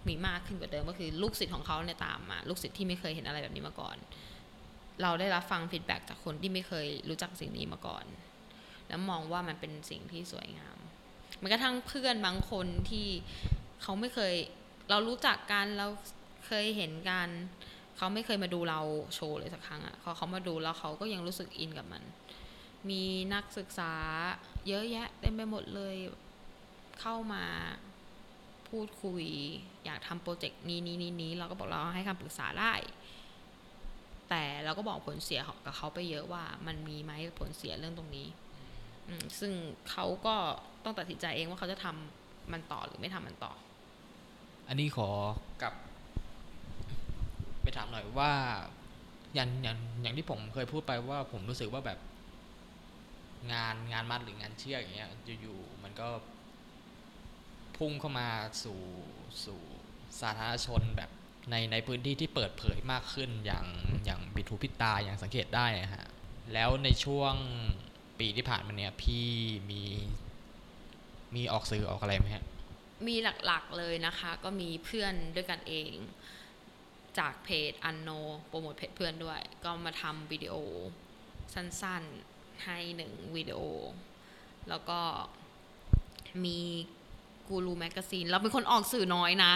[0.07, 3.97] มีมากขึ้นกว่าเดิมก็คือลูกศิษย์ของเขาเนี่ยตามมา ลูกศิษย์ที่ไม่เคยเห็นอะไรแบบนี้มาก่อน
[5.01, 8.05] เราได้รับฟัง feedback จากคนที่ไม่เคยรู้จักสิ่งนี้มาก่อน
[8.87, 10.77] แล้วมองว่ามันเป็นสิ่งที่สวยงาม
[11.39, 13.07] แม้กระทั่งเพื่อนบางคนที่
[13.81, 14.33] เขาไม่เคย
[14.89, 15.87] เรารู้จักกันเรา
[16.47, 17.29] เคยเห็นกัน
[17.97, 18.81] เขาไม่เคยมาดูเรา
[19.15, 22.03] โชว์เลยสักครั้งอะ่ะพอเขามาดูแล้วเขาก็ยังรู้สึกอินกับมัน
[22.89, 23.93] มีนักศึกษา
[24.67, 25.95] เยอะแยะเต็มไปหมดเลย
[26.99, 27.43] เข้ามา
[28.69, 29.25] พูดคุย
[29.85, 32.73] อยากทำโปรเจกต์นี้นี้นี้นี้เราก็บอกเราให้คำปรึกษาได้
[34.29, 38.27] แต่เราก็บอกผลเสียกับเขาไปเยอะว่ามันมีไหมผลเสียเรื่องตรงนี้
[39.39, 39.51] ซึ่ง
[39.89, 40.35] เขาก็
[40.83, 43.53] ต้องตัดสินใจเองว่าเขาจะทำมันต่อหรือไม่ทำมันต่อ
[44.67, 45.09] อันนี้ขอ
[45.61, 45.73] กลับ
[47.63, 48.31] ไปถามหน่อยว่า
[49.33, 51.99] อย่างอย่างอย่างที่ผมเคยพูดไปว่าผมรู้สึกว่าแบบ
[53.53, 55.09] งานงานมัดหรืองานเชือกอย่างเงี้ย
[55.41, 56.07] อยู่ๆมันก็
[57.77, 58.29] พุ่งเข้ามา
[58.63, 58.81] สู่
[59.45, 59.61] สู่
[60.19, 61.09] สาธารณชนแบบ
[61.49, 63.65] ในในพื้นที่ที่เปิดเผยมากขึ้นอย่าง
[64.05, 66.07] อย่างบิดหูพิดตาอย่างสังเกตได้ฮะ
[66.53, 67.33] แล้วในช่วง
[68.19, 69.27] ปีที่ผ่านมาเนี่ยพี่
[69.71, 69.83] มี
[71.35, 72.45] มีออกสื่อออกอะไรไหมฮะ
[73.07, 75.93] มีหลักๆเลยนะคะ ก็มีเพื่อนด้วยกันเอง
[77.19, 78.09] จากเพจอันโน
[78.47, 80.55] โปรโมทเพจเพื่อนด้วย ก็มาทำวิดีโอ
[81.53, 83.59] สั้นๆ ให้หนึ่งวิดีโอ
[84.69, 84.99] แล้วก็
[86.45, 86.59] มี
[87.47, 89.53] กูรูแมกกาซีนเราเป็นคนออกสื่อน้อยนะ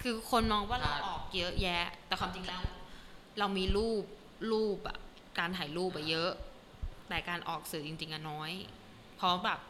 [0.00, 2.62] คือคนมองว่าเราออกเยอะแยะ แต่ความจริงแล้ว
[3.38, 4.04] เรามีรูป
[4.52, 4.98] รูปอะ
[5.38, 6.30] การถ่ายรูปอะเยอะ
[7.08, 8.52] แต่การออกสื่อจริงๆอะน้อย
[9.16, 9.60] เพราะแบบ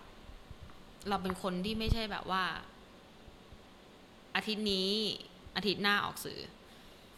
[1.08, 2.44] เราเป็นคนที่ไม่ใช่แบบว่า
[4.36, 4.90] อาทิตย์นี้
[5.56, 6.40] อาทิตย์หน้าออกสื่อ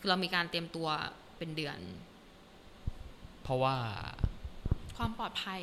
[0.05, 0.88] คือเรามีการเตรียมตัว
[1.38, 1.78] เป็นเดือน
[3.42, 3.76] เพราะว่า
[4.96, 5.62] ความปลอดภัย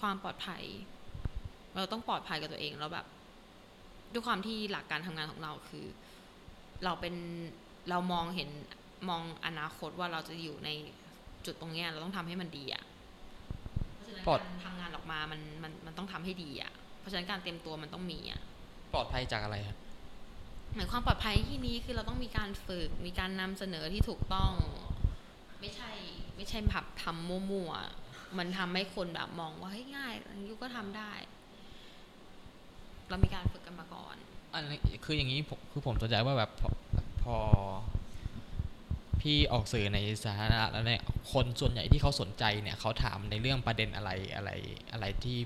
[0.00, 0.62] ความปลอดภัย
[1.74, 3.06] เราต้องปลอดภัยกับตัวเองแล้วแบบ
[4.12, 5.86] ด้วยความที่หลักการทำงานของเราคือ
[6.84, 7.14] เราเป็น
[7.90, 8.50] เรามองเห็น
[9.08, 10.70] มองอนาคตว่าเราจะอยู่ใน
[11.46, 12.84] จุดตรงเนี้ยเราต้องทำให้มันดีอะ
[13.92, 18.40] เพราะฉะนั้นปลอดการทำงานออกมามันมันมันต้องทำให้ดีอะเพราะฉะนั้นการเตรียมตัวมันต้องมีอะ
[18.94, 19.78] ปลอดภัยจากอะไรครับ
[20.78, 24.52] หมายความปลอดภัยที่นี้คือเราต้องมีการฝึกมีการนำเสนอที่ถูกต้อง
[25.60, 25.90] ไม่ใช่
[26.36, 30.14] ไม่ใช่ผับทำมั่วๆมันทำให้คนแบบมองว่าเฮ้ยง่าย
[30.48, 31.12] ยูก็ทำได้
[33.08, 34.16] เรามีการฝึกกันมาก่อน
[34.52, 36.70] อันนี้คืออย่างนี้ผมคือผมสนใจว่าแบบพอ
[37.22, 37.36] พอ
[39.20, 41.02] พี่ออกสื่อในสาธารณะแล้วเนี่ย
[41.32, 44.50] คนส่วนใหญ่ที่เขาสนใจเนี่ยเขาถามในเรื่องประเด็นอะไรอะไร
[44.92, 45.36] อะไรที่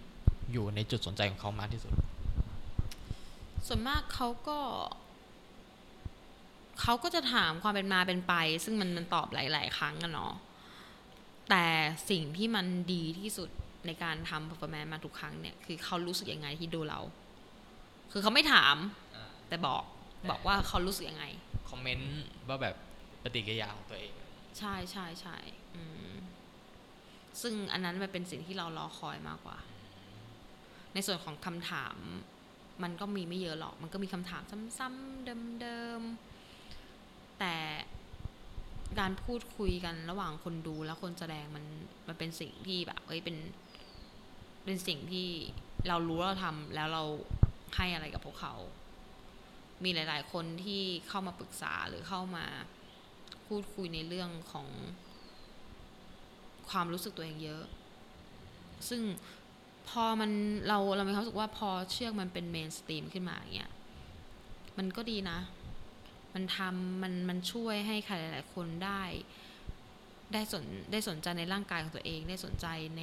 [0.53, 1.93] อยู่ในจุดสนใจของเขามากที่สุด
[3.67, 4.59] ส่วนมากเขาก็
[6.81, 10.35] เขาก็จะถามความเป็นมาเป็นไป ซึ่งมันมันตอบหลาย ๆ ครั้งกันเนาะ
[11.51, 11.67] แต่
[12.11, 13.51] สิ่งที่มันดีที่สุด
[13.87, 17.01] ในการทำ performance มาทุกครั้งเนี่ย คือเขารู้สึกยังไงที่ดูเรา
[18.13, 18.77] คือเขาไม่ถาม
[19.17, 19.83] อ่าแต่บอก
[20.31, 21.25] บอกว่าเขารู้สึกยังไง
[21.71, 22.77] คอมเมนต์ว่าแบบ
[23.23, 24.13] ปฏิกิริยาของตัวเอง
[24.59, 25.37] ใช่ใช่ใช่
[25.77, 26.13] อืม
[27.41, 29.59] ซึ่งอันนั้นมันเป็นสิ่งที่เรารอคอยมากกว่า
[30.95, 31.97] ในส่วนของคำถาม
[32.83, 34.43] มันก็มีไม่เยอะหรอก มันก็มีคำถาม
[34.79, 35.25] ซ้ำๆ
[35.61, 36.32] เดิมๆ
[37.43, 37.59] แต่
[39.01, 41.65] การพูดคุยกันระหว่างคนดูและคนแสดงมัน
[42.09, 43.37] มันเป็นสิ่งที่แบบเอ้ยเป็น
[44.65, 45.29] เป็นสิ่งที่
[45.89, 47.05] เรารู้เราทำแล้วเรา
[47.77, 48.55] ให้อะไรกับพวกเขา
[49.85, 52.45] มีหลาย ๆ คนที่เข้ามาปรึกษาหรือเข้ามา
[53.47, 54.69] พูดคุยในเรื่องของ
[56.71, 57.65] ความรู้สึกตัวเองเยอะ
[58.89, 59.03] ซึ่ง
[59.89, 60.31] พอมัน
[60.69, 63.73] เราเรามีความรู้สึกว่าพอเชือกมันเป็นเมนสตรีมขึ้นมาอย่างเงี้ย
[64.79, 65.39] มันก็ดีนะ
[66.35, 69.03] มันทำมันมันช่วยให้ใครหลาย ๆ คนได้
[70.33, 72.67] ได้สนได้สนใจในร่างกายของตัวเอง ได้สนใจ
[72.99, 73.03] ใน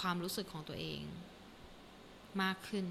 [0.00, 1.00] ความรู้สึกของตัวเอง
[2.42, 2.86] มากขึ้น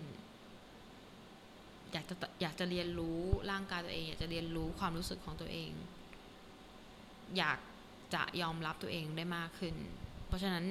[1.91, 3.19] อยากจะอยากจะเรียนรู้
[3.51, 5.71] ร่างกายตัวเอง อยากจะเรียนรู้ความรู้สึกของตัวเอง
[7.37, 7.59] อยาก
[8.13, 9.75] จะยอมรับตัวเองได้มากขึ้น
[10.27, 10.65] เพราะฉะนั้น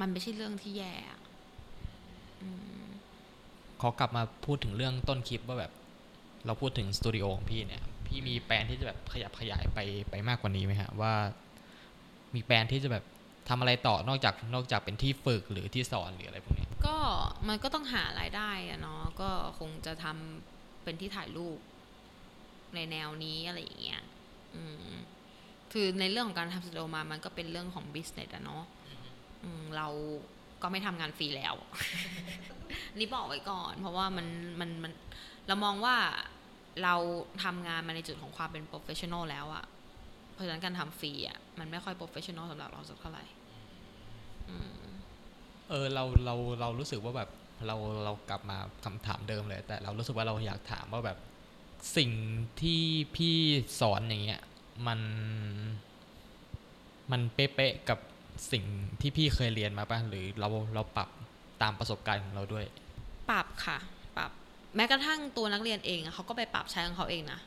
[0.00, 0.94] มันไม่ใช่เรื่องที่แย่
[3.80, 5.72] ขอกลับมาพูดถึงเรื่องต้นคลิปว่าแบบ
[6.46, 9.78] เราพูดถึงสตูดิโอของพี่เนี่ย พี่มีแปลนที่จะแบบขยับขยายไป
[10.10, 11.12] ไปมากกว่านี้ไหมฮะว่า
[12.34, 13.04] มีแปลนที่จะแบบ
[13.48, 16.96] ทำอะไรต่อนอกจากนอกจากเป็นที่ฝึกหรือที่สอนหรืออะไรพวกเนี้ยก็
[17.48, 21.58] มันก็ต้องหารายได้อะเนาะก็คงจะทำเป็นที่ถ่ายรูป
[22.74, 24.02] ในแนวนี้อะไรอย่างเงี้ย
[24.54, 24.94] อืม
[25.72, 28.62] คือในเรื่องของการทำสตูดิโอมา มันก็เป็นเรื่องของ business อะเนาะ
[29.44, 29.88] อืมเรา
[30.62, 31.54] ก็ไม่ทำงานฟรีแล้ว
[32.98, 34.26] นี่บอกไว้ก่อน เพราะว่ามัน
[34.60, 34.92] มันมัน
[35.46, 35.96] เรามองว่า
[36.82, 36.94] เรา
[37.44, 39.64] ทำงานมาในจุดของความเป็น professional แล้วอะ
[40.32, 43.24] เพราะฉะนั้นการทำฟรีอะมันไม่ค่อย professional สำหรับเราสักเท่าไหร่
[44.48, 44.82] อืม
[45.68, 47.30] เออเราเราเรารู้สึกว่าแบบ
[47.66, 51.18] เราเรากลับมาคำถามเดิมเลย แต่เรารู้สึกว่าเราอยากถามว่าแบบ
[51.96, 52.10] สิ่ง
[52.60, 52.82] ที่
[53.16, 53.36] พี่
[53.80, 54.42] สอนอย่างเงี้ย
[54.86, 55.00] มัน
[57.12, 57.98] มันเป๊ะๆกับ
[58.52, 58.64] สิ่ง
[59.00, 61.08] ที่พี่เคยเรียนมาป่ะหรือเราเราปรับ
[61.62, 62.66] ตามประสบการณ์ของเราด้วย
[63.30, 63.78] ปรับค่ะ
[64.16, 64.30] ปรับ
[64.76, 67.40] แม้กระทั่งตัวนักเรียนเองเขาก็ไปปรับใช้ของเขาเองนะ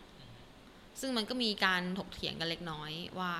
[0.99, 3.33] ซึ่งมันก็มีการถกเถียงกันเล็กน้อยว่า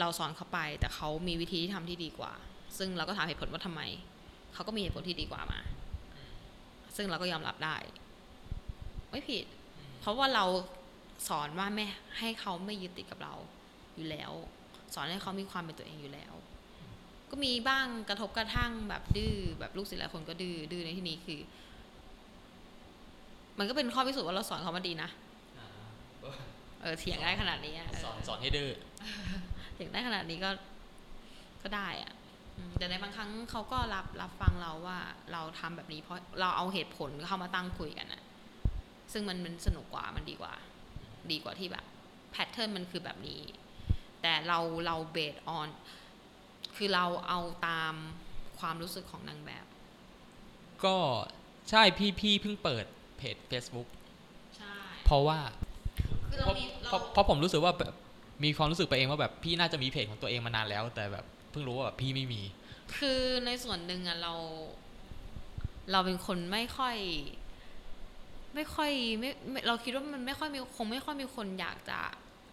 [0.00, 2.32] เราสอนเขาไป แต่เขามีวิธีที่ทำที่ดีกว่า
[2.78, 3.82] ซึ่งเราก็ถามเหตุผลว่าทำไม
[4.54, 5.60] เขาก็มีเหตุผลที่ดีกว่ามา
[6.96, 7.76] ซึ่งเราก็ยอมรับได้
[9.10, 9.44] ไม่ผิด
[10.00, 10.44] เพราะว่าเรา
[11.28, 11.84] สอนว่าไม่
[12.18, 13.34] ให้เขาไม่ยึดติดกับเรา
[13.96, 14.32] อยู่แล้ว
[14.94, 16.32] สอนให้เขามีความเป็นตัวเองอยู่แล้ว
[17.30, 21.40] ก็มีบ้างกระทบกระทั่งแบบดื้อแบบลูกศิษย์หลายคนก็ดื้อดื้อในที่นี้คือ
[23.60, 25.10] มันก็เป็นข้อพิสูจน์ว่าเราสอนเขามาดีนะ
[26.82, 28.70] เออเถียงได้ขนาดนี้อะเออสอนสอนให้ดื้อ
[29.74, 30.50] เถียงได้ขนาดนี้ก็
[31.62, 32.12] ก็ได้อะ
[32.56, 34.98] อืมแต่ในบางครั้งเขาก็รับรับฟังเราว่า
[35.32, 38.22] เราทำแบบนี้เพราะเราเอาเหตุผลเข้ามาตั้งคุยกันนะ
[39.12, 40.54] ซึ่งมันมันสนุกกว่ามันดีกว่า
[41.30, 41.84] ดีกว่าที่แบบ
[42.30, 43.40] แพทเทิร์นมันคือแบบนี้
[44.22, 45.68] แต่เราเราเบสออน
[46.76, 47.94] คือเราเอาตาม
[48.58, 49.66] ความรู้สึกของนางแบบ
[50.84, 50.96] ก็
[51.70, 52.84] ใช่พี่พี่เพิ่งเปิด
[53.20, 53.88] เพจ Facebook
[54.56, 55.38] ใช่เพราะว่า
[56.32, 57.94] คือเพเราราะมีเพเราราะเพราะผมรู้สึกว่าแบบ
[58.44, 62.42] มีความรู้สึกไปเองว่าแบบพี่น่าจะมีเพจของตัวเองมานานแล้ว แต่แบบเพิ่งรู้ว่าแบบพี่ไม่มี
[62.96, 64.34] คือในส่วนหนึ่งอะเรา
[65.92, 66.96] เราเป็นคนไม่ค่อย
[68.54, 68.90] ไม่ค่อย
[69.20, 72.00] ไม่ไม่เราคิดว่ามันไม่ค่อยมีคงไม่ค่อยมีคนอยากจะ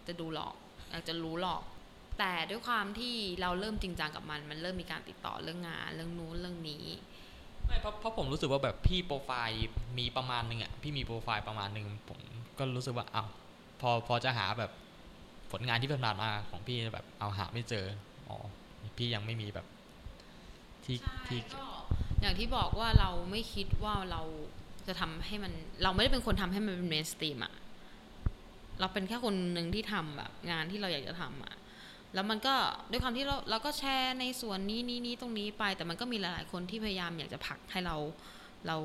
[0.06, 0.54] จะดูหรอก
[0.90, 1.62] อยากจะรู้หรอก
[2.18, 6.84] แต่ด้วยความที่เราเริ่มจริงจังกับมัน มันเริ่มมีการติดต่อเรื่องงาน เรื่องนู้นเรื่องนี้
[7.68, 12.18] ไม่เพราะเพราะผมรู้สึกว่าแบบพี่โปรไฟล์มีประมาณหนึ่งอะพี่มีโปรไฟล์ประมาณหนึ่งผม
[12.58, 13.28] ก็รู้สึกว่าอ้าว
[13.80, 14.70] พอพอจะหาแบบ
[15.52, 17.86] ผลงานที่ผ่านมาของพี่แบบเอาหาไม่เจอ
[18.28, 18.36] อ๋อ
[18.96, 19.66] พี่ยังไม่มีแบบ
[20.84, 21.64] ที่ใช่ที่ก็
[22.20, 24.22] อย่างที่บอกว่าเราไม่คิดว่าเรา
[24.86, 25.52] จะทำให้มัน
[25.82, 27.54] เราไม่ได้เป็นคนทำให้มันเป็นเมนสตรีมอะ
[28.80, 31.54] เราเป็นแค่คนหนึ่งที่ทำแบบงานที่เราอยากจะทำอะ
[32.14, 32.54] แล้วมันก็
[32.90, 37.96] ด้วยความที่เราเราก็แชร์ในส่วนนี้นี้นี้ตรงนี้ไป แต่มันก็มีหลาย ๆ คนที่พยายามอยากจะผลักให้เรา
[38.66, 38.76] เรา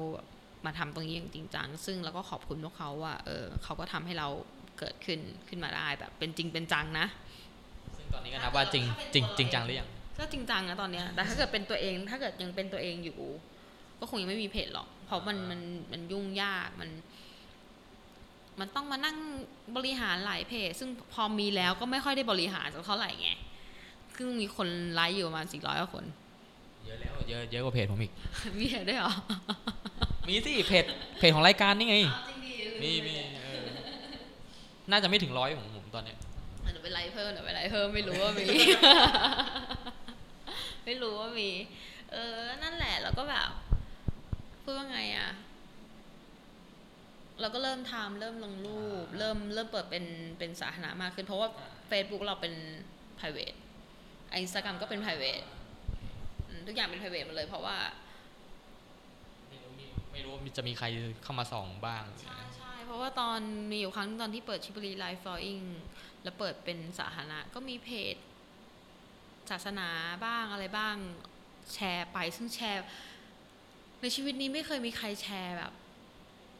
[0.65, 4.27] มาทำตรงนี้อย่างจริงจังซึ่งเราก็ขอบคุณพวกเขาว่าเออเขาก็ทำให้เรา
[4.79, 7.07] เกิดขึ้นขึ้นมาได้แบบเป็นจริงเป็นจังนะ
[7.97, 8.83] ซึ่งตอนนี้ก็นับว่าจริง
[9.13, 9.89] จริงจริงจังหรือยัง
[10.19, 13.19] ก็จริงจังนะตอนเนี้ยแต่ถ้าเกิดเป็นตัวเองถ้าเกิดยังเป็นตัวเองอยู่
[13.99, 16.89] ก็คงยังไม่มีเพจหรอก เพราะมันมันมันยุ่งยากมัน
[18.59, 19.17] มันต้องมานั่ง
[19.77, 23.29] บริหารหลายเพจ ซึ่งพอมีแล้วก็ไม่ค่อยได้บริหารสักเท่าไหร่ไง
[24.15, 26.05] คือมีคนไลค์อยู่ประมาณสี่ร้อยกว่าคน
[26.85, 28.13] เยอะแล้วเยอะเยอะกว่าเพจผมอีก
[28.59, 29.13] มีเพจด้วยเหรอ
[30.27, 30.85] มีสิเพจ
[31.19, 33.13] เพจของรายการนี่ไงจริงดิมีมี
[33.43, 33.65] เออ
[34.91, 36.17] น่าจะไม่ถึงร้อยของผมตอนเนี้ย
[36.71, 38.45] เดี๋ยวไปไลค์เพิ่มเดี๋ยวไปไลค์เพิ่มไม่รู้ว่ามี
[40.85, 41.49] ไม่รู้ว่ามี
[42.11, 43.49] เออ นั่นแหละแล้วก็แบบ
[44.63, 45.29] พูดว่าไงอะ
[47.41, 50.05] เราก็เริ่มทำเริ่มลงรูป เริ่มเริ่มเปิดเป็น
[50.39, 51.49] เป็นสาธารณะมากขึ้น เพราะว่า
[51.89, 52.53] Facebook เราเป็น
[53.19, 53.57] private
[54.33, 55.45] Instagram ก็เป็น private
[56.47, 57.77] อืมทุกอย่างเป็น private หมดเลย เพราะว่า
[59.49, 60.85] ไม่รู้มีไม่รู้ว่ามีจะมีใคร
[61.23, 63.39] เข้ามาส่องบ้าง ใช่ใช่เพราะว่าตอน
[63.71, 65.59] มีอยู่ครั้งหนึ่งตอนที่เปิด Shibari Live Drawing
[66.23, 68.15] แล้วเปิดเป็นสาธารณะก็มีเพจ
[69.49, 69.89] ศาสนา
[70.25, 70.95] บ้างอะไรบ้าง
[71.73, 72.83] แชร์ไปซึ่งแชร์
[74.01, 75.73] ในชีวิตนี้ไม่เคยมีใครแชร์แบบ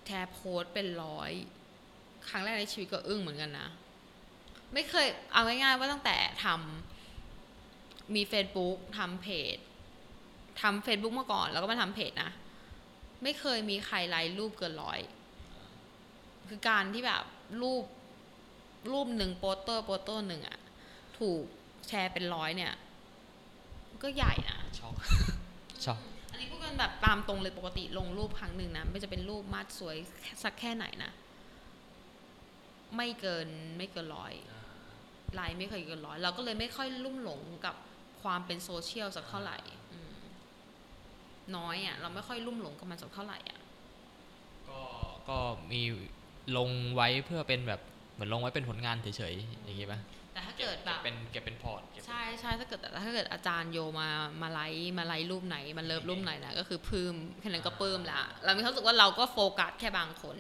[0.07, 1.31] แชร์โพสเป็นร้อย
[2.30, 3.67] ครั้งแรกในชีวิตก็อึ้งเหมือนกันนะ
[4.73, 9.57] ไม่เคยเอาง่ายๆว่าตั้งแต่ทำมี Facebook ทำเพจ
[10.61, 12.31] ทำ Facebook มาก่อน แล้วก็มาทำเพจนะ
[13.23, 14.99] ไม่เคยมีใครไลค์รูปเกินร้อย
[16.49, 17.23] คือการที่แบบ
[17.61, 17.84] รูป
[18.91, 20.57] รูปหนึ่งโปสเตอร์โปสเตอร์หนึ่งอะ
[21.19, 21.43] ถูก
[21.88, 22.73] แชร์เป็นร้อยเนี่ย
[24.03, 24.95] ก็ใหญ่นะช็อก
[25.85, 25.99] ช็อก
[26.44, 29.95] อันนี้พูดกันแบบตามตรงเลยปกติลงรูปครั้งหนึ่งนะไม่จะเป็นรูปมาดสวย
[30.44, 31.11] สักแค่ไหนนะ
[32.95, 33.48] ไม่เกิน
[33.78, 34.34] ไม่เกินร้อย
[35.36, 37.76] ไลน์ไม่เคยเกินร้อยเราก็เลยไม่ค่อยลุ่มหลงกับ
[38.22, 39.57] ความเป็นโซเชียลสักเท่าไหร่
[39.94, 40.14] อืม
[41.57, 43.60] น้อยอะ่ะ เราไม่ค่อยลุ่มหลงกับมันสักเท่าไหร่อะ
[44.70, 44.82] ก็
[45.30, 45.38] ก็
[45.72, 45.82] มี
[46.57, 47.82] ลงไว้เพื่อเป็นแบบ
[48.14, 49.99] เหมือนลงไว้เป็นผลงานเฉยๆอย่างงี้ปะ
[50.34, 54.10] แต่ถ้าเกิดแบบเป็นเก็บเป็น portเก็บใช่ใช่ถ้าเกิดแต่ถ้าเกิดอาจารย์โยมา
[54.41, 60.38] มาไลค์มาไลค์รูปไหนมาเลิฟรูปไหนนะก็คือปลื้มแค่นั้นก็ปลื้มละเรามีความรู้สึกว่าเราก็โฟกัสแค่บางคน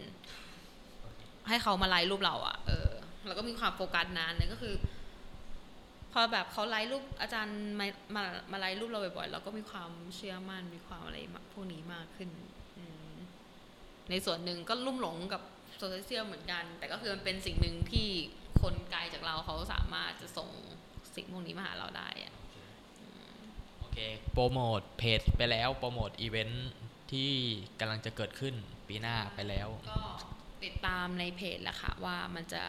[1.49, 2.89] ให้เขามาไลค์รูปเราอะเออ
[3.25, 4.75] เราก็มีความโฟกัสเท่านั้นเนี่ยก็คือ
[6.13, 12.29] พอแบบเขาไลค์รูปอาจารย์มามามาไลค์รูปเราบ่อยๆเราก็มีความเชื่อมั่นมีความอะไรมากพวกนี้มากขึ้น
[12.77, 13.13] อืม
[14.09, 15.41] ในส่วนหนึ่งก็ลุ่มหลงกับ
[15.77, 18.07] โซเชียลเหมือนกัน แต่ก็คือมันเป็นสิ่งหนึ่งที่
[18.63, 20.49] คนไกลจากเราเขาสามารถจะส่ง
[21.15, 22.33] สิ่งพวกนี้มาหาเราได้อะ
[23.79, 23.97] โอเค
[24.31, 26.71] โปรโมทเพจไปแล้วโปรโมทอีเวนท์
[27.11, 27.31] ที่
[27.79, 28.55] กำลังจะเกิดขึ้น
[28.87, 30.01] ปีหน้าไปแล้ว ก็
[30.63, 32.63] ติดตามในเพจแหละค่ะว่ามันจะ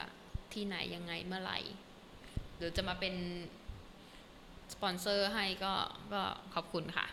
[0.53, 1.59] ที่ไหนยังไงเมื่อไหร่
[2.57, 3.15] หรือจะมาเป็น
[4.73, 5.73] สปอนเซอร์ให้ก็
[6.13, 6.23] ก็
[6.55, 7.07] ขอบคุณค่ะ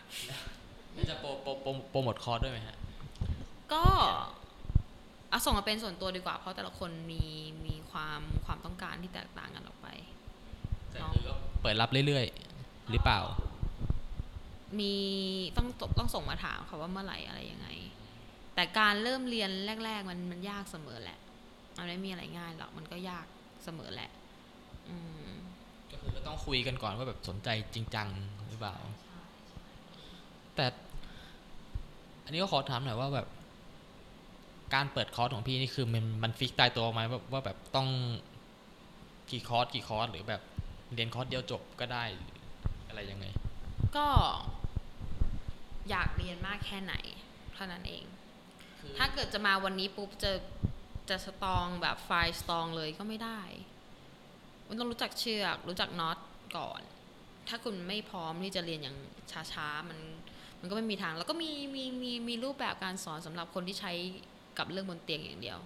[0.92, 2.76] แล้วจะโปรโปรโปรโปรโมทคอร์สด้วยไหมฮะ
[3.72, 3.84] ก็
[4.41, 7.24] เอาส่งมาเป็นส่วนตัวดีกว่า เพราะแต่ละคนมี
[7.66, 9.88] มีความความต้องการที่แตกต่างกันออกไป
[10.90, 13.20] แต่คือก็เปิดรับเรื่อยๆ หรือเปล่า
[14.80, 14.94] มี
[15.56, 15.66] ต้อง
[15.98, 17.68] ต้องส่งมาถามค่ะว่าเมื่อไหร่อะไรยังไง
[18.54, 19.50] แต่การเริ่มเรียน
[19.84, 21.18] แรก ๆ มันมันยากเสมอแหละ
[21.78, 23.26] มันไม่มีอะไรง่ายหรอกมันก็ยาก
[23.64, 24.10] เสมอแหละ
[24.88, 24.96] อื
[25.26, 25.30] ม
[25.90, 28.08] ก็คือก็ต้องคุยกันก่อนว่าแบบสนใจจริงจัง
[28.48, 28.76] หรือเปล่า
[30.56, 30.66] แต่
[32.24, 33.26] อันนี้ก็ขอถามหน่อยว่าแบบ
[34.74, 37.88] การเปิดคอร์สของพี่นี่คือมันมัน fix ตายตัวไหมว่าว่าแบบต้อง
[39.30, 40.42] กี่คอร์สกี่คอร์สหรือแบบ
[40.94, 42.30] เรียนคอร์สเดียวจบก็ได้หรือ
[42.88, 43.26] อะไรยังไง
[43.96, 44.06] ก็
[45.90, 46.94] อยากเรียนมากแค่ไหน
[47.54, 48.04] เท่านั้นเอง
[48.98, 50.32] ถ้าเกิดจะมาวันนี้ปุ๊บจะ
[51.08, 53.40] จะ strong แบบไฟล์ strong เลยก็ไม่ได้
[54.66, 56.18] คุณต้องรู้จักเชือก รู้จัก knot
[56.56, 56.80] ก่อน
[57.48, 58.96] ถ้าคุณไม่พร้อมที่จะเรียนอย่าง
[59.52, 59.98] ช้าๆ มัน
[60.60, 63.92] มันก็ไม่มีทาง แล้วก็มีมีมีมีรูปแบบการสอนสำหรับคนที่ใช้
[64.58, 65.58] กับเรื่องบนเตียงอย่างเดียว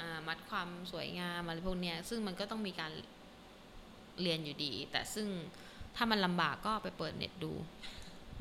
[0.00, 2.92] อ่ามัดความสวยงามอะไรพวกเนี้ย ซึ่งมันก็ต้องมีการ
[4.22, 5.28] เรียนอยู่ดี แต่ซึ่ง
[5.96, 7.52] ถ้ามันลำบากก็ไปเปิดเน็ตดู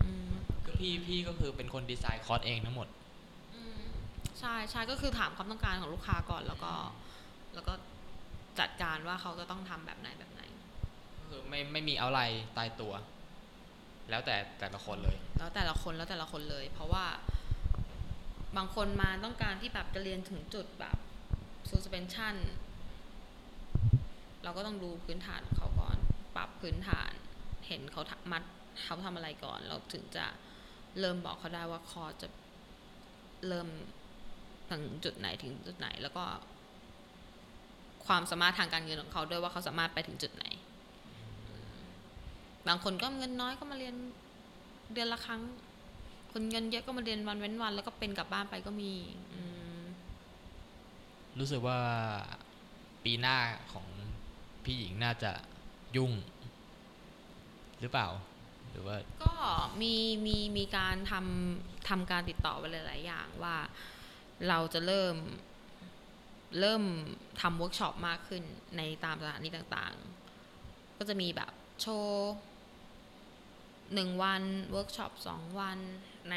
[0.03, 0.31] อืม
[0.65, 2.87] ก็พี่พี่ก็คือเป็นคนดีไซน์คอร์สเองทั้งหมด
[3.55, 3.79] อืม
[4.39, 6.73] ใช่ใช่ก็คือถามความต้องการของลูกค้าก่อนแล้วก็
[7.53, 7.73] แล้วก็
[8.59, 10.41] จัดการว่าเขาจะต้องทำแบบไหนแบบไหน
[11.17, 12.21] ก็คือไม่ไม่มีเอาอะไร
[12.57, 12.93] ตายตัว
[14.09, 17.05] แล้วแต่แต่ละคนเลย แล้วแต่ละคนแล้วแต่ละคนเลย เพราะว่า
[18.57, 20.97] บางคนมาต้องการที่แบบจะเรียนถึงจุดแบบ
[21.71, 22.35] suspension
[24.43, 25.97] เราก็ต้องดูพื้นฐานของเขาก่อน
[26.35, 27.11] ปรับพื้นฐาน
[27.67, 28.43] เห็นเขาทำมัด
[28.83, 30.25] เขาทำอะไรก่อน เราถึงจะ
[30.99, 32.27] เริ่มบอกเขาได้ว่าคอจะ
[33.47, 33.67] เริ่ม
[34.69, 36.23] ถึงจุดไหนถึงจุดไหน แล้วก็
[38.05, 40.45] ความสามารถทางการเงินของเขาด้วยว่าเขาสามารถไปถึงจุดไหน
[42.67, 43.95] บางคนก็เงินน้อยก็มาเรียน
[44.93, 45.41] เดือนละครั้ง
[46.37, 48.93] คนเงินเยอะก็มาเรียนวันเว้นวัน แล้วก็เป็นกลับบ้านไปก็มี
[49.33, 49.41] อื
[49.79, 49.83] ม
[51.39, 51.79] รู้สึกว่า
[53.03, 53.37] ปีหน้า
[53.73, 53.87] ของ
[54.63, 55.31] พี่หญิงน่าจะ
[55.95, 56.11] ยุ่ง
[57.81, 58.07] หรือเปล่า
[58.71, 59.33] หรือว่าก็
[59.81, 59.93] มี
[60.25, 63.57] มีมีการทำทำการติดต่อไปหลาย ๆ อย่างว่า
[64.47, 65.15] เราจะเริ่ม
[66.59, 66.83] เริ่ม
[67.41, 68.43] ทำเวิร์กช็อปมากขึ้น
[68.77, 69.93] ในตามสถานที่ต่าง
[70.45, 71.51] ๆ ก็จะมีแบบ
[71.81, 72.33] โชว์
[73.93, 75.79] หนึ่งวันเวิร์กช็อปสองวัน
[76.31, 76.35] ใน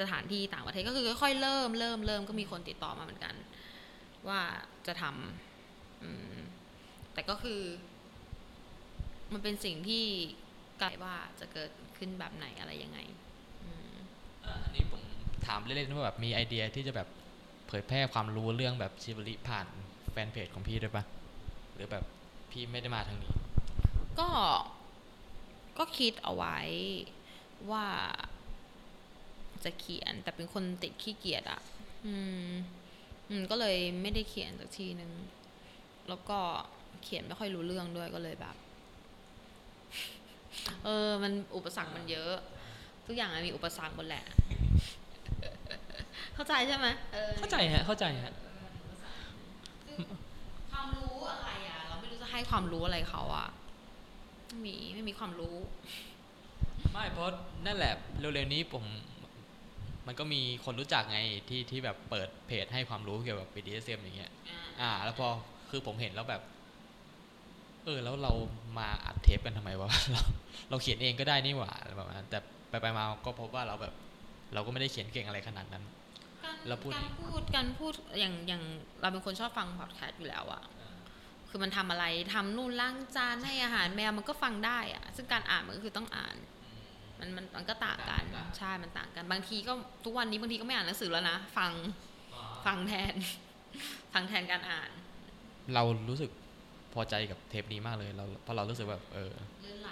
[0.00, 3.34] สถานที่ต่างประเทศก็คือค่อยๆเริ่มเริ่มเริ่มก็มีคนติดต่อมาเหมือนกัน
[4.28, 4.40] ว่า
[4.86, 6.36] จะทำอืม
[7.14, 7.60] แต่ก็คือ
[9.32, 10.04] มันเป็นสิ่งที่
[10.78, 12.98] ไกลว่าจะเกิดขึ้นแบบไหนอะไรยังไง
[13.64, 13.92] อืม
[14.44, 15.02] อันนี้ผม
[15.46, 17.08] ถามเล่นๆว่าแบบมีไอเดียที่จะแบบ
[17.66, 19.66] เผยแพร่ความรู้เรื่องแบบชิบริผ่าน
[20.10, 21.04] แฟนเพจของพี่ด้วยปะ
[21.74, 22.04] หรือแบบ
[22.50, 23.32] พี่ไม่ได้มาทางนี้
[24.20, 24.28] ก็
[25.78, 26.58] ก็คิดเอาไว้
[27.70, 27.86] ว่า
[29.64, 31.60] จะเขียน แต่เป็นคนติดขี้เกียจอะ่ะ
[32.06, 32.14] อื
[32.48, 32.50] ม
[33.28, 35.12] อืม ก็เลยไม่ได้เขียนสักทีนึง
[36.08, 36.38] แล้วก็
[37.02, 38.56] เขียนไม่ค่อยรู้เรื่องด้วยก็เลยแบบ
[40.84, 42.34] เออ มันอุปสรรคมันเยอะ
[43.06, 44.24] ทุกอย่างมันมีอุปสรรคหมดแหละ
[46.34, 48.32] เข้าใจใช่ไหมออเข้าใจฮะ เข้าใจฮะ
[50.72, 53.48] ความรู้อะไรอะ เราไม่รู้จะให้ความรู้อะไรเขาอะ
[54.46, 55.56] ไม่มีไม่มีความรู้
[56.92, 57.28] ไม่เพราะ
[57.66, 58.84] นั่นแหละเร็วๆนี้ผม
[60.06, 64.32] มันก็มีคนรู้จักไงที่ที่แบบเปิดเพจให้ความรู้เกี่ยวกับ BDSM อย่างเงี้ย
[64.80, 65.28] อ่า แล้วพอ
[65.70, 66.42] คือผมเห็นแล้วแบบ
[67.84, 68.32] เออ แล้วเรา
[68.78, 70.20] มาอัดเทปกันทำไมวะเรา
[70.70, 72.38] เราเขียนเองก็ได้นี่หว่าอะไรประมาณนั้นแต่
[72.70, 73.94] ไปไปมาก็พบว่าเราแบบ
[74.54, 75.84] เราก็ไม่ได้เขียนเก่งอะไรขนาดนั้น
[76.44, 78.62] การเราพูดการพูดการพูดอย่างอย่าง
[79.00, 80.62] เราเป็นคนชอบฟังพอดแคสต์อยู่แล้วอะ
[81.48, 82.04] คือมันทำอะไร
[82.34, 86.36] ทำนู่นล้างจานให้อาหารแมวมันก็ฟังได้อะซึ่งการอ่านมันก็คือต้องอ่าน
[87.22, 89.72] มันมันมันก็ต่างกันต่างกันใช่ มันต่างกัน บางทีก็
[90.04, 91.72] ทุกวันนี้บางทีก็ไม่อ่านหนังสือแล้วนะ ฟัง
[92.66, 93.14] ฟังแทน
[94.12, 94.90] ฟังแทนการอ่าน
[95.74, 96.30] เรารู้สึก
[96.92, 99.32] พอใจกับเทปนี้มากเลยเราเพราะเรารู้สึกแบบเออ
[99.62, 99.90] เลื่อนไหล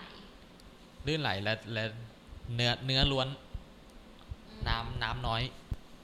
[1.07, 1.85] ลื่นไหลและและ
[2.55, 3.29] เนื้อเนื้อล้วน
[4.69, 5.43] น้ำน้ำน้อย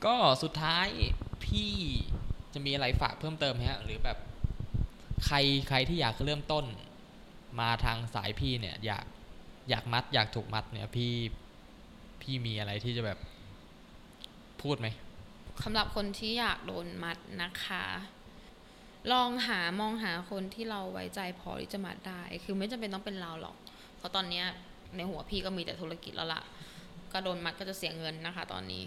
[0.07, 0.87] ก็สุดท้าย
[1.45, 1.73] พี่
[2.55, 4.19] จะมีอะไรฝากเพิ่มเติมไหมฮะหรือแบบ
[5.27, 5.37] ใคร
[5.69, 6.65] ใครที่อยากเริ่มต้น
[7.61, 9.05] มาทางสายพี่เนี่ย อยาก
[9.71, 11.13] อยากมัด อยากถูกมัดเนี่ยพี่
[12.23, 13.19] พี่มีอะไรที่จะแบบ
[14.63, 14.89] พูดไหม
[15.65, 17.85] สำหรับคนที่อยากโดนมัดนะคะ
[19.13, 23.57] ลองหามองหาคนที่เราไว้ใจพอที่จะมัดได้ คือไม่จำเป็นต้องเป็นเราหรอก
[23.97, 24.47] เพราะตอนเนี้ย
[24.97, 26.43] ในหัวพี่ก็มีแต่ธุรกิจแล้วล่ะ
[27.13, 28.83] ก็โดนมัดก็จะเสียเงินนะคะ ตอนนี้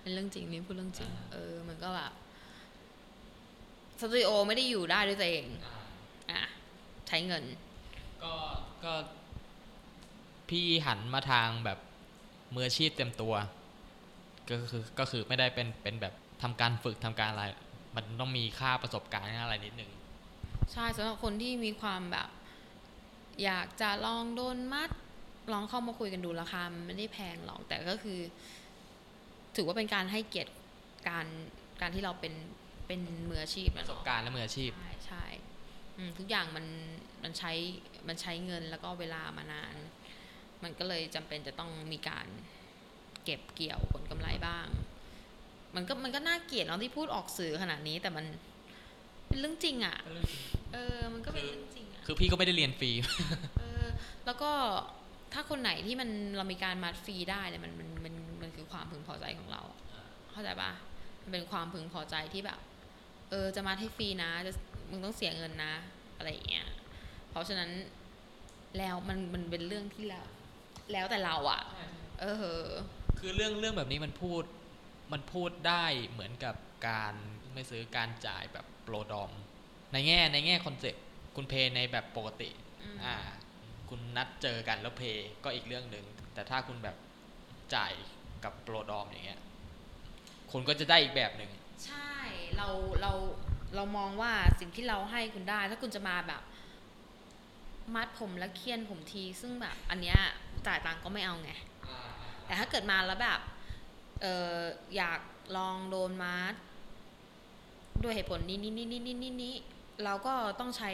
[0.00, 2.12] เป็นเรื่องจริงนี่พูดเรื่องจริง เออ มันก็แบบ
[4.00, 5.46] สตูดิโอไม่ได้อยู่ได้ด้วยตัวเอง
[6.30, 6.42] อะ
[7.08, 7.44] ใช้เงิน
[8.22, 8.34] ก็
[8.84, 8.92] ก็
[10.52, 11.78] พี่หันมาทางแบบ
[12.54, 13.34] มืออาชีพเต็มตัว
[14.50, 17.44] ก็คือก็คือไม่ได้เป็นเป็นแบบทำการฝึกทำการอะไร
[17.96, 19.90] มันต้องมีค่าประสบการณ์อะไรนิดนึง
[20.72, 22.28] ใช่สำหรับคนที่มีความแบบ
[23.44, 24.90] อยากจะลองโดนมัด
[25.52, 28.18] ลองเข้ามาคุยกันดูราคามันไม่ได้แพงหรอกแต่ก็คือ
[29.56, 30.52] ถือว่าเป็นการให้เกียรติ
[31.08, 31.26] การ
[31.80, 32.34] การที่เราเป็น
[32.86, 35.24] เป็นมืออาชีพปนะระสบการณ์และมืออาชีพ ใช่ใช่
[35.96, 36.66] อืมทุกอย่างมัน
[37.22, 37.52] มันใช้
[38.08, 39.74] มันใช้เงินแล้วก็เวลามานาน
[40.64, 42.26] มันก็เลยจำเป็นจะต้องมีการ
[43.24, 44.66] เก็บเกี่ยวผลกำไรบ้าง
[45.76, 48.24] มันก็มันก็น่าเกลียดเนาะที่พูดออกสื่อขนาดนี้แต่มัน
[49.28, 49.96] เป็นเรื่องจริงอะ่ะ
[50.72, 52.90] เออ มันก็เป็นเรื่องจริงอะคือพี่ก็ไม่ได้เรียนฟรี
[53.58, 53.86] เออ
[54.26, 54.50] แล้วก็
[55.32, 59.62] ถ้าคนไหนที่มันเรามีการมัดฟรีได้เนี่ยมันมันมันมันคือความพึงพอใจของเรา
[60.32, 60.70] เข้าใจปะ
[61.22, 62.58] มันเป็นความพึงพอใจที่แบบ
[63.30, 64.52] เออ จะมัดให้ฟรีนะจะ
[64.90, 65.74] มึงต้องเสียเงินนะ
[66.16, 66.66] อะไรอย่างเงี้ย
[67.30, 67.70] เพราะฉะนั้น
[68.78, 70.28] แล้วมันมันเป็นเรื่องที่แล้ว
[70.92, 71.62] แล้วแต่เราอะ
[72.20, 72.24] เอ
[72.60, 72.64] อ
[73.18, 74.42] คือเรื่องเรื่องแบบนี้มันพูด
[75.12, 76.54] มันพูดได้เหมือนกับ
[76.88, 77.14] การ
[77.54, 79.30] ไม่ซื้อการจ่ายแบบ pro dom
[79.92, 81.04] ในแง่ในแง่ concept
[81.36, 82.50] คุณเพย์ในแบบปกติ
[82.82, 83.16] อืมอ่า
[83.88, 86.04] คุณนัดเจอกันแล้วเพย์ก็อีกเรื่องหนึ่ง
[86.34, 86.96] แต่ถ้าคุณแบบ
[87.74, 87.92] จ่าย
[88.44, 89.40] กับโปรดอมอย่างเงี้ย
[90.52, 91.50] คุณก็จะได้อีกแบบหนึ่ง
[91.86, 92.12] ใช่
[92.56, 92.68] เรา
[93.00, 93.12] เรา
[93.74, 96.42] เรามองว่าสิ่งที่เราให้คุณได้ ถ้าคุณจะมาแบบ
[97.94, 100.18] มัดผมแล้วเคียนผมทีซึ่งแบบ อันเนี้ย
[100.66, 101.52] จ่ายตังค์ก็ไม่เอาไง
[102.44, 103.40] แต่ถ้าเกิดมาแล้วแบบ
[104.20, 104.56] เออ
[104.96, 105.20] อยาก
[105.56, 106.54] ลองโดนมัด
[108.02, 109.54] ด้วยเหตุผลนี้นี้นี้นี้นี้นี้นี้
[110.04, 110.90] เราก็ต้องใช้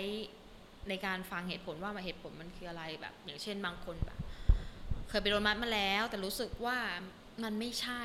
[0.89, 4.19] ในการฟังเหตุผลว่ามาเหตุผลมันคืออะไรแบบ อย่างเช่นบางคนแบบ
[5.09, 6.78] เคยไปโดนมัดมาแล้ว แต่รู้สึกว่า
[7.43, 8.03] มันไม่ใช่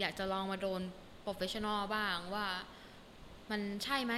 [0.00, 0.80] อยากจะลองมาโดน
[1.22, 2.46] professional บ้างว่า
[3.50, 4.14] มันใช่ไหม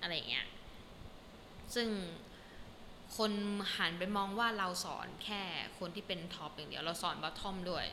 [0.00, 0.46] อะไรอย่างเงี้ย
[1.74, 1.88] ซึ่ง
[3.16, 3.32] คน
[3.76, 5.42] หันไปมองว่าเราสอนแค่
[5.78, 7.86] คนที่เป็น top อย่างเดียว เราสอน bottom ด้วย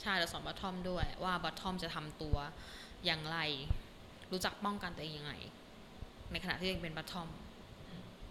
[0.00, 2.36] ใช่เราสอน bottom ด้วย ว่า bottom จะทำตัว
[3.04, 3.38] อย่างไร
[4.32, 5.32] รู้จักป้องกันตัวเองยังไง
[6.30, 7.28] ในขณะที่ตัวเองเป็น bottom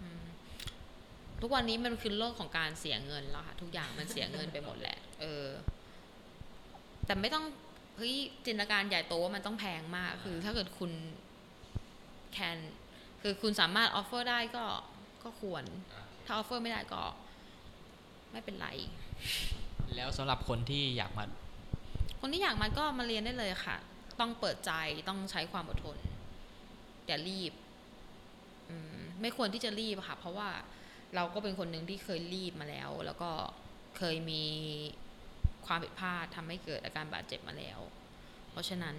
[0.02, 0.24] อืม
[1.42, 5.48] ทุกวันนี้มันคือโลกของการเสียเงินแล้วค่ะทุกอย่างมันเสียเงินไปหมดแหละ เออ
[7.06, 7.46] แต่ไม่ต้อง
[7.98, 8.16] เฮ้ย
[8.46, 10.92] จินตนาการใหญ่โตว่ามันต้องแพงมาก คือถ้าเกิดคุณ
[12.32, 12.58] can
[13.22, 14.66] คือคุณสามารถ afford ได้ก็
[15.26, 15.64] ก็ควร
[16.26, 17.04] ถ้า afford ไม่ได้ก็
[18.32, 18.68] ไม่เป็นไร
[19.96, 21.24] แล้วสำหรับคนที่อยากมา
[22.22, 23.78] คนที่อยากมาก็มาเรียนได้เลยค่ะ
[24.20, 24.72] ต้องเปิดใจ
[25.10, 25.98] ต้องใช้ความอดทน
[27.08, 27.54] อย่ารีบ
[28.70, 30.50] อืมไม่ควรที่จะรีบอะค่ะ เพราะว่า
[31.16, 33.32] เราก็เป็นคนหนึ่งที่เคยรีบมาแล้ว แล้วก็
[33.98, 34.44] เคยมี
[35.66, 37.80] ความผิดพลาดทำให้เกิดอาการบาดเจ็บมาแล้ว
[38.52, 38.96] เพราะฉะนั้น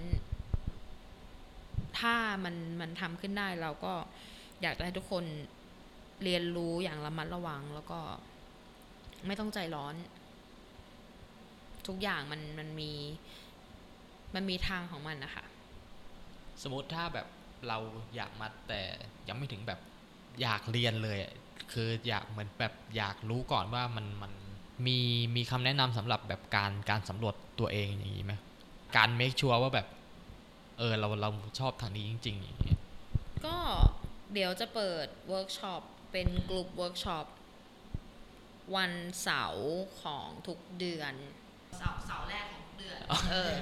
[1.98, 3.92] ถ้ามันมันทำขึ้นได้เราก็
[4.62, 5.24] อยากจะให้ทุกคน
[6.24, 8.00] เรียนรู้อย่างระมัดระวังแล้วก็
[9.26, 9.94] ไม่ต้องใจร้อน
[11.86, 12.92] ทุกอย่างมันมันมี
[14.34, 15.44] มันมีทางของมันนะคะ
[16.62, 17.26] สมมติถ้าแบบ
[17.68, 17.78] เรา
[18.16, 18.80] อยากมาแต่
[19.28, 19.80] ยังไม่ถึงแบบ
[20.42, 21.32] อยากเรียนเลยอะ
[21.72, 24.32] คืออยากเหมือนแบบอยากรู้ก่อนว่ามันมัน
[24.86, 24.98] มี
[25.36, 28.34] มีคำแนะนำสำหรับแบบการการสำรวจตัวเองอย่างนี้ไหม
[28.96, 29.86] การเมคชัวร์ว่าแบบ
[30.78, 32.78] เออเราเราชอบทางนี้จริง ๆ อย่างเงี้ย
[33.46, 33.56] ก็
[34.32, 37.26] เดี๋ยวจะเปิดเวิร์กช็อป เป็นกลุ่มเวิร์กช็อป
[38.76, 38.92] วัน
[39.22, 41.14] เสาร์ของทุกเดือน
[41.78, 42.98] เสาร์เสาร์แรกของทุกเดือน
[43.30, 43.52] เออ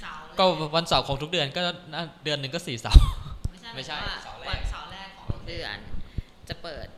[0.00, 0.44] เสาร์แรก็
[0.76, 1.60] วันเสาร์ของทุกเดือนก็
[1.92, 3.04] น่าเดือนหนึ่งก็สี่เสาร์
[3.50, 4.40] ไม่ใช่หมายถึงว่าเสาร์
[4.92, 5.80] แรกวัน
[6.48, 6.88] จะเปิด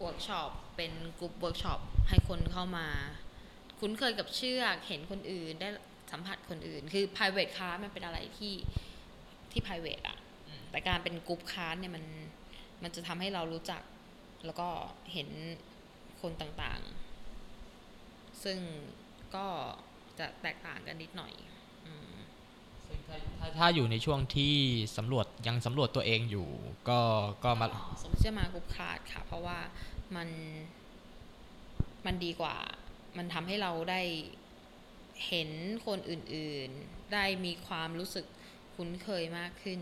[0.00, 2.86] เวิร์กช็อปเป็นกลุ่มเวิร์กช็อปให้คนเข้ามา
[3.80, 5.68] คุ้นเคยกับเชือกเห็นคนอื่นได้
[6.12, 8.54] สัมผัสคนอื่น คือ private class มันเป็นอะไรที่
[9.52, 10.18] ที่ private อะ
[10.70, 12.04] แต่การเป็นกลุ่มคลาสเนี่ยมัน
[12.82, 13.82] มันจะทำให้เรารู้จัก
[14.44, 14.68] แล้วก็
[15.12, 15.28] เห็น
[16.20, 18.58] คนต่างๆ ซึ่ง
[19.34, 19.46] ก็
[20.18, 21.32] จะแตกต่างกันนิดหน่อย
[21.86, 22.10] อืม
[22.86, 24.54] ซึ่งถ้าถ้าถ้าอยู่ในช่วงที่
[24.96, 26.48] สำรวจยังสำรวจตัวเองอยู่
[26.88, 27.00] ก็
[27.44, 27.66] ก็มา
[28.02, 29.58] สมมติจะมากรุ๊ปคลาสค่ะ เพราะว่า
[30.16, 30.28] มัน
[32.06, 32.56] มันดีกว่า
[33.16, 34.02] มันทำให้เราได้
[35.26, 35.50] เห็น
[35.86, 38.26] คนอื่นๆ ได้มีความรู้สึก
[38.74, 39.80] คุ้นเคยมากขึ้น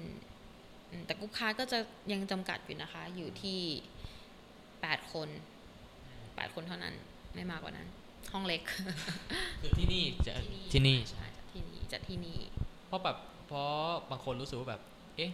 [0.90, 1.78] อืมแต่กรุ๊ปคลาสก็จะ
[2.12, 3.60] ยังจำกัดอยู่นะคะ อยู่ที่
[4.84, 5.28] แปดคน
[6.36, 6.94] แปดคนเท่านั้น
[7.34, 7.88] ไม่มากกว่านั้น
[8.32, 8.62] ห้องเล็ก
[9.60, 10.34] คือที่นี่จะ
[10.72, 12.38] ที่นี่ใช่จัดที่นี่จัดที่นี่
[12.86, 13.16] เพราะแบบ
[13.46, 13.72] เพราะ
[14.10, 14.82] บางคนรู้สึกว่าแบบ
[15.16, 15.32] เอ๊ะ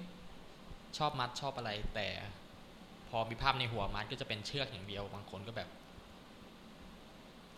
[0.98, 2.08] ชอบมัดชอบอะไรแต่
[3.08, 5.68] พอมีภาพในหัวมัดก็จะเป็นเชือกอย่างเดียว บางคนก็แบบ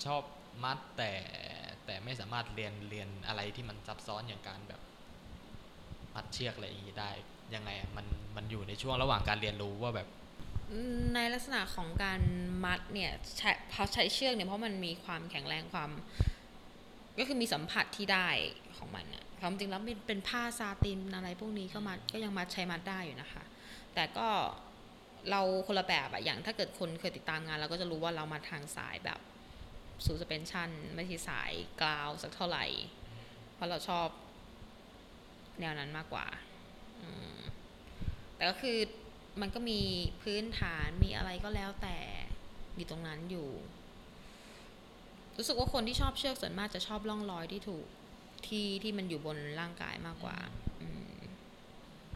[0.05, 0.23] ชอบ
[0.65, 1.13] มัดแต่
[1.87, 4.81] แต่ไม่สามารถเรียนเรียนอะไรที่มันซับซ้อนอย่างการแบบ
[6.15, 7.11] มัดเชือกอะไรอย่างนี้ได้
[7.55, 8.07] ยังไงอะมัน
[8.37, 10.09] มันอยู่ในช่วงระหว่างการเรียนรู้ว่าแบบ
[11.15, 12.21] ในลักษณะของการ
[12.65, 15.91] มัดเนี่ยใช้พอใช้เชือกเนี่ยเพราะมันมีความแข็งแรงความ
[17.19, 18.29] ก็คือมีสัมผัสที่ได้
[18.79, 23.43] ของมันอะความจริงแล้วเป็นเป็นผ้าซาตินอะไรพวกนี้ก็มัดก็ยังมัดใช้มัดได้อยู่นะคะ
[23.95, 24.29] แต่ก็
[25.31, 29.21] เราคนละแบบอะอย่างถ้าเกิดคนเคยติดตามงาน เราก็จะรู้ว่าเรามาทางสายแบบ
[30.05, 32.65] สูสเปนชั่นไม่ใช่สายกราวสักเท่าไหร่
[33.55, 34.09] เพราะเราชอบ
[35.61, 36.27] แนวนั้นมากกว่า
[38.37, 38.79] แต่ก็คือ
[39.41, 39.81] มันก็มี
[40.23, 41.99] พื้นฐานมีอะไรก็แล้วแต่
[42.77, 43.49] อยู่ตรงนั้นอยู่
[45.37, 47.87] รู้สึกว่าคนที่ชอบเชือกส่วนมากจะชอบร่องรอยที่ถูก
[48.47, 50.37] ที่ที่มันอยู่บนร่างกายมากกว่า
[50.81, 51.17] อืม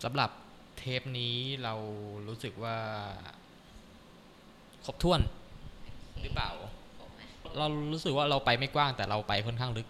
[0.05, 0.31] สำหรับ
[0.79, 1.75] เทปนี้เรา
[2.29, 2.77] รู้สึกว่า
[4.85, 5.21] ครบถ้วน
[6.23, 6.51] หรือเปล่า
[7.59, 9.89] เรารู้สึกว่าเราไปไม่กว้างแต่เราไปค่อนข้างลึก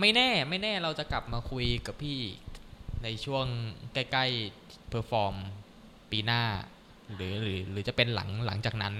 [0.00, 2.20] ไม่แน่ไม่แน่เราจะกลับมาคุยกับพี่
[3.02, 3.46] ในช่วง
[3.94, 5.34] ใกล้ๆ perform
[6.10, 6.42] ปีหน้า
[7.14, 8.94] หรือหรือหรือจะเป็นหลังหลังจากนั้น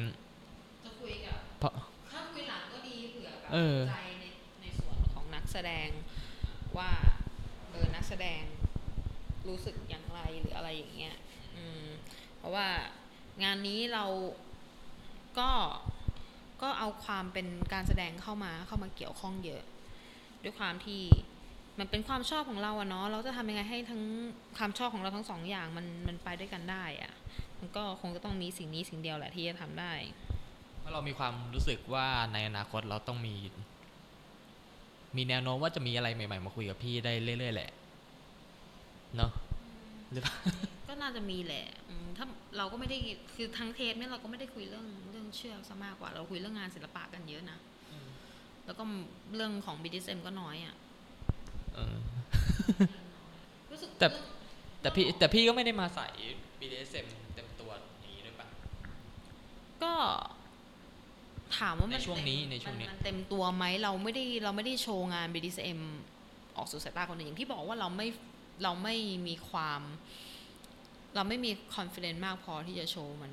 [0.84, 1.72] จะคุยกับเพราะ
[2.10, 4.24] ถ้าคุยหลังก็ดีเผื่อแบบเออใจใน
[4.60, 5.88] ในส่วนของนักแสดง
[6.78, 6.90] ว่า
[7.70, 8.42] เออนักแสดง
[9.48, 11.16] รู้สึกอย่างไรหรืออะไรอย่างเงี้ย
[11.56, 11.86] อืม
[12.38, 12.68] เพราะว่า
[13.42, 14.04] งานนี้เรา
[15.38, 15.50] ก็
[16.62, 19.62] ก็เอาความเป็นการแสดงเข้ามาเข้ามาเกี่ยวข้องเยอะ
[20.42, 21.02] ด้วยความที่
[21.80, 24.02] มันเป็นความชอบของเราอะเนาะเราจะทำยังไงให้ทั้ง
[24.56, 27.12] ความชอบของเราทั้งสองอย่างมันมันไปด้วยกันได้อะ
[27.60, 29.92] มันก็คงจะต้องมีสิ่งนี้สิ่งเดียวแหละที่จะทำได้
[30.78, 33.34] เพราะเรามีความรู้สึกว่าในอนาคตเราต้องมี
[35.16, 37.70] มีแนวโน้มว่าจะมีอะไรใหม่ๆ มาคุยกับพี่ได้เรื่อยๆแหละ
[39.16, 39.30] เนาะ
[40.12, 40.34] หรือเปล่า
[40.88, 42.26] ก็น่าจะมีแหละอืมถ้า
[42.56, 42.98] เราก็ไม่ได้
[43.34, 47.58] คือทั้งเทปเนี่ยเราก็ไม่ได้คุยเรื่องเรื่องเชือกซะมากกว่า เราคุยเรื่องงานศิลปะกันเยอะนะ
[48.66, 48.82] แล้วก็
[49.34, 50.89] เรื่องของ BDSM ก็น้อยอะ่ะเออรู้สึก
[53.98, 54.06] แต่
[54.80, 56.06] แต่พี่แต่พี่ก็ไม่ได้มาใส่
[56.60, 57.70] BDSM เต็มตัว
[58.00, 58.46] อย่างนี้ด้วยปะ
[59.82, 59.92] ก็
[61.58, 65.80] ถามว่ามันในช่วงนี้เต็มในช่วงนี้มัมันเต็มตัวไหมเราไม่ได้เราไม่ได้โชว์งาน BDSM
[66.56, 68.06] ออกสู่สายตาคนอื่นอย่างที่บอกว่าเราไม่
[68.62, 68.96] เราไม่
[69.26, 69.80] มีความ
[71.14, 73.32] เราไม่มี confidence มากพอที่จะโชว์มัน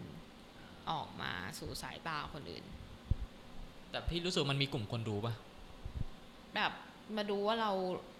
[0.92, 2.64] ออกมาสู่สายตาคนอื่น
[3.92, 5.34] แต่พี่รู้สึกมันมีกลุ่มคนดูปะ
[6.56, 6.72] แบบ
[7.16, 7.72] มาดูว่าเรา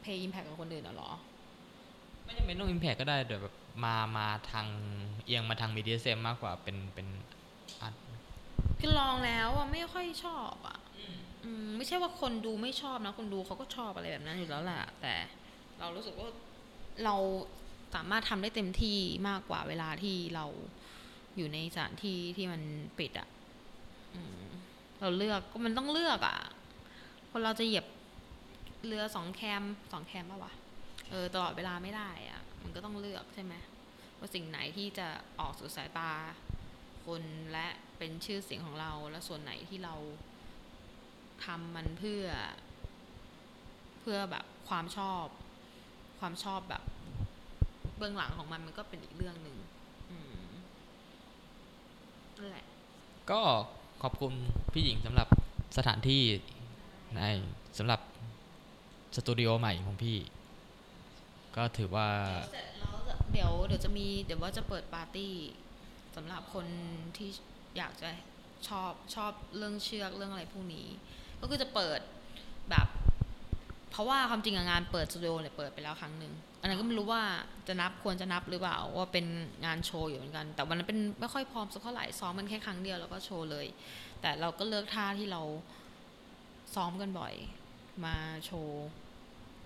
[0.04, 1.12] pay impact กับคนอื่นน่ะเหรอ
[2.24, 3.56] ไม่จำเป็นต้อง impact ก็ได้เดี๋ยวแบบ
[3.86, 4.68] มามาทาง
[5.26, 7.08] เอียงมาทาง BDSM มากกว่าเป็นเป็น
[7.82, 7.96] อาร์ต
[8.80, 10.78] คือลองแล้วอะไม่ค่อยชอบอะ
[11.44, 15.14] อืมไม่ใช่ว่าคนดูไม่ชอบนะ คนดูเขาก็ชอบอะไรแบบนั้นอยู่แล้วแหละแต่
[15.80, 16.28] เรารู้สึกว่า
[17.04, 17.16] เรา
[17.96, 18.98] สามารถทำได้เต็มที่
[19.28, 20.46] มากกว่าเวลาที่เรา
[21.38, 22.62] อยู่ในสถานที่ที่มัน
[23.00, 23.28] ปิดอะ
[24.16, 24.44] อืม
[25.00, 26.38] เราเลือกก็มันต้องเลือกอะ
[27.32, 27.86] คนเราจะเหยียบ
[28.86, 30.54] เรือสองแคมสองแคมปะวะ
[31.10, 33.54] เออตลอดเวลาไม่ได้อะมันก็ต้องเลือกใช่ไหม
[34.20, 35.08] ว่าสิ่งไหนที่จะ
[35.40, 36.12] ออกสู่สายตา
[37.06, 37.68] คนและ
[37.98, 39.96] เป็นชื่อเสียงของเราและส่วนไหนที่เรา
[41.46, 42.26] ทำมันเพื่อ
[44.02, 45.26] เพื่อแบบความชอบ
[46.20, 46.84] ความชอบแบบ
[47.98, 49.58] เบื้องหลังของมันมันก็เป็นอีกเรื่องหนึ่ง
[52.38, 52.66] นั่นแหละ
[53.32, 53.42] ก็
[54.04, 54.34] ขอบคุณ
[54.74, 55.28] พี่หญิงสำหรับ
[55.78, 56.22] สถานที่
[57.16, 57.20] ใน
[57.78, 58.00] สำหรับ
[59.18, 60.18] สตูดิโอใหม่ของพี่
[61.56, 62.08] ก็ถือว่า
[62.52, 62.96] เสร็จแล้ว
[63.32, 65.34] เดี๋ยวเดี๋ยวจะมีเดี๋ยวว่าจะเปิดปาร์ตี้
[66.16, 66.66] สำหรับคน
[67.18, 67.30] ที่
[67.78, 68.10] อยากจะ
[68.68, 70.88] ชอบชอบเรื่องเชือกเรื่องอะไรพวกนี้
[71.42, 72.00] ก็คือจะเปิด
[72.70, 72.88] แบบ
[73.92, 77.24] เพราะว่าความจริงงานเปิดสตูดิโอเนี่ยเปิดไปแล้วครั้งหนึ่งอันนั้นก็ไม่รู้ว่า
[77.68, 79.26] จะนับควรจะนับหรือเปล่าว่าเป็น
[79.66, 83.66] งานโชว์อยู่เหมือนกัน แต่วันนั้นเป็นไม่ค่อยพร้อมสักเท่าไหร่ซ้อมมันแค่ครั้งเดียวแล้วก็โชว์เลย
[84.22, 85.42] แต่เราก็เลือกท่าที่เรา
[86.76, 87.34] ซ้อมกันบ่อย
[88.06, 88.16] มา
[88.46, 88.86] โชว์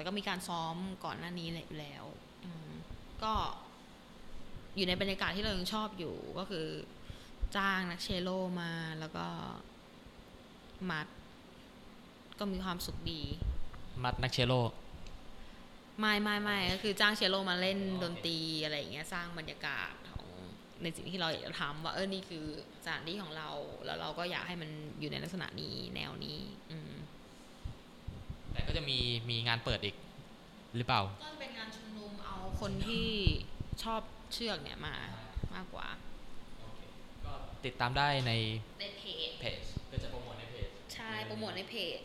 [0.02, 0.76] แต่ก็มีการซ้อม
[1.06, 2.04] ก่อนหน้านี้แหละอยู่แล้ว
[2.46, 2.70] อืม
[3.24, 3.34] ก็
[4.76, 6.68] อยู่ในบรรยากาศที่เรายังชอบอยู่ก็คือ
[7.58, 8.30] จ้างนักเชโล
[8.62, 9.26] มาแล้วก็
[10.90, 11.08] มัด
[12.40, 13.22] ก็มีความสุขดี
[14.04, 14.54] มัดนักเชโล
[16.00, 20.28] ไม่ไม่ไม่ก็คือจ้างเชลโลมาเล่นดนตรีอะไรอย่างเงี้ยสร้างบรรยากาศของ
[20.82, 22.46] ในสิ่งที่เราอยากจะทำว่าเออนี่คือ
[22.84, 23.50] สถานที่ของเรา
[23.86, 24.70] แล้วเราก็อยากให้มัน
[25.00, 26.40] อยู่ในลักษณะนี้แนวนี้
[26.72, 26.91] อืม
[28.62, 29.96] แต่ก็จะมีมีงานเปิดอีก
[30.76, 33.08] หรือเปล่า ก็เป็นงานชุมนุมเอาคนที่
[33.84, 34.02] ชอบ
[34.34, 34.96] เชือกเนี่ยมา
[35.56, 35.88] มากกว่า
[37.26, 37.34] ก็
[37.66, 38.32] ติดตามได้ใน
[38.80, 39.60] ในเพจเพจ
[39.92, 42.00] ก็จะโปรโมทในเพจใช่โปรโมทในเพจ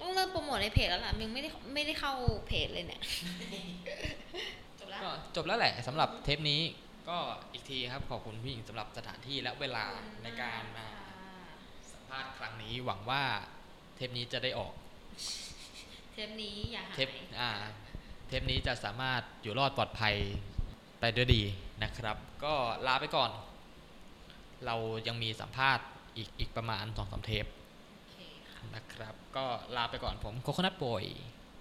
[0.00, 2.14] ต้องเริ่มโปรโมทในเพจแล้วล่ะมึงไม่ได้ไม่ได้เข้า
[2.46, 3.02] เพจเลยเนี่ย
[4.80, 6.60] จบแล้วก็จบแล้วแหละสำหรับเทปนี้
[7.08, 7.18] ก็
[7.52, 9.84] อีกทีครับขอบคุณพี่หญิงสำหรับสถานที่และเวลา
[10.22, 10.86] ในการมา
[11.92, 13.22] สัมภาษณ์ครั้งนี้หวังว่า
[13.96, 14.74] เทปนี้จะได้ออก
[16.12, 17.10] เทปนี้อย่าหาเทปย
[17.40, 17.50] อ่า
[18.26, 20.14] เทปนี้จะสามารถอยู่รอดปลอดภัย
[21.00, 21.42] ไปด้วยดี
[21.82, 22.54] นะครับ ก็
[22.86, 23.30] ลาไปก่อน
[24.66, 24.74] เรา
[25.06, 25.84] ยังมีสัมภาษณ์
[26.16, 28.16] อีกอีกประมาณสองสามเทปโอเค
[28.50, 29.44] ค่ะนะครับ ก็
[29.76, 31.04] ลาไปก่อนผมโคโคนัทบอย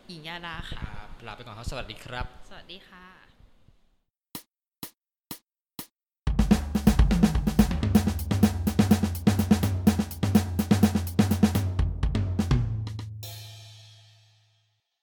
[0.10, 3.21] หญิงยาดาคค่ะรับลาไปก่อนครับ สวัสดีครับ สวัสดีค่ะ